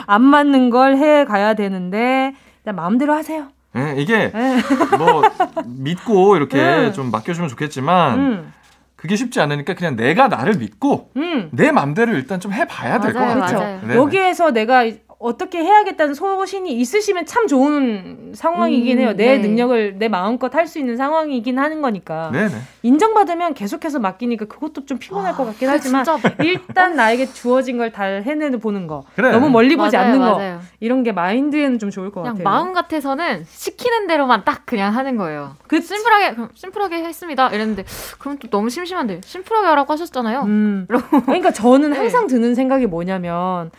안 0.07 0.21
맞는 0.21 0.69
걸 0.69 0.95
해 0.95 1.25
가야 1.25 1.53
되는데 1.55 2.33
그냥 2.63 2.75
마음대로 2.75 3.13
하세요. 3.13 3.47
네, 3.73 3.95
이게 3.97 4.31
네. 4.31 4.57
뭐 4.97 5.23
믿고 5.65 6.35
이렇게 6.35 6.57
네. 6.57 6.91
좀 6.91 7.11
맡겨주면 7.11 7.49
좋겠지만 7.49 8.19
음. 8.19 8.53
그게 8.95 9.15
쉽지 9.15 9.41
않으니까 9.41 9.73
그냥 9.73 9.95
내가 9.95 10.27
나를 10.27 10.55
믿고 10.57 11.11
음. 11.17 11.49
내 11.51 11.71
맘대로 11.71 12.13
일단 12.13 12.39
좀 12.39 12.53
해봐야 12.53 12.99
될 12.99 13.13
것 13.13 13.19
같아요. 13.19 13.79
그렇죠. 13.81 13.99
여기에서 13.99 14.51
내가 14.51 14.85
어떻게 15.23 15.59
해야겠다는 15.63 16.13
소신이 16.13 16.71
있으시면 16.73 17.25
참 17.25 17.47
좋은 17.47 18.33
상황이긴 18.35 18.97
음, 18.97 19.01
해요. 19.01 19.13
내 19.15 19.37
네. 19.37 19.47
능력을 19.47 19.97
내 19.97 20.07
마음껏 20.09 20.53
할 20.53 20.67
수 20.67 20.79
있는 20.79 20.97
상황이긴 20.97 21.59
하는 21.59 21.81
거니까. 21.81 22.29
네네. 22.31 22.53
인정받으면 22.83 23.53
계속해서 23.53 23.99
맡기니까 23.99 24.45
그것도 24.45 24.85
좀 24.85 24.97
피곤할 24.97 25.33
아, 25.33 25.35
것 25.35 25.45
같긴 25.45 25.69
하지만 25.69 26.05
일단 26.43 26.95
나에게 26.95 27.27
주어진 27.33 27.77
걸 27.77 27.91
다 27.93 28.03
해내는 28.05 28.59
보는 28.59 28.87
거. 28.87 29.03
그래. 29.15 29.31
너무 29.31 29.49
멀리 29.49 29.75
보지 29.75 29.95
맞아요, 29.95 30.07
않는 30.07 30.19
맞아요. 30.19 30.57
거. 30.57 30.61
이런 30.79 31.03
게 31.03 31.11
마인드에는 31.11 31.79
좀 31.79 31.89
좋을 31.89 32.11
것 32.11 32.21
그냥 32.21 32.35
같아요. 32.37 32.43
마음 32.43 32.73
같아서는 32.73 33.45
시키는 33.47 34.07
대로만 34.07 34.43
딱 34.45 34.65
그냥 34.65 34.95
하는 34.95 35.15
거예요. 35.17 35.55
그 35.67 35.79
심플하게 35.79 36.35
심플하게 36.55 37.03
했습니다. 37.03 37.49
이랬는데 37.49 37.83
그럼 38.19 38.37
또 38.39 38.49
너무 38.49 38.69
심심한데 38.69 39.21
심플하게 39.23 39.67
하라고 39.67 39.93
하셨잖아요. 39.93 40.41
음. 40.43 40.87
그러니까 41.25 41.51
저는 41.51 41.91
네. 41.91 41.97
항상 41.97 42.27
드는 42.27 42.55
생각이 42.55 42.87
뭐냐면 42.87 43.69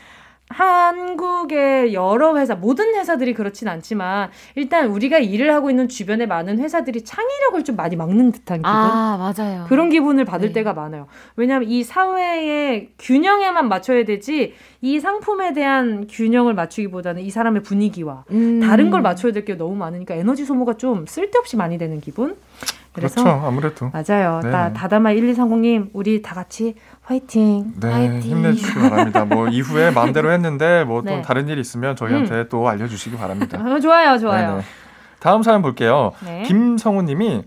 한국의 0.51 1.95
여러 1.95 2.36
회사, 2.36 2.55
모든 2.55 2.95
회사들이 2.95 3.34
그렇진 3.34 3.68
않지만, 3.68 4.30
일단 4.55 4.88
우리가 4.88 5.18
일을 5.18 5.53
하고 5.53 5.70
있는 5.70 5.88
주변의 5.88 6.26
많은 6.26 6.59
회사들이 6.59 7.03
창의력을 7.03 7.64
좀 7.64 7.76
많이 7.76 7.97
막는 7.97 8.32
듯한 8.32 8.59
기분? 8.59 8.70
아, 8.70 9.16
맞아요. 9.36 9.66
그런 9.68 9.88
기분을 9.90 10.24
받을 10.24 10.49
네. 10.49 10.53
때가 10.55 10.72
많아요. 10.74 11.07
왜냐하면 11.36 11.68
이 11.68 11.82
사회의 11.82 12.90
균형에만 12.99 13.68
맞춰야 13.68 14.05
되지, 14.05 14.55
이 14.80 15.01
상품에 15.01 15.55
대한 15.55 16.07
균형을 16.09 16.55
맞추기보다는 16.55 17.22
이 17.22 17.30
사람의 17.30 17.62
분위기와 17.62 18.24
음. 18.30 18.61
다른 18.61 18.90
걸 18.90 19.01
맞춰야 19.03 19.32
될 19.32 19.45
게 19.45 19.57
너무 19.57 19.74
많으니까 19.76 20.14
에너지 20.14 20.47
소모가 20.47 20.78
좀 20.78 21.05
쓸데없이 21.07 21.57
많이 21.59 21.76
되는 21.76 22.01
기분? 22.01 22.34
그래서 22.95 23.22
그렇죠. 23.22 23.47
아무래도. 23.47 23.90
맞아요. 23.92 24.40
네. 24.42 24.51
다, 24.51 24.72
다다마 24.72 25.11
1230님, 25.14 25.90
우리 25.92 26.22
다 26.22 26.34
같이 26.34 26.76
화이팅. 27.03 27.72
네, 27.80 27.90
화이팅. 27.90 28.20
힘내주시기 28.20 28.78
바랍니다. 28.88 29.24
뭐 29.24 29.49
이후에 29.51 29.90
마음대로 29.90 30.30
했는데 30.30 30.84
뭐또 30.84 31.07
네. 31.11 31.22
다른 31.22 31.49
일 31.49 31.59
있으면 31.59 31.97
저희한테 31.97 32.34
음. 32.34 32.49
또 32.49 32.68
알려주시기 32.68 33.16
바랍니다. 33.16 33.59
어, 33.61 33.78
좋아요, 33.82 34.16
좋아요. 34.18 34.51
네네. 34.53 34.62
다음 35.18 35.42
사연 35.42 35.61
볼게요. 35.61 36.12
네. 36.24 36.45
김성우님이 36.47 37.26
너무 37.26 37.42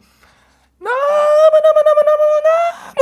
너무 0.79 1.79
너무 1.85 2.01
너무 2.05 2.37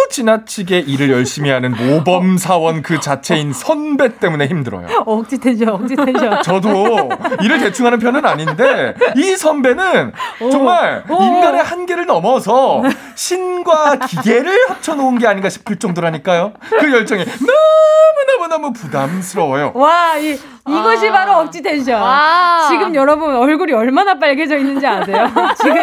지나치게 0.10 0.80
일을 0.80 1.12
열심히 1.12 1.50
하는 1.50 1.72
모범 1.76 2.38
사원 2.38 2.82
그 2.82 3.00
자체인 3.00 3.54
선배 3.54 4.18
때문에 4.18 4.48
힘들어요. 4.48 4.88
억지 5.06 5.38
텐션, 5.40 5.70
억지 5.70 5.96
텐션. 5.96 6.42
저도 6.44 7.10
일을 7.42 7.60
대충 7.60 7.86
하는 7.86 8.00
편은 8.00 8.26
아닌데 8.26 8.96
이 9.16 9.36
선배는 9.36 10.14
오, 10.42 10.50
정말 10.50 11.04
오. 11.10 11.22
인간의 11.24 11.64
한계를 11.64 12.06
넘어서 12.06 12.84
신과 13.16 13.98
기계를 14.08 14.52
합쳐놓은 14.70 15.18
게 15.18 15.28
아닌가 15.28 15.50
싶을 15.50 15.78
정도라니까요. 15.78 16.54
그 16.80 16.92
열정이 16.92 17.26
너무 17.26 18.26
너무 18.28 18.48
너무 18.48 18.74
부담스러워요. 18.74 19.72
와, 19.76 20.18
이, 20.18 20.38
이것이 20.68 21.10
아. 21.10 21.12
바로 21.12 21.34
억지 21.40 21.62
텐션. 21.62 22.02
와. 22.02 22.68
지금 22.70 22.96
여러분 22.96 23.36
얼굴이 23.36 23.74
얼마나 23.74 24.18
빨개져 24.18 24.58
있는지 24.58 24.86
아세요? 24.86 25.28
지금 25.62 25.76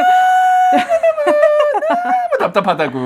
답답하다고. 2.38 2.98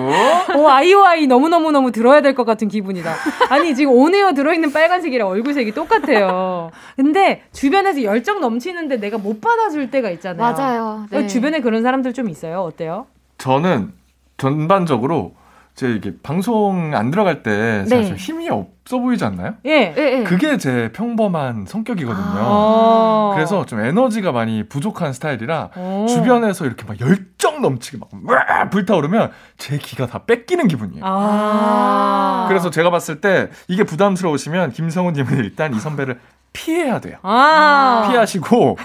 오, 0.56 0.68
아이오아이 0.68 1.26
너무너무너무 1.26 1.92
들어야 1.92 2.20
될 2.20 2.34
것 2.34 2.44
같은 2.44 2.68
기분이다. 2.68 3.14
아니, 3.50 3.74
지금 3.74 3.92
온에어 3.92 4.32
들어있는 4.32 4.72
빨간색이랑 4.72 5.26
얼굴색이 5.28 5.72
똑같아요. 5.72 6.70
근데 6.96 7.42
주변에서 7.52 8.02
열정 8.02 8.40
넘치는데 8.40 8.98
내가 8.98 9.16
못 9.18 9.40
받아줄 9.40 9.90
때가 9.90 10.10
있잖아요. 10.10 10.52
맞아요. 10.52 11.06
네. 11.10 11.26
주변에 11.26 11.60
그런 11.60 11.82
사람들 11.82 12.12
좀 12.12 12.28
있어요. 12.28 12.60
어때요? 12.60 13.06
저는 13.38 13.92
전반적으로 14.38 15.32
제 15.76 15.90
이게 15.90 16.14
방송 16.22 16.94
안 16.94 17.10
들어갈 17.10 17.42
때 17.42 17.84
사실 17.84 18.14
네. 18.14 18.14
힘이 18.14 18.48
없어 18.48 18.98
보이지 18.98 19.22
않나요? 19.26 19.56
예. 19.66 19.94
예, 19.94 20.20
예. 20.20 20.22
그게 20.24 20.56
제 20.56 20.90
평범한 20.94 21.66
성격이거든요. 21.68 22.38
아~ 22.38 23.32
그래서 23.34 23.66
좀 23.66 23.80
에너지가 23.80 24.32
많이 24.32 24.66
부족한 24.66 25.12
스타일이라 25.12 25.70
주변에서 26.08 26.64
이렇게 26.64 26.86
막 26.86 26.98
열정 26.98 27.60
넘치게 27.60 27.98
막 27.98 28.70
불타오르면 28.70 29.32
제 29.58 29.76
기가 29.76 30.06
다 30.06 30.20
뺏기는 30.24 30.66
기분이에요. 30.66 31.04
아~ 31.06 32.46
그래서 32.48 32.70
제가 32.70 32.88
봤을 32.88 33.20
때 33.20 33.50
이게 33.68 33.84
부담스러우시면 33.84 34.72
김성훈님은 34.72 35.36
일단 35.36 35.74
이 35.74 35.78
선배를 35.78 36.18
피해야 36.54 37.00
돼요. 37.00 37.18
아~ 37.20 38.08
피하시고 38.10 38.78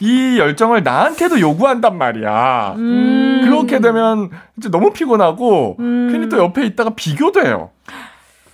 이 0.00 0.38
열정을 0.38 0.82
나한테도 0.82 1.40
요구한단 1.40 1.96
말이야. 1.96 2.74
음~ 2.76 3.40
그렇게 3.44 3.80
되면 3.80 4.30
이제 4.56 4.68
너무 4.70 4.92
피곤하고 4.92 5.76
음~ 5.78 6.08
괜히 6.12 6.28
또 6.28 6.38
옆에 6.38 6.64
있다가 6.66 6.90
비교돼요. 6.90 7.70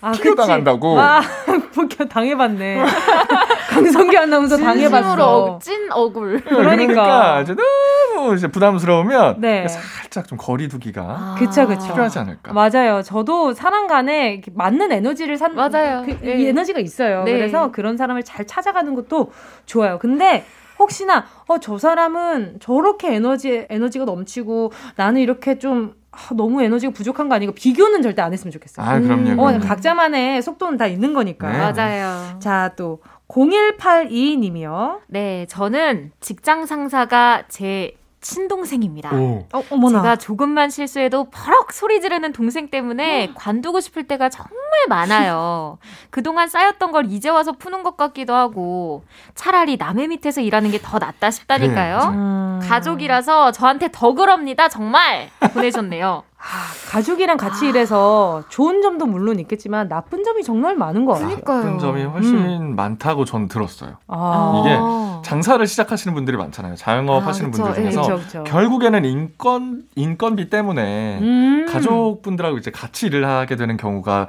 아, 0.03 0.11
당한다고. 0.13 0.99
아, 1.01 1.21
비교 1.89 2.05
당해봤네. 2.07 2.83
강성기 3.71 4.19
아나운서 4.19 4.57
당해봤어. 4.57 5.59
찐 5.63 5.91
억울. 5.93 6.43
그러니까. 6.43 6.77
그러니까 6.77 7.41
이제 7.43 7.55
너무 7.55 8.35
이제 8.35 8.49
부담스러우면 8.49 9.37
네. 9.41 9.67
살짝 9.69 10.27
좀 10.27 10.37
거리 10.37 10.69
두기가 10.69 11.03
아. 11.03 11.35
그쵸, 11.39 11.67
그쵸. 11.69 11.87
필요하지 11.93 12.19
않을까. 12.19 12.53
맞아요. 12.53 13.03
저도 13.03 13.55
사람 13.55 13.87
간에 13.87 14.43
맞는 14.53 14.91
에너지를 14.93 15.37
산 15.39 15.55
맞아요. 15.55 16.03
그, 16.05 16.19
네. 16.21 16.49
에너지가 16.49 16.81
있어요. 16.81 17.23
네. 17.25 17.33
그래서 17.33 17.71
그런 17.71 17.97
사람을 17.97 18.25
잘 18.25 18.45
찾아가는 18.47 18.93
것도 18.95 19.31
좋아요. 19.67 19.99
근데 19.99 20.45
혹시나 20.79 21.25
어 21.47 21.59
저 21.59 21.79
사람은 21.79 22.59
저렇게 22.61 23.15
에너지 23.15 23.67
에너지가 23.71 24.05
넘치고 24.05 24.73
나는 24.97 25.21
이렇게 25.21 25.59
좀 25.59 25.95
아, 26.13 26.35
너무 26.35 26.63
에너지가 26.63 26.93
부족한 26.93 27.29
거 27.29 27.35
아니고 27.35 27.53
비교는 27.53 28.03
절대 28.03 28.23
안 28.23 28.33
했으면 28.33 28.53
좋겠어요. 28.53 28.87
아, 28.87 29.01
그럼요. 29.01 29.31
음. 29.31 29.39
어, 29.39 29.59
각자만의 29.59 30.43
속도는 30.43 30.79
다 30.79 30.87
있는 30.87 31.15
거니까. 31.15 31.51
네. 31.51 31.59
맞아요. 31.59 32.39
자, 32.39 32.73
또 32.77 33.01
0182님이요. 33.29 35.01
네, 35.07 35.47
저는 35.49 36.13
직장 36.21 36.67
상사가 36.67 37.45
제 37.49 37.97
친동생입니다. 38.23 39.11
어, 39.12 39.47
어머나. 39.70 40.01
제가 40.01 40.16
조금만 40.16 40.70
실수해도 40.70 41.25
버럭 41.31 41.73
소리 41.73 42.01
지르는 42.01 42.33
동생 42.33 42.68
때문에 42.68 43.27
음. 43.29 43.35
관두고 43.35 43.81
싶을 43.81 44.05
때가 44.05 44.29
정말 44.31 44.53
많아요. 44.89 45.79
그동안 46.11 46.49
쌓였던 46.49 46.93
걸 46.93 47.07
이제 47.11 47.29
와서 47.29 47.53
푸는 47.53 47.83
것 47.83 47.97
같기도 47.97 48.35
하고 48.35 49.05
차라리 49.35 49.77
남의 49.77 50.09
밑에서 50.09 50.41
일하는 50.41 50.70
게 50.70 50.79
더 50.83 50.99
낫다 50.99 51.31
싶다니까요. 51.31 51.99
네, 51.99 52.07
음. 52.16 52.61
가족이라서 52.62 53.53
저한테 53.53 53.89
더 53.93 54.12
그럽니다. 54.14 54.68
정말 54.68 55.29
보내셨네요. 55.53 56.23
아, 56.43 56.90
가족이랑 56.90 57.36
같이 57.36 57.66
아. 57.66 57.68
일해서 57.68 58.43
좋은 58.49 58.82
점도 58.82 59.07
물론 59.07 59.38
있겠지만 59.38 59.88
나쁜 59.88 60.24
점이 60.24 60.43
정말 60.43 60.74
많은 60.74 61.05
거 61.05 61.12
같아요. 61.12 61.36
나쁜 61.36 61.78
점이 61.78 62.03
훨씬 62.03 62.36
음. 62.36 62.76
많다고 62.76 63.24
전 63.24 63.47
들었어요. 63.47 63.97
아. 64.09 64.61
이게 64.61 64.76
장사를 65.24 65.64
시작하시는 65.64 66.14
분들이 66.14 66.36
많잖아요. 66.36 66.74
자영업 66.74 67.22
아, 67.22 67.26
하시는 67.28 67.53
그쵸. 67.53 67.62
분들 67.62 67.82
중에서 67.82 68.03
네, 68.03 68.09
그쵸, 68.09 68.26
그쵸. 68.26 68.45
결국에는 68.45 69.05
인건 69.05 69.84
인건비 69.95 70.51
때문에 70.51 71.18
음. 71.20 71.66
가족분들하고 71.70 72.59
이제 72.59 72.72
같이 72.72 73.07
일을 73.07 73.24
하게 73.26 73.55
되는 73.55 73.76
경우가 73.76 74.26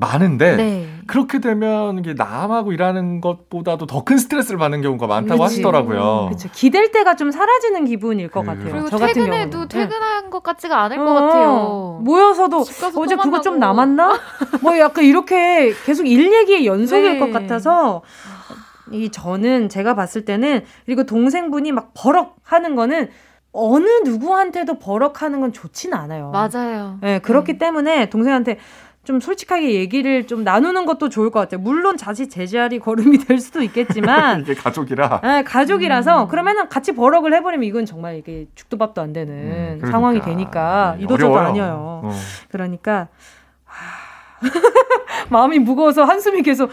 많은데 0.00 0.56
네. 0.56 0.88
그렇게 1.06 1.40
되면 1.40 1.98
이게 1.98 2.14
남하고 2.14 2.72
일하는 2.72 3.20
것보다도 3.20 3.86
더 3.86 4.00
큰 4.04 4.16
스트레스를 4.18 4.58
받는 4.58 4.80
경우가 4.82 5.06
많다고 5.06 5.42
그치. 5.42 5.54
하시더라고요. 5.54 6.26
그렇죠. 6.28 6.48
기댈 6.52 6.90
때가 6.90 7.16
좀 7.16 7.30
사라지는 7.30 7.84
기분일 7.84 8.28
것 8.28 8.40
그... 8.40 8.46
같아요. 8.46 8.72
그리고 8.72 8.98
퇴근해도 8.98 9.68
퇴근한 9.68 10.24
네. 10.24 10.30
것 10.30 10.42
같지가 10.42 10.82
않을 10.82 10.98
어, 10.98 11.04
것 11.04 11.14
같아요. 11.14 12.00
모여서도 12.02 12.64
어제 12.96 13.16
그거 13.16 13.40
좀 13.40 13.58
남았나? 13.58 14.18
뭐 14.62 14.78
약간 14.78 15.04
이렇게 15.04 15.72
계속 15.84 16.06
일 16.06 16.32
얘기의 16.32 16.66
연속일 16.66 17.12
네. 17.14 17.18
것 17.18 17.30
같아서 17.30 18.02
이 18.90 19.10
저는 19.10 19.68
제가 19.68 19.94
봤을 19.94 20.24
때는 20.24 20.64
그리고 20.86 21.04
동생분이 21.04 21.72
막 21.72 21.92
버럭 21.94 22.36
하는 22.42 22.74
거는 22.74 23.08
어느 23.52 23.88
누구한테도 24.04 24.78
버럭하는 24.78 25.40
건 25.40 25.52
좋지는 25.52 25.96
않아요. 25.98 26.30
맞아요. 26.30 26.98
네, 27.00 27.18
그렇기 27.18 27.54
음. 27.54 27.58
때문에 27.58 28.08
동생한테 28.10 28.58
좀 29.04 29.18
솔직하게 29.18 29.74
얘기를 29.74 30.26
좀 30.26 30.44
나누는 30.44 30.84
것도 30.84 31.08
좋을 31.08 31.30
것 31.30 31.40
같아요. 31.40 31.60
물론 31.60 31.96
자칫 31.96 32.28
제자리 32.28 32.78
걸음이 32.78 33.18
될 33.18 33.38
수도 33.38 33.62
있겠지만 33.62 34.42
이게 34.42 34.54
가족이라. 34.54 35.20
네, 35.22 35.42
가족이라서 35.42 36.24
음. 36.24 36.28
그러면은 36.28 36.68
같이 36.68 36.92
버럭을 36.92 37.32
해버리면 37.34 37.64
이건 37.64 37.86
정말 37.86 38.16
이게 38.16 38.46
죽도밥도 38.54 39.00
안 39.00 39.12
되는 39.14 39.34
음, 39.34 39.50
그러니까. 39.78 39.90
상황이 39.90 40.20
되니까 40.20 40.96
네, 40.98 41.04
이도저도 41.04 41.38
아니에요. 41.38 42.02
어. 42.04 42.12
그러니까 42.50 43.08
마음이 45.30 45.58
무거워서 45.60 46.04
한숨이 46.04 46.42
계속 46.42 46.70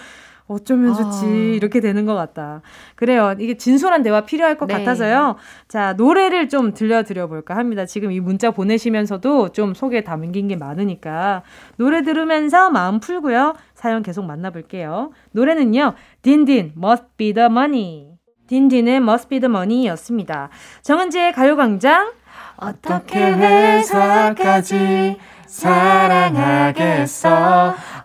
어쩌면 0.48 0.94
좋지 0.94 1.26
아. 1.26 1.30
이렇게 1.30 1.80
되는 1.80 2.06
것 2.06 2.16
같다. 2.16 2.62
그래요. 2.96 3.36
이게 3.38 3.58
진솔한 3.58 4.04
대화 4.04 4.22
필요할 4.22 4.58
것 4.58 4.68
네. 4.68 4.74
같아서요. 4.76 5.36
자 5.68 5.94
노래를 5.94 6.50
좀 6.50 6.74
들려드려 6.74 7.28
볼까 7.28 7.56
합니다. 7.56 7.86
지금 7.86 8.12
이 8.12 8.20
문자 8.20 8.52
보내시면서도 8.52 9.50
좀 9.50 9.74
속에 9.74 10.04
담긴 10.04 10.48
게 10.48 10.56
많으니까 10.56 11.44
노래 11.76 12.02
들으면서 12.02 12.70
마음 12.70 13.00
풀고요. 13.00 13.56
사연 13.74 14.04
계속 14.04 14.26
만나볼게요. 14.26 15.12
노래는요. 15.32 15.94
딘딘 16.22 16.74
Must 16.78 17.06
Be 17.18 17.34
The 17.34 17.48
Money. 17.48 18.08
딘딘의 18.48 18.98
Must 18.98 19.28
Be 19.30 19.40
The 19.42 19.52
Money였습니다. 19.52 20.50
정은지의 20.82 21.34
가요광장 21.34 22.12
어떻게 22.58 23.20
회사까지 23.20 25.18
사랑하겠어. 25.48 27.28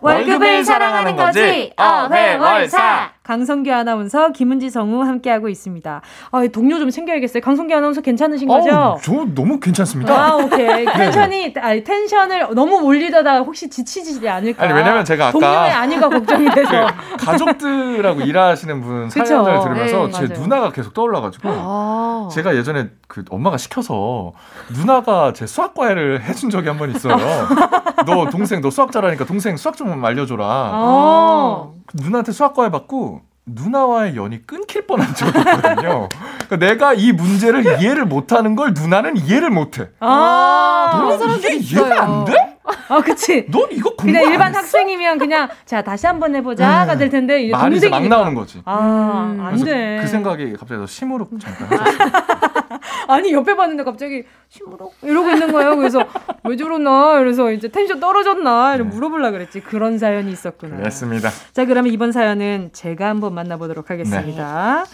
월급을 0.01 0.63
사랑하는 0.65 1.15
거지. 1.15 1.73
어회월사. 1.77 3.12
강성규 3.27 3.71
아나운서, 3.71 4.33
김은지 4.33 4.69
성우 4.69 5.01
함께하고 5.03 5.47
있습니다. 5.47 6.01
아, 6.31 6.47
동료 6.51 6.77
좀 6.77 6.89
챙겨야겠어요. 6.89 7.41
강성규 7.41 7.73
아나운서 7.73 8.01
괜찮으신 8.01 8.49
거죠? 8.49 8.69
어, 8.75 8.97
저 9.01 9.25
너무 9.33 9.61
괜찮습니다. 9.61 10.13
아, 10.13 10.35
오케이. 10.35 10.83
네. 10.83 10.93
텐션이, 10.93 11.53
아니, 11.57 11.83
텐션을 11.85 12.47
너무 12.53 12.81
올리다가 12.83 13.39
혹시 13.39 13.69
지치지 13.69 14.27
않을까. 14.27 14.63
아니, 14.65 14.73
왜냐면 14.73 15.05
제가 15.05 15.27
아까. 15.29 15.31
동료의 15.39 15.71
아닌가 15.71 16.09
걱정이 16.09 16.49
돼서. 16.49 16.87
그 17.17 17.25
가족들하고 17.25 18.21
일하시는 18.27 18.81
분 18.81 19.09
사연을 19.09 19.61
들으면서 19.61 20.07
네, 20.07 20.11
제 20.11 20.27
맞아요. 20.27 20.41
누나가 20.41 20.71
계속 20.73 20.93
떠올라가지고. 20.93 21.49
아. 21.49 22.29
제가 22.29 22.55
예전에 22.57 22.89
그 23.07 23.23
엄마가 23.29 23.57
시켜서 23.57 24.33
누나가 24.75 25.31
제 25.33 25.45
수학 25.47 25.73
과외를 25.75 26.21
해준 26.23 26.49
적이 26.49 26.67
한 26.67 26.77
번 26.77 26.91
있어요. 26.91 27.15
너 28.05 28.29
동생, 28.29 28.59
너 28.59 28.69
수학 28.69 28.91
잘하니까 28.91 29.23
동생 29.23 29.55
수학 29.55 29.77
좀 29.77 30.03
알려줘라. 30.03 30.45
아. 30.45 31.67
누나한테 31.93 32.31
수학 32.31 32.53
과외 32.53 32.69
받고 32.69 33.21
누나와의 33.45 34.15
연이 34.15 34.41
끊길 34.45 34.87
뻔한 34.87 35.13
적이 35.15 35.39
있거든요. 35.39 36.09
그러니까 36.47 36.55
내가 36.57 36.93
이 36.93 37.11
문제를 37.11 37.81
이해를 37.81 38.05
못하는 38.05 38.55
걸 38.55 38.73
누나는 38.73 39.17
이해를 39.17 39.49
못해. 39.49 39.89
아, 39.99 41.17
너 41.19 41.37
이게 41.37 41.55
이해가 41.57 42.03
안 42.03 42.25
돼? 42.25 42.57
아, 42.87 43.01
그치. 43.01 43.45
넌 43.51 43.67
이거 43.71 43.89
공부 43.95 44.11
그냥 44.11 44.31
일반 44.31 44.55
학생이면 44.55 45.17
그냥 45.17 45.49
자 45.65 45.81
다시 45.81 46.07
한번 46.07 46.35
해보자가 46.35 46.93
음. 46.93 46.97
될 46.97 47.09
텐데 47.09 47.43
이제 47.43 47.51
말이 47.51 47.77
이제 47.77 47.89
막 47.89 48.07
나오는 48.07 48.33
거지. 48.33 48.61
아, 48.65 49.31
음. 49.35 49.41
안 49.41 49.57
돼. 49.63 49.99
그 50.01 50.07
생각이 50.07 50.53
갑자기 50.53 50.79
더 50.79 50.87
시무룩 50.87 51.31
잠깐. 51.39 51.79
아니 53.07 53.33
옆에 53.33 53.55
봤는데 53.55 53.83
갑자기 53.83 54.23
시무룩 54.49 54.93
이러고 55.01 55.29
있는 55.29 55.51
거예요. 55.51 55.75
그래서 55.75 56.05
왜 56.43 56.55
저러나 56.55 57.19
그래서 57.19 57.51
이제 57.51 57.67
텐션 57.67 57.99
떨어졌나 57.99 58.75
이러 58.75 58.85
네. 58.85 58.89
물어보려 58.89 59.31
그랬지. 59.31 59.61
그런 59.61 59.97
사연이 59.97 60.31
있었구나. 60.31 60.77
그렇습니다. 60.77 61.29
자 61.51 61.65
그러면 61.65 61.91
이번 61.91 62.11
사연은 62.11 62.69
제가 62.73 63.07
한번 63.09 63.33
만나보도록 63.33 63.89
하겠습니다. 63.89 64.83
네. 64.85 64.89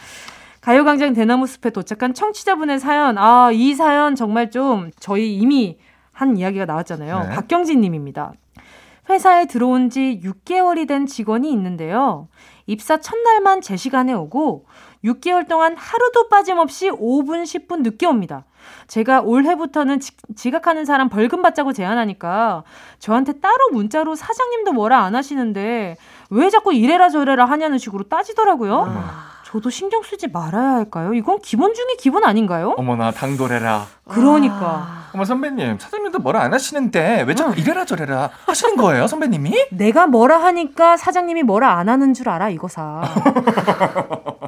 가요광장 0.61 1.13
대나무 1.13 1.47
숲에 1.47 1.70
도착한 1.70 2.13
청취자분의 2.13 2.80
사연. 2.80 3.17
아, 3.17 3.49
이 3.53 3.74
사연 3.76 4.15
정말 4.15 4.51
좀 4.51 4.91
저희 4.99 5.36
이미 5.36 5.78
한 6.20 6.36
이야기가 6.36 6.65
나왔잖아요. 6.65 7.20
네. 7.30 7.30
박경진 7.30 7.80
님입니다. 7.80 8.34
회사에 9.09 9.45
들어온 9.45 9.89
지 9.89 10.20
6개월이 10.22 10.86
된 10.86 11.05
직원이 11.05 11.49
있는데요. 11.49 12.28
입사 12.67 12.97
첫날만 12.97 13.61
제 13.61 13.78
시간에 13.78 14.11
오고 14.11 14.65
6개월 15.05 15.47
동안 15.47 15.78
하루도 15.78 16.28
빠짐없이 16.28 16.89
5분, 16.89 17.43
10분 17.43 17.84
늦게 17.84 18.05
옵니다. 18.05 18.43
제가 18.88 19.22
올해부터는 19.22 20.01
지, 20.01 20.51
각하는 20.51 20.84
사람 20.84 21.07
벌금 21.07 21.41
받자고 21.41 21.72
제안하니까 21.72 22.63
저한테 22.99 23.39
따로 23.39 23.70
문자로 23.72 24.15
사장님도 24.15 24.74
뭐라 24.74 24.99
안 24.99 25.15
하시는데 25.15 25.95
왜 26.32 26.49
자꾸 26.49 26.74
이래라 26.74 27.07
저래라 27.07 27.45
하냐는 27.45 27.78
식으로 27.78 28.09
따지더라고요. 28.09 28.86
아. 28.89 29.39
저도 29.52 29.72
신경 29.72 30.04
쓰지 30.04 30.28
말아야 30.28 30.74
할까요? 30.74 31.12
이건 31.16 31.39
기본 31.39 31.74
중에 31.74 31.95
기본 31.97 32.24
아닌가요? 32.24 32.76
어머나 32.78 33.10
당돌해라. 33.10 33.88
그러니까. 34.08 34.56
아... 34.62 35.10
어머 35.12 35.26
선배님 35.26 35.80
사장님도 35.80 36.20
뭐라 36.20 36.41
안 36.41 36.54
하시는데 36.54 37.24
왜 37.28 37.34
자꾸 37.34 37.54
아. 37.54 37.56
이래라 37.56 37.84
저래라 37.84 38.30
하시는 38.45 38.76
거예요 38.76 39.08
선배님이? 39.08 39.70
내가 39.72 40.06
뭐라 40.06 40.38
하니까 40.38 40.97
사장님이 40.97 41.41
뭐라 41.41 41.80
안 41.80 41.89
하는 41.89 42.14
줄 42.14 42.30
알아 42.30 42.50
이거 42.50 42.68
사. 42.68 43.02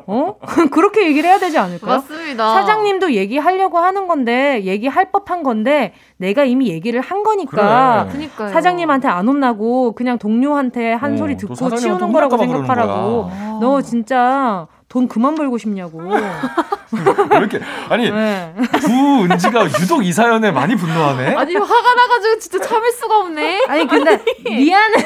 어? 0.06 0.36
그렇게 0.70 1.08
얘기를 1.08 1.28
해야 1.28 1.39
되지 1.39 1.58
않을까? 1.58 1.88
맞습니다. 1.88 2.54
사장님도 2.54 3.14
얘기하려고 3.14 3.80
하는 3.80 4.08
건데 4.08 4.62
얘기할 4.64 5.12
법한 5.12 5.41
건데 5.41 5.93
내가 6.18 6.43
이미 6.43 6.70
얘기를 6.70 7.02
한 7.02 7.24
거니까 7.24 8.08
그래. 8.12 8.49
사장님한테 8.49 9.08
안 9.08 9.28
혼나고 9.28 9.93
그냥 9.93 10.20
동료한테 10.20 10.93
한 10.93 11.14
어, 11.14 11.18
소리 11.18 11.38
듣고 11.38 11.76
치우는 11.76 12.12
거라고 12.12 12.38
생각하라고. 12.38 13.32
너 13.62 13.82
진짜 13.82 14.68
돈 14.92 15.08
그만 15.08 15.36
벌고 15.36 15.58
싶냐고. 15.58 16.02
이렇게 17.32 17.62
아니 17.88 18.12
네. 18.12 18.54
구은지가 18.84 19.64
유독 19.82 20.04
이 20.06 20.12
사연에 20.12 20.52
많이 20.52 20.76
분노하네. 20.76 21.34
아니 21.36 21.56
화가 21.56 21.94
나가지고 21.96 22.39
진짜 22.39 22.60
참을 22.60 22.92
수가 22.92 23.20
없네. 23.20 23.66
아니 23.70 23.88
근데 23.88 24.22
미안해 24.44 24.98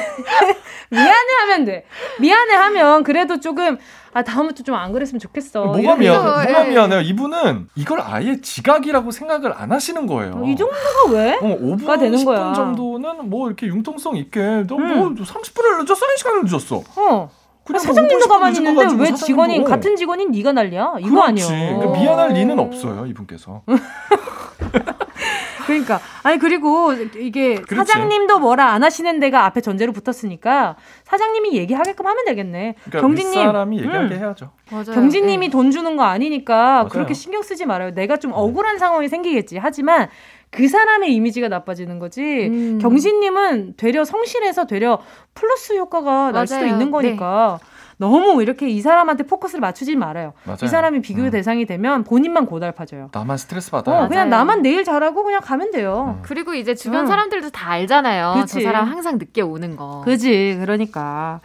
미안해 0.90 1.34
하면 1.42 1.64
돼. 1.66 1.86
미안해 2.18 2.52
하면 2.54 3.04
그래도 3.04 3.38
조금 3.38 3.78
아 4.12 4.24
다음부터 4.24 4.64
좀 4.64 4.74
안 4.74 4.92
그랬으면 4.92 5.20
좋겠어. 5.20 5.64
뭐가 5.66 5.94
미안 5.94 6.20
뭐가 6.20 6.66
예. 6.66 6.70
미안해요. 6.70 7.02
이분은 7.02 7.68
이걸 7.76 8.00
아예 8.00 8.40
지각이라고 8.40 9.12
생각을 9.12 9.52
안 9.56 9.70
하시는 9.70 10.04
거예요. 10.08 10.32
어, 10.34 10.44
이 10.48 10.56
정도가 10.56 11.12
왜? 11.12 11.34
어, 11.34 11.56
5분 11.60 12.00
되는 12.00 12.18
10분 12.18 12.24
거야. 12.24 12.52
정도는 12.54 13.30
뭐 13.30 13.46
이렇게 13.46 13.68
융통성 13.68 14.16
있게 14.16 14.40
너뭐 14.66 14.80
음. 14.80 15.14
30분을 15.14 15.84
늦었어, 15.84 16.06
1시간을 16.06 16.44
늦었어. 16.44 16.82
어. 16.96 17.30
그냥 17.66 17.82
사장님도 17.82 18.28
가만히 18.28 18.58
있는데 18.58 19.02
왜 19.02 19.12
직원이 19.12 19.62
같은 19.64 19.96
직원인 19.96 20.30
네가 20.30 20.52
난리야? 20.52 20.94
이거 21.00 21.22
아니야. 21.22 21.46
그러니까 21.46 21.98
미안할 21.98 22.30
리는 22.30 22.58
없어요 22.58 23.06
이분께서. 23.06 23.62
그러니까 25.66 25.98
아니 26.22 26.38
그리고 26.38 26.92
이게 26.92 27.56
그렇지. 27.56 27.74
사장님도 27.74 28.38
뭐라 28.38 28.70
안 28.70 28.84
하시는 28.84 29.18
데가 29.18 29.44
앞에 29.46 29.60
전제로 29.60 29.92
붙었으니까 29.92 30.76
사장님이 31.04 31.54
얘기하게끔 31.54 32.06
하면 32.06 32.24
되겠네. 32.24 32.76
그러니까 32.84 33.00
경진님 33.00 33.44
사람이 33.44 33.78
얘기하게 33.78 34.14
음. 34.14 34.20
해야죠. 34.20 34.50
맞아요. 34.70 34.94
경진님이 34.94 35.48
네. 35.48 35.50
돈 35.50 35.72
주는 35.72 35.96
거 35.96 36.04
아니니까 36.04 36.54
맞아요. 36.54 36.88
그렇게 36.88 37.14
신경 37.14 37.42
쓰지 37.42 37.66
말아요. 37.66 37.94
내가 37.94 38.16
좀 38.16 38.30
네. 38.30 38.36
억울한 38.36 38.78
상황이 38.78 39.08
생기겠지. 39.08 39.58
하지만 39.58 40.08
그 40.50 40.68
사람의 40.68 41.14
이미지가 41.14 41.48
나빠지는 41.48 41.98
거지. 41.98 42.22
음. 42.22 42.78
경진님은 42.80 43.74
되려 43.76 44.04
성실해서 44.04 44.66
되려 44.66 45.00
플러스 45.34 45.74
효과가 45.76 46.10
맞아요. 46.10 46.32
날 46.32 46.46
수도 46.46 46.66
있는 46.66 46.90
거니까. 46.90 47.58
네. 47.60 47.66
너무 47.98 48.42
이렇게 48.42 48.68
이 48.68 48.80
사람한테 48.82 49.24
포커스를 49.24 49.60
맞추지 49.60 49.96
말아요. 49.96 50.34
맞아요. 50.44 50.58
이 50.62 50.68
사람이 50.68 51.00
비교 51.00 51.22
음. 51.22 51.30
대상이 51.30 51.64
되면 51.64 52.04
본인만 52.04 52.44
고달파져요. 52.44 53.08
나만 53.12 53.38
스트레스 53.38 53.70
받아요. 53.70 54.04
어, 54.04 54.08
그냥 54.08 54.28
나만 54.28 54.60
내일 54.60 54.84
잘하고 54.84 55.24
그냥 55.24 55.40
가면 55.42 55.70
돼요. 55.70 56.16
음. 56.18 56.22
그리고 56.22 56.54
이제 56.54 56.74
주변 56.74 57.02
음. 57.02 57.06
사람들도 57.06 57.50
다 57.50 57.70
알잖아요. 57.70 58.34
그치. 58.40 58.54
저 58.54 58.60
사람 58.60 58.86
항상 58.88 59.16
늦게 59.16 59.40
오는 59.40 59.76
거. 59.76 60.02
그지. 60.04 60.58
그러니까 60.60 61.40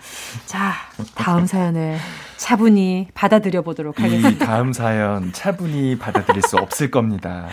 자 0.45 0.73
다음 1.15 1.45
사연을 1.45 1.97
차분히 2.35 3.07
받아들여 3.13 3.61
보도록 3.61 4.01
하겠습니다. 4.01 4.29
이 4.29 4.37
다음 4.37 4.73
사연 4.73 5.31
차분히 5.31 5.97
받아들일 5.97 6.41
수 6.41 6.57
없을 6.57 6.91
겁니다. 6.91 7.47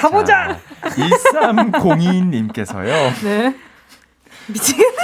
가보자. 0.00 0.58
1302님께서요. 0.82 3.12
네. 3.22 3.54
미치겠네. 4.46 4.96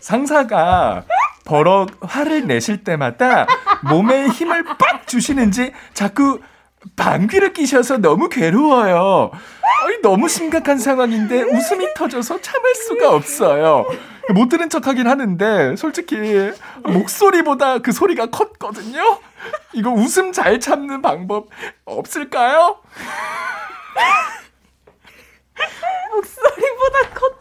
상사가 0.00 1.04
버럭 1.44 1.90
화를 2.02 2.46
내실 2.46 2.84
때마다 2.84 3.46
몸에 3.82 4.28
힘을 4.28 4.64
빡 4.64 5.06
주시는지 5.06 5.72
자꾸 5.94 6.40
방귀를 6.96 7.54
끼셔서 7.54 7.98
너무 7.98 8.28
괴로워요. 8.28 9.30
아니, 9.84 10.02
너무 10.02 10.28
심각한 10.28 10.78
상황인데 10.78 11.42
웃음이 11.42 11.94
터져서 11.94 12.42
참을 12.42 12.74
수가 12.74 13.10
없어요. 13.10 13.86
못 14.34 14.48
들은 14.48 14.68
척 14.68 14.86
하긴 14.86 15.06
하는데, 15.06 15.76
솔직히, 15.76 16.16
목소리보다 16.82 17.78
그 17.78 17.92
소리가 17.92 18.26
컸거든요? 18.26 19.18
이거 19.72 19.90
웃음 19.90 20.32
잘 20.32 20.60
참는 20.60 21.02
방법 21.02 21.48
없을까요? 21.84 22.78
목소리보다 26.14 26.98
컸. 27.14 27.34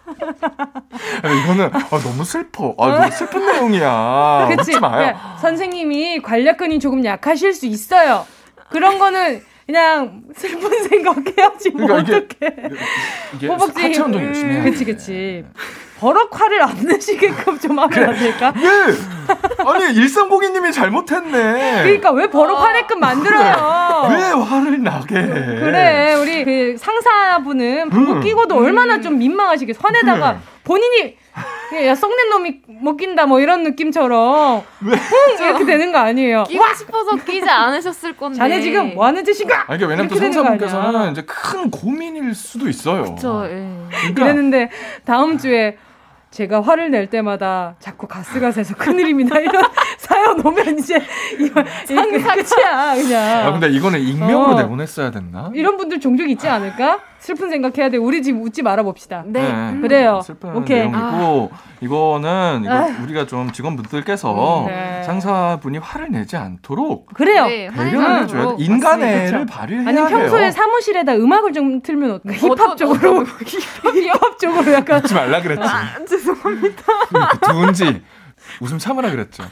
이거는 1.43 1.69
아, 1.73 1.99
너무 1.99 2.23
슬퍼. 2.25 2.75
아, 2.77 2.87
너무 2.87 3.11
슬픈 3.11 3.45
내용이야. 3.45 4.49
그치? 4.55 4.79
마요. 4.79 5.15
선생님이 5.41 6.21
관략근이 6.21 6.79
조금 6.79 7.03
약하실 7.05 7.53
수 7.53 7.65
있어요. 7.65 8.25
그런 8.69 8.99
거는 8.99 9.43
그냥 9.65 10.23
슬픈 10.35 10.83
생각 10.89 11.17
해야지 11.37 11.69
뭐 11.71 11.87
그러니까 11.87 12.17
어떡해. 12.17 12.53
이게, 13.35 13.45
이게 13.45 13.47
하체 13.47 14.01
운동 14.01 14.23
열심히 14.23 14.55
해. 14.55 14.61
그치 14.63 14.83
그치. 14.85 15.45
버럭 15.99 16.29
화를 16.37 16.61
안 16.61 16.75
내시게끔 16.81 17.57
좀 17.59 17.79
하면 17.79 18.09
안 18.09 18.13
될까? 18.19 18.53
왜? 18.57 19.65
아니 19.65 19.93
일상고객님이 19.95 20.73
잘못했네. 20.73 21.83
그러니까 21.83 22.11
왜 22.11 22.27
버럭 22.27 22.61
화내끔 22.61 22.99
만들어요? 22.99 24.09
왜 24.09 24.17
화를 24.43 24.83
나게? 24.83 25.13
그래 25.15 26.13
우리 26.15 26.43
그 26.43 26.75
상사분은 26.77 27.89
방구 27.89 28.13
음. 28.13 28.21
끼고도 28.21 28.57
얼마나 28.57 28.99
좀 28.99 29.17
민망하시게 29.17 29.75
화내다가 29.79 30.39
본인이 30.63 31.17
야 31.87 31.95
썩낸 31.95 32.29
놈이 32.29 32.61
먹긴다 32.67 33.25
뭐 33.25 33.39
이런 33.39 33.63
느낌처럼 33.63 34.63
왜? 34.85 34.97
이렇게 35.45 35.65
되는 35.65 35.91
거 35.91 35.97
아니에요. 35.97 36.43
끼고 36.43 36.61
와! 36.61 36.73
싶어서 36.73 37.15
끼지 37.17 37.49
않으셨을 37.49 38.15
건데. 38.15 38.37
자네 38.37 38.61
지금 38.61 38.93
뭐 38.93 39.05
하는 39.07 39.23
짓인가? 39.25 39.65
아니, 39.67 39.79
그러니까 39.79 39.87
왜냐면 39.87 40.07
또 40.09 40.15
상사분께서는 40.15 41.11
이제 41.11 41.23
큰 41.23 41.71
고민일 41.71 42.35
수도 42.35 42.69
있어요. 42.69 43.03
그렇죠. 43.03 43.45
예. 43.45 43.67
그러니까. 43.89 44.23
이랬는데 44.25 44.69
다음 45.05 45.37
주에 45.37 45.77
제가 46.29 46.61
화를 46.61 46.89
낼 46.91 47.09
때마다 47.09 47.75
자꾸 47.79 48.07
가스가 48.07 48.51
새서 48.51 48.75
큰일입니다. 48.75 49.39
이런 49.39 49.63
사연 49.97 50.45
오면 50.45 50.79
이제 50.79 50.99
이거 51.39 51.63
상상치야 51.85 52.95
그냥. 52.95 53.47
아 53.47 53.51
근데 53.51 53.69
이거는 53.69 53.99
익명으로 53.99 54.53
어. 54.55 54.61
내보냈어야 54.61 55.11
됐나? 55.11 55.51
이런 55.53 55.77
분들 55.77 55.99
종종 55.99 56.29
있지 56.29 56.47
않을까? 56.47 56.99
슬픈 57.23 57.49
생각해야 57.49 57.89
돼. 57.89 57.95
우리 57.95 58.21
집 58.21 58.35
웃지 58.35 58.61
말아 58.61 58.83
봅시다. 58.83 59.23
네. 59.25 59.41
네. 59.71 59.79
그래요. 59.79 60.19
슬픈 60.25 60.53
오케이. 60.57 60.79
내용이고 60.79 61.51
아. 61.53 61.57
이거는 61.79 62.61
이거 62.65 62.73
아. 62.73 62.87
우리가 63.01 63.25
좀 63.27 63.49
직원분들께서 63.53 64.63
음, 64.63 64.67
네. 64.67 65.03
상사분이 65.03 65.77
화를 65.77 66.11
내지 66.11 66.35
않도록 66.35 67.13
그래요. 67.13 67.45
네, 67.45 67.69
배려를 67.69 68.23
해줘야 68.23 68.47
돼. 68.49 68.55
인간애를 68.63 69.45
발휘해야 69.45 69.87
아니 69.87 69.97
평소에 70.01 70.51
사무실에다 70.51 71.15
음악을 71.15 71.53
좀 71.53 71.81
틀면 71.81 72.11
어떨까? 72.11 72.37
힙합 72.37 72.77
쪽으로 72.77 73.23
힙합 73.45 74.37
쪽으로 74.39 74.73
약간 74.73 74.97
웃지 75.01 75.13
말라 75.13 75.41
그랬지. 75.41 75.63
아, 75.63 76.05
죄송합니다. 76.05 76.83
두은지 77.49 78.01
웃음 78.59 78.77
참으라 78.77 79.09
그랬죠. 79.11 79.43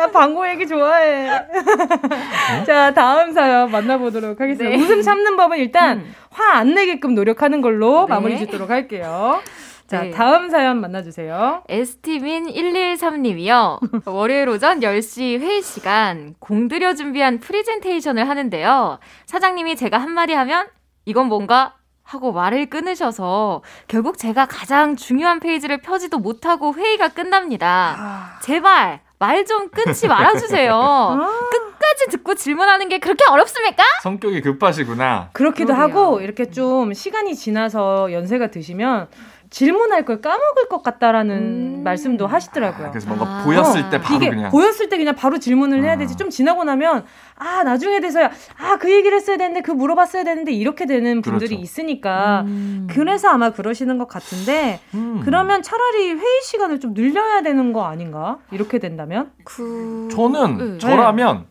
나 0.00 0.10
방구 0.10 0.48
얘기 0.48 0.66
좋아해. 0.66 1.28
어? 1.28 2.64
자, 2.64 2.94
다음 2.94 3.32
사연 3.32 3.70
만나보도록 3.70 4.40
하겠습니다. 4.40 4.74
네. 4.74 4.82
웃음 4.82 5.02
참는 5.02 5.36
법은 5.36 5.58
일단 5.58 5.98
음. 5.98 6.14
화 6.30 6.56
안 6.56 6.74
내게끔 6.74 7.14
노력하는 7.14 7.60
걸로 7.60 8.06
네. 8.06 8.14
마무리 8.14 8.38
짓도록 8.38 8.70
할게요. 8.70 9.42
자, 9.86 10.02
네. 10.02 10.10
다음 10.10 10.48
사연 10.48 10.80
만나주세요. 10.80 11.64
에스티민 11.68 12.46
113님이요. 12.46 14.06
월요일 14.08 14.48
오전 14.48 14.80
10시 14.80 15.38
회의 15.38 15.60
시간 15.60 16.34
공들여 16.38 16.94
준비한 16.94 17.38
프리젠테이션을 17.40 18.26
하는데요. 18.26 19.00
사장님이 19.26 19.76
제가 19.76 19.98
한마디 19.98 20.32
하면 20.32 20.66
이건 21.04 21.26
뭔가 21.26 21.74
하고 22.02 22.32
말을 22.32 22.70
끊으셔서 22.70 23.62
결국 23.86 24.16
제가 24.16 24.46
가장 24.46 24.96
중요한 24.96 25.40
페이지를 25.40 25.82
펴지도 25.82 26.18
못하고 26.18 26.72
회의가 26.72 27.08
끝납니다. 27.08 27.96
아. 27.98 28.38
제발 28.42 29.00
말 29.20 29.44
좀 29.44 29.68
끊지 29.68 30.08
말아주세요. 30.08 30.72
아. 30.74 31.48
끝까지 31.50 32.06
듣고 32.10 32.34
질문하는 32.34 32.88
게 32.88 32.98
그렇게 32.98 33.24
어렵습니까? 33.30 33.82
성격이 34.02 34.40
급하시구나. 34.40 35.28
그렇기도 35.32 35.74
그러게요. 35.74 35.82
하고 36.00 36.20
이렇게 36.20 36.50
좀 36.50 36.92
시간이 36.94 37.34
지나서 37.36 38.12
연세가 38.12 38.48
드시면 38.48 39.08
질문할 39.50 40.04
걸 40.04 40.20
까먹을 40.20 40.68
것 40.68 40.82
같다라는 40.82 41.36
음. 41.36 41.80
말씀도 41.84 42.26
하시더라고요. 42.26 42.86
아, 42.86 42.90
그래서 42.90 43.08
뭔가 43.08 43.26
아. 43.26 43.44
보였을 43.44 43.90
때 43.90 44.00
바로 44.00 44.16
이게 44.16 44.30
그냥 44.30 44.50
보였을 44.50 44.88
때 44.88 44.96
그냥 44.96 45.14
바로 45.16 45.38
질문을 45.38 45.82
해야 45.82 45.96
되지. 45.98 46.14
아. 46.14 46.16
좀 46.16 46.30
지나고 46.30 46.62
나면 46.64 47.04
아 47.36 47.62
나중에 47.64 48.00
돼서야 48.00 48.30
아 48.58 48.76
그 48.80 48.90
얘기를 48.90 49.14
했어야 49.16 49.36
되는데 49.36 49.60
그 49.60 49.72
물어봤어야 49.72 50.24
되는데 50.24 50.52
이렇게 50.52 50.86
되는 50.86 51.20
분들이 51.20 51.48
그렇죠. 51.50 51.62
있으니까 51.62 52.44
음. 52.46 52.86
그래서 52.90 53.28
아마 53.28 53.50
그러시는 53.50 53.98
것 53.98 54.08
같은데 54.08 54.80
음. 54.94 55.20
그러면 55.24 55.62
차라리 55.62 56.12
회의 56.12 56.40
시간을 56.44 56.80
좀 56.80 56.94
늘려야 56.94 57.42
되는 57.42 57.72
거 57.72 57.84
아닌가? 57.84 58.38
이렇게 58.52 58.78
된다면? 58.78 59.32
그 59.44 60.08
저는 60.12 60.56
네. 60.74 60.78
저라면 60.78 61.49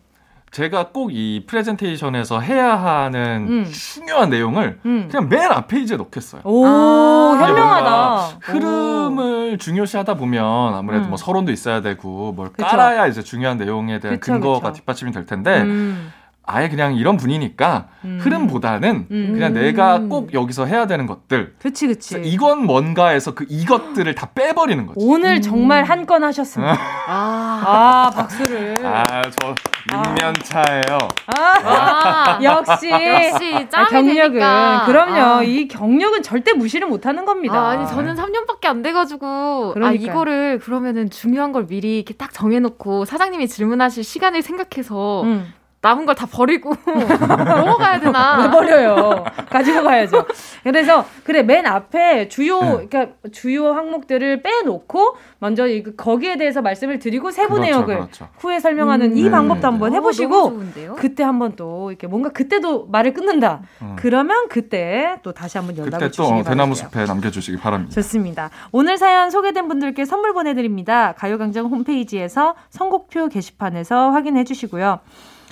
제가 0.52 0.88
꼭 0.90 1.12
이 1.12 1.44
프레젠테이션에서 1.48 2.40
해야 2.40 2.76
하는 2.76 3.48
음. 3.50 3.66
중요한 3.72 4.30
내용을 4.30 4.80
음. 4.86 5.08
그냥 5.10 5.28
맨 5.30 5.52
앞 5.52 5.68
페이지에 5.68 5.98
넣겠어요. 5.98 6.42
오, 6.44 6.66
아, 6.66 7.38
현명하다. 7.40 8.38
흐름을 8.42 9.54
오. 9.54 9.58
중요시하다 9.58 10.16
보면 10.16 10.74
아무래도 10.76 11.06
음. 11.06 11.10
뭐 11.10 11.18
서론도 11.18 11.52
있어야 11.52 11.82
되고 11.82 12.32
뭘 12.34 12.50
그쵸. 12.52 12.66
깔아야 12.66 13.08
이제 13.08 13.22
중요한 13.24 13.58
내용에 13.58 14.00
대한 14.00 14.20
그쵸, 14.20 14.34
근거가 14.34 14.70
그쵸. 14.70 14.74
뒷받침이 14.80 15.12
될 15.12 15.26
텐데 15.26 15.62
음. 15.62 16.12
아예 16.52 16.68
그냥 16.68 16.96
이런 16.96 17.16
분이니까 17.18 17.88
음. 18.06 18.18
흐름보다는 18.22 19.08
음. 19.12 19.30
그냥 19.34 19.54
내가 19.54 20.00
꼭 20.00 20.34
여기서 20.34 20.66
해야 20.66 20.88
되는 20.88 21.06
것들. 21.06 21.54
그치, 21.62 21.88
그치. 21.88 22.20
이건 22.24 22.66
뭔가 22.66 23.10
해서 23.10 23.36
그 23.36 23.46
이것들을 23.48 24.14
다 24.16 24.30
빼버리는 24.34 24.86
거지. 24.88 24.98
오늘 25.00 25.36
음. 25.36 25.42
정말 25.42 25.84
한 25.84 26.00
건 26.10 26.24
하셨습니다. 26.24 26.76
아, 27.08 27.62
아, 27.66 28.10
박수를. 28.16 28.78
아, 28.84 29.04
저 29.40 29.54
육면차예요. 29.94 30.98
아, 31.28 31.44
아. 31.64 32.40
역시. 32.42 32.90
역시 32.90 33.68
아, 33.74 33.86
경력은. 33.86 34.32
되니까. 34.32 34.84
그럼요. 34.86 35.16
아. 35.22 35.44
이 35.44 35.68
경력은 35.68 36.24
절대 36.24 36.54
무시를 36.54 36.88
못 36.88 37.06
하는 37.06 37.26
겁니다. 37.26 37.70
아, 37.70 37.76
니 37.76 37.88
저는 37.88 38.16
3년밖에 38.16 38.66
안 38.68 38.82
돼가지고. 38.82 39.74
그러니까요. 39.74 39.86
아, 39.90 39.92
이거를 39.94 40.60
그러면은 40.60 41.10
중요한 41.10 41.52
걸 41.52 41.68
미리 41.68 41.98
이렇게 41.98 42.14
딱 42.14 42.34
정해놓고 42.34 43.06
사장님이 43.06 43.48
질문하실 43.48 44.04
시간을 44.04 44.42
생각해서 44.42 45.24
음. 45.24 45.54
남은 45.82 46.06
걸 46.06 46.14
다 46.16 46.26
버리고 46.26 46.74
넘어가야 46.86 48.00
되나? 48.02 48.42
왜 48.42 48.50
버려요? 48.52 49.24
가지고 49.50 49.84
가야죠. 49.84 50.26
그래서 50.64 51.06
그래 51.24 51.44
맨 51.44 51.66
앞에 51.66 52.28
주요 52.28 52.60
네. 52.60 52.88
그러니까 52.88 53.08
주요 53.32 53.72
항목들을 53.72 54.42
빼놓고 54.42 55.16
먼저 55.40 55.64
거기에 55.96 56.36
대해서 56.36 56.62
말씀을 56.62 57.00
드리고 57.00 57.32
세부 57.32 57.56
그렇죠, 57.56 57.72
내역을 57.72 57.96
그렇죠. 57.96 58.28
후에 58.40 58.60
설명하는 58.60 59.12
음, 59.14 59.18
이 59.18 59.24
네, 59.24 59.32
방법도 59.32 59.66
한번 59.66 59.94
해보시고 59.94 60.36
어, 60.48 60.96
그때 60.98 61.24
한번 61.24 61.56
또 61.56 61.92
이렇게 61.92 62.08
뭔가 62.08 62.30
그때도 62.30 62.88
말을 62.88 63.14
끊는다. 63.14 63.62
음. 63.82 63.96
그러면 63.98 64.50
그때 64.50 65.20
또 65.24 65.32
다시 65.32 65.58
한번 65.58 65.78
연락을 65.78 66.12
주시기 66.12 66.28
바랍니다. 66.30 66.50
대나무 66.50 66.76
숲에 66.76 67.06
남겨주시기 67.06 67.58
바랍니다. 67.58 67.94
좋습니다. 67.94 68.50
오늘 68.74 68.98
사연 68.98 69.30
소개된 69.30 69.70
분들께 69.70 70.04
선물 70.04 70.34
보내드립니다. 70.34 71.14
가요광장 71.14 71.68
홈페이지에서 71.68 72.56
선곡표 72.70 73.30
게시판에서 73.30 74.10
확인해 74.12 74.44
주시고요. 74.44 75.00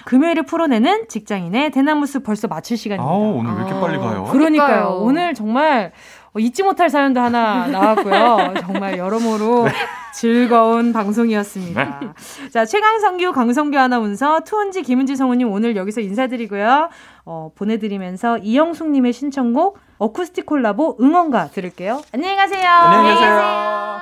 금요일을 0.08 0.44
풀어내는 0.44 1.10
직장인의 1.10 1.72
대나무숲 1.72 2.24
벌써 2.24 2.48
마칠 2.48 2.78
시간입니다. 2.78 3.12
아, 3.12 3.14
오늘 3.14 3.52
왜 3.52 3.58
이렇게 3.58 3.74
아, 3.74 3.80
빨리 3.82 3.98
가요? 3.98 4.24
그러니까요. 4.32 5.00
오늘 5.02 5.34
정말 5.34 5.92
잊지 6.38 6.64
못할 6.64 6.90
사연도 6.90 7.20
하나 7.20 7.68
나왔고요. 7.72 8.54
정말 8.62 8.98
여러모로 8.98 9.66
네. 9.66 9.72
즐거운 10.14 10.94
방송이었습니다. 10.94 12.00
네. 12.02 12.50
자, 12.52 12.64
최강성규, 12.64 13.34
강성규 13.34 13.78
아나운서, 13.78 14.40
투은지, 14.46 14.82
김은지 14.84 15.18
성우님 15.18 15.52
오늘 15.52 15.76
여기서 15.76 16.00
인사드리고요. 16.00 16.88
어, 17.26 17.52
보내드리면서 17.56 18.38
이영숙님의 18.38 19.12
신청곡 19.12 19.78
어쿠스틱 19.98 20.46
콜라보 20.46 21.00
응원가 21.02 21.48
들을게요. 21.48 22.02
안녕히 22.14 22.38
가세요. 22.38 22.70
안녕히 22.70 23.20
가세요. 23.20 24.02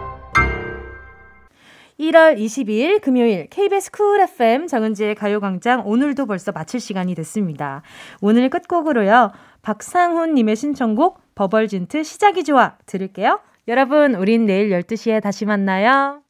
1월 2.01 2.35
22일 2.35 2.99
금요일 2.99 3.47
KBS 3.47 3.91
쿨 3.91 4.21
FM 4.21 4.65
정은지의 4.65 5.13
가요광장 5.13 5.83
오늘도 5.85 6.25
벌써 6.25 6.51
마칠 6.51 6.79
시간이 6.79 7.13
됐습니다. 7.13 7.83
오늘 8.21 8.49
끝곡으로요. 8.49 9.31
박상훈님의 9.61 10.55
신청곡 10.55 11.19
버벌진트 11.35 12.01
시작이 12.03 12.43
좋아 12.43 12.77
들을게요. 12.87 13.39
여러분 13.67 14.15
우린 14.15 14.47
내일 14.47 14.71
12시에 14.71 15.21
다시 15.21 15.45
만나요. 15.45 16.23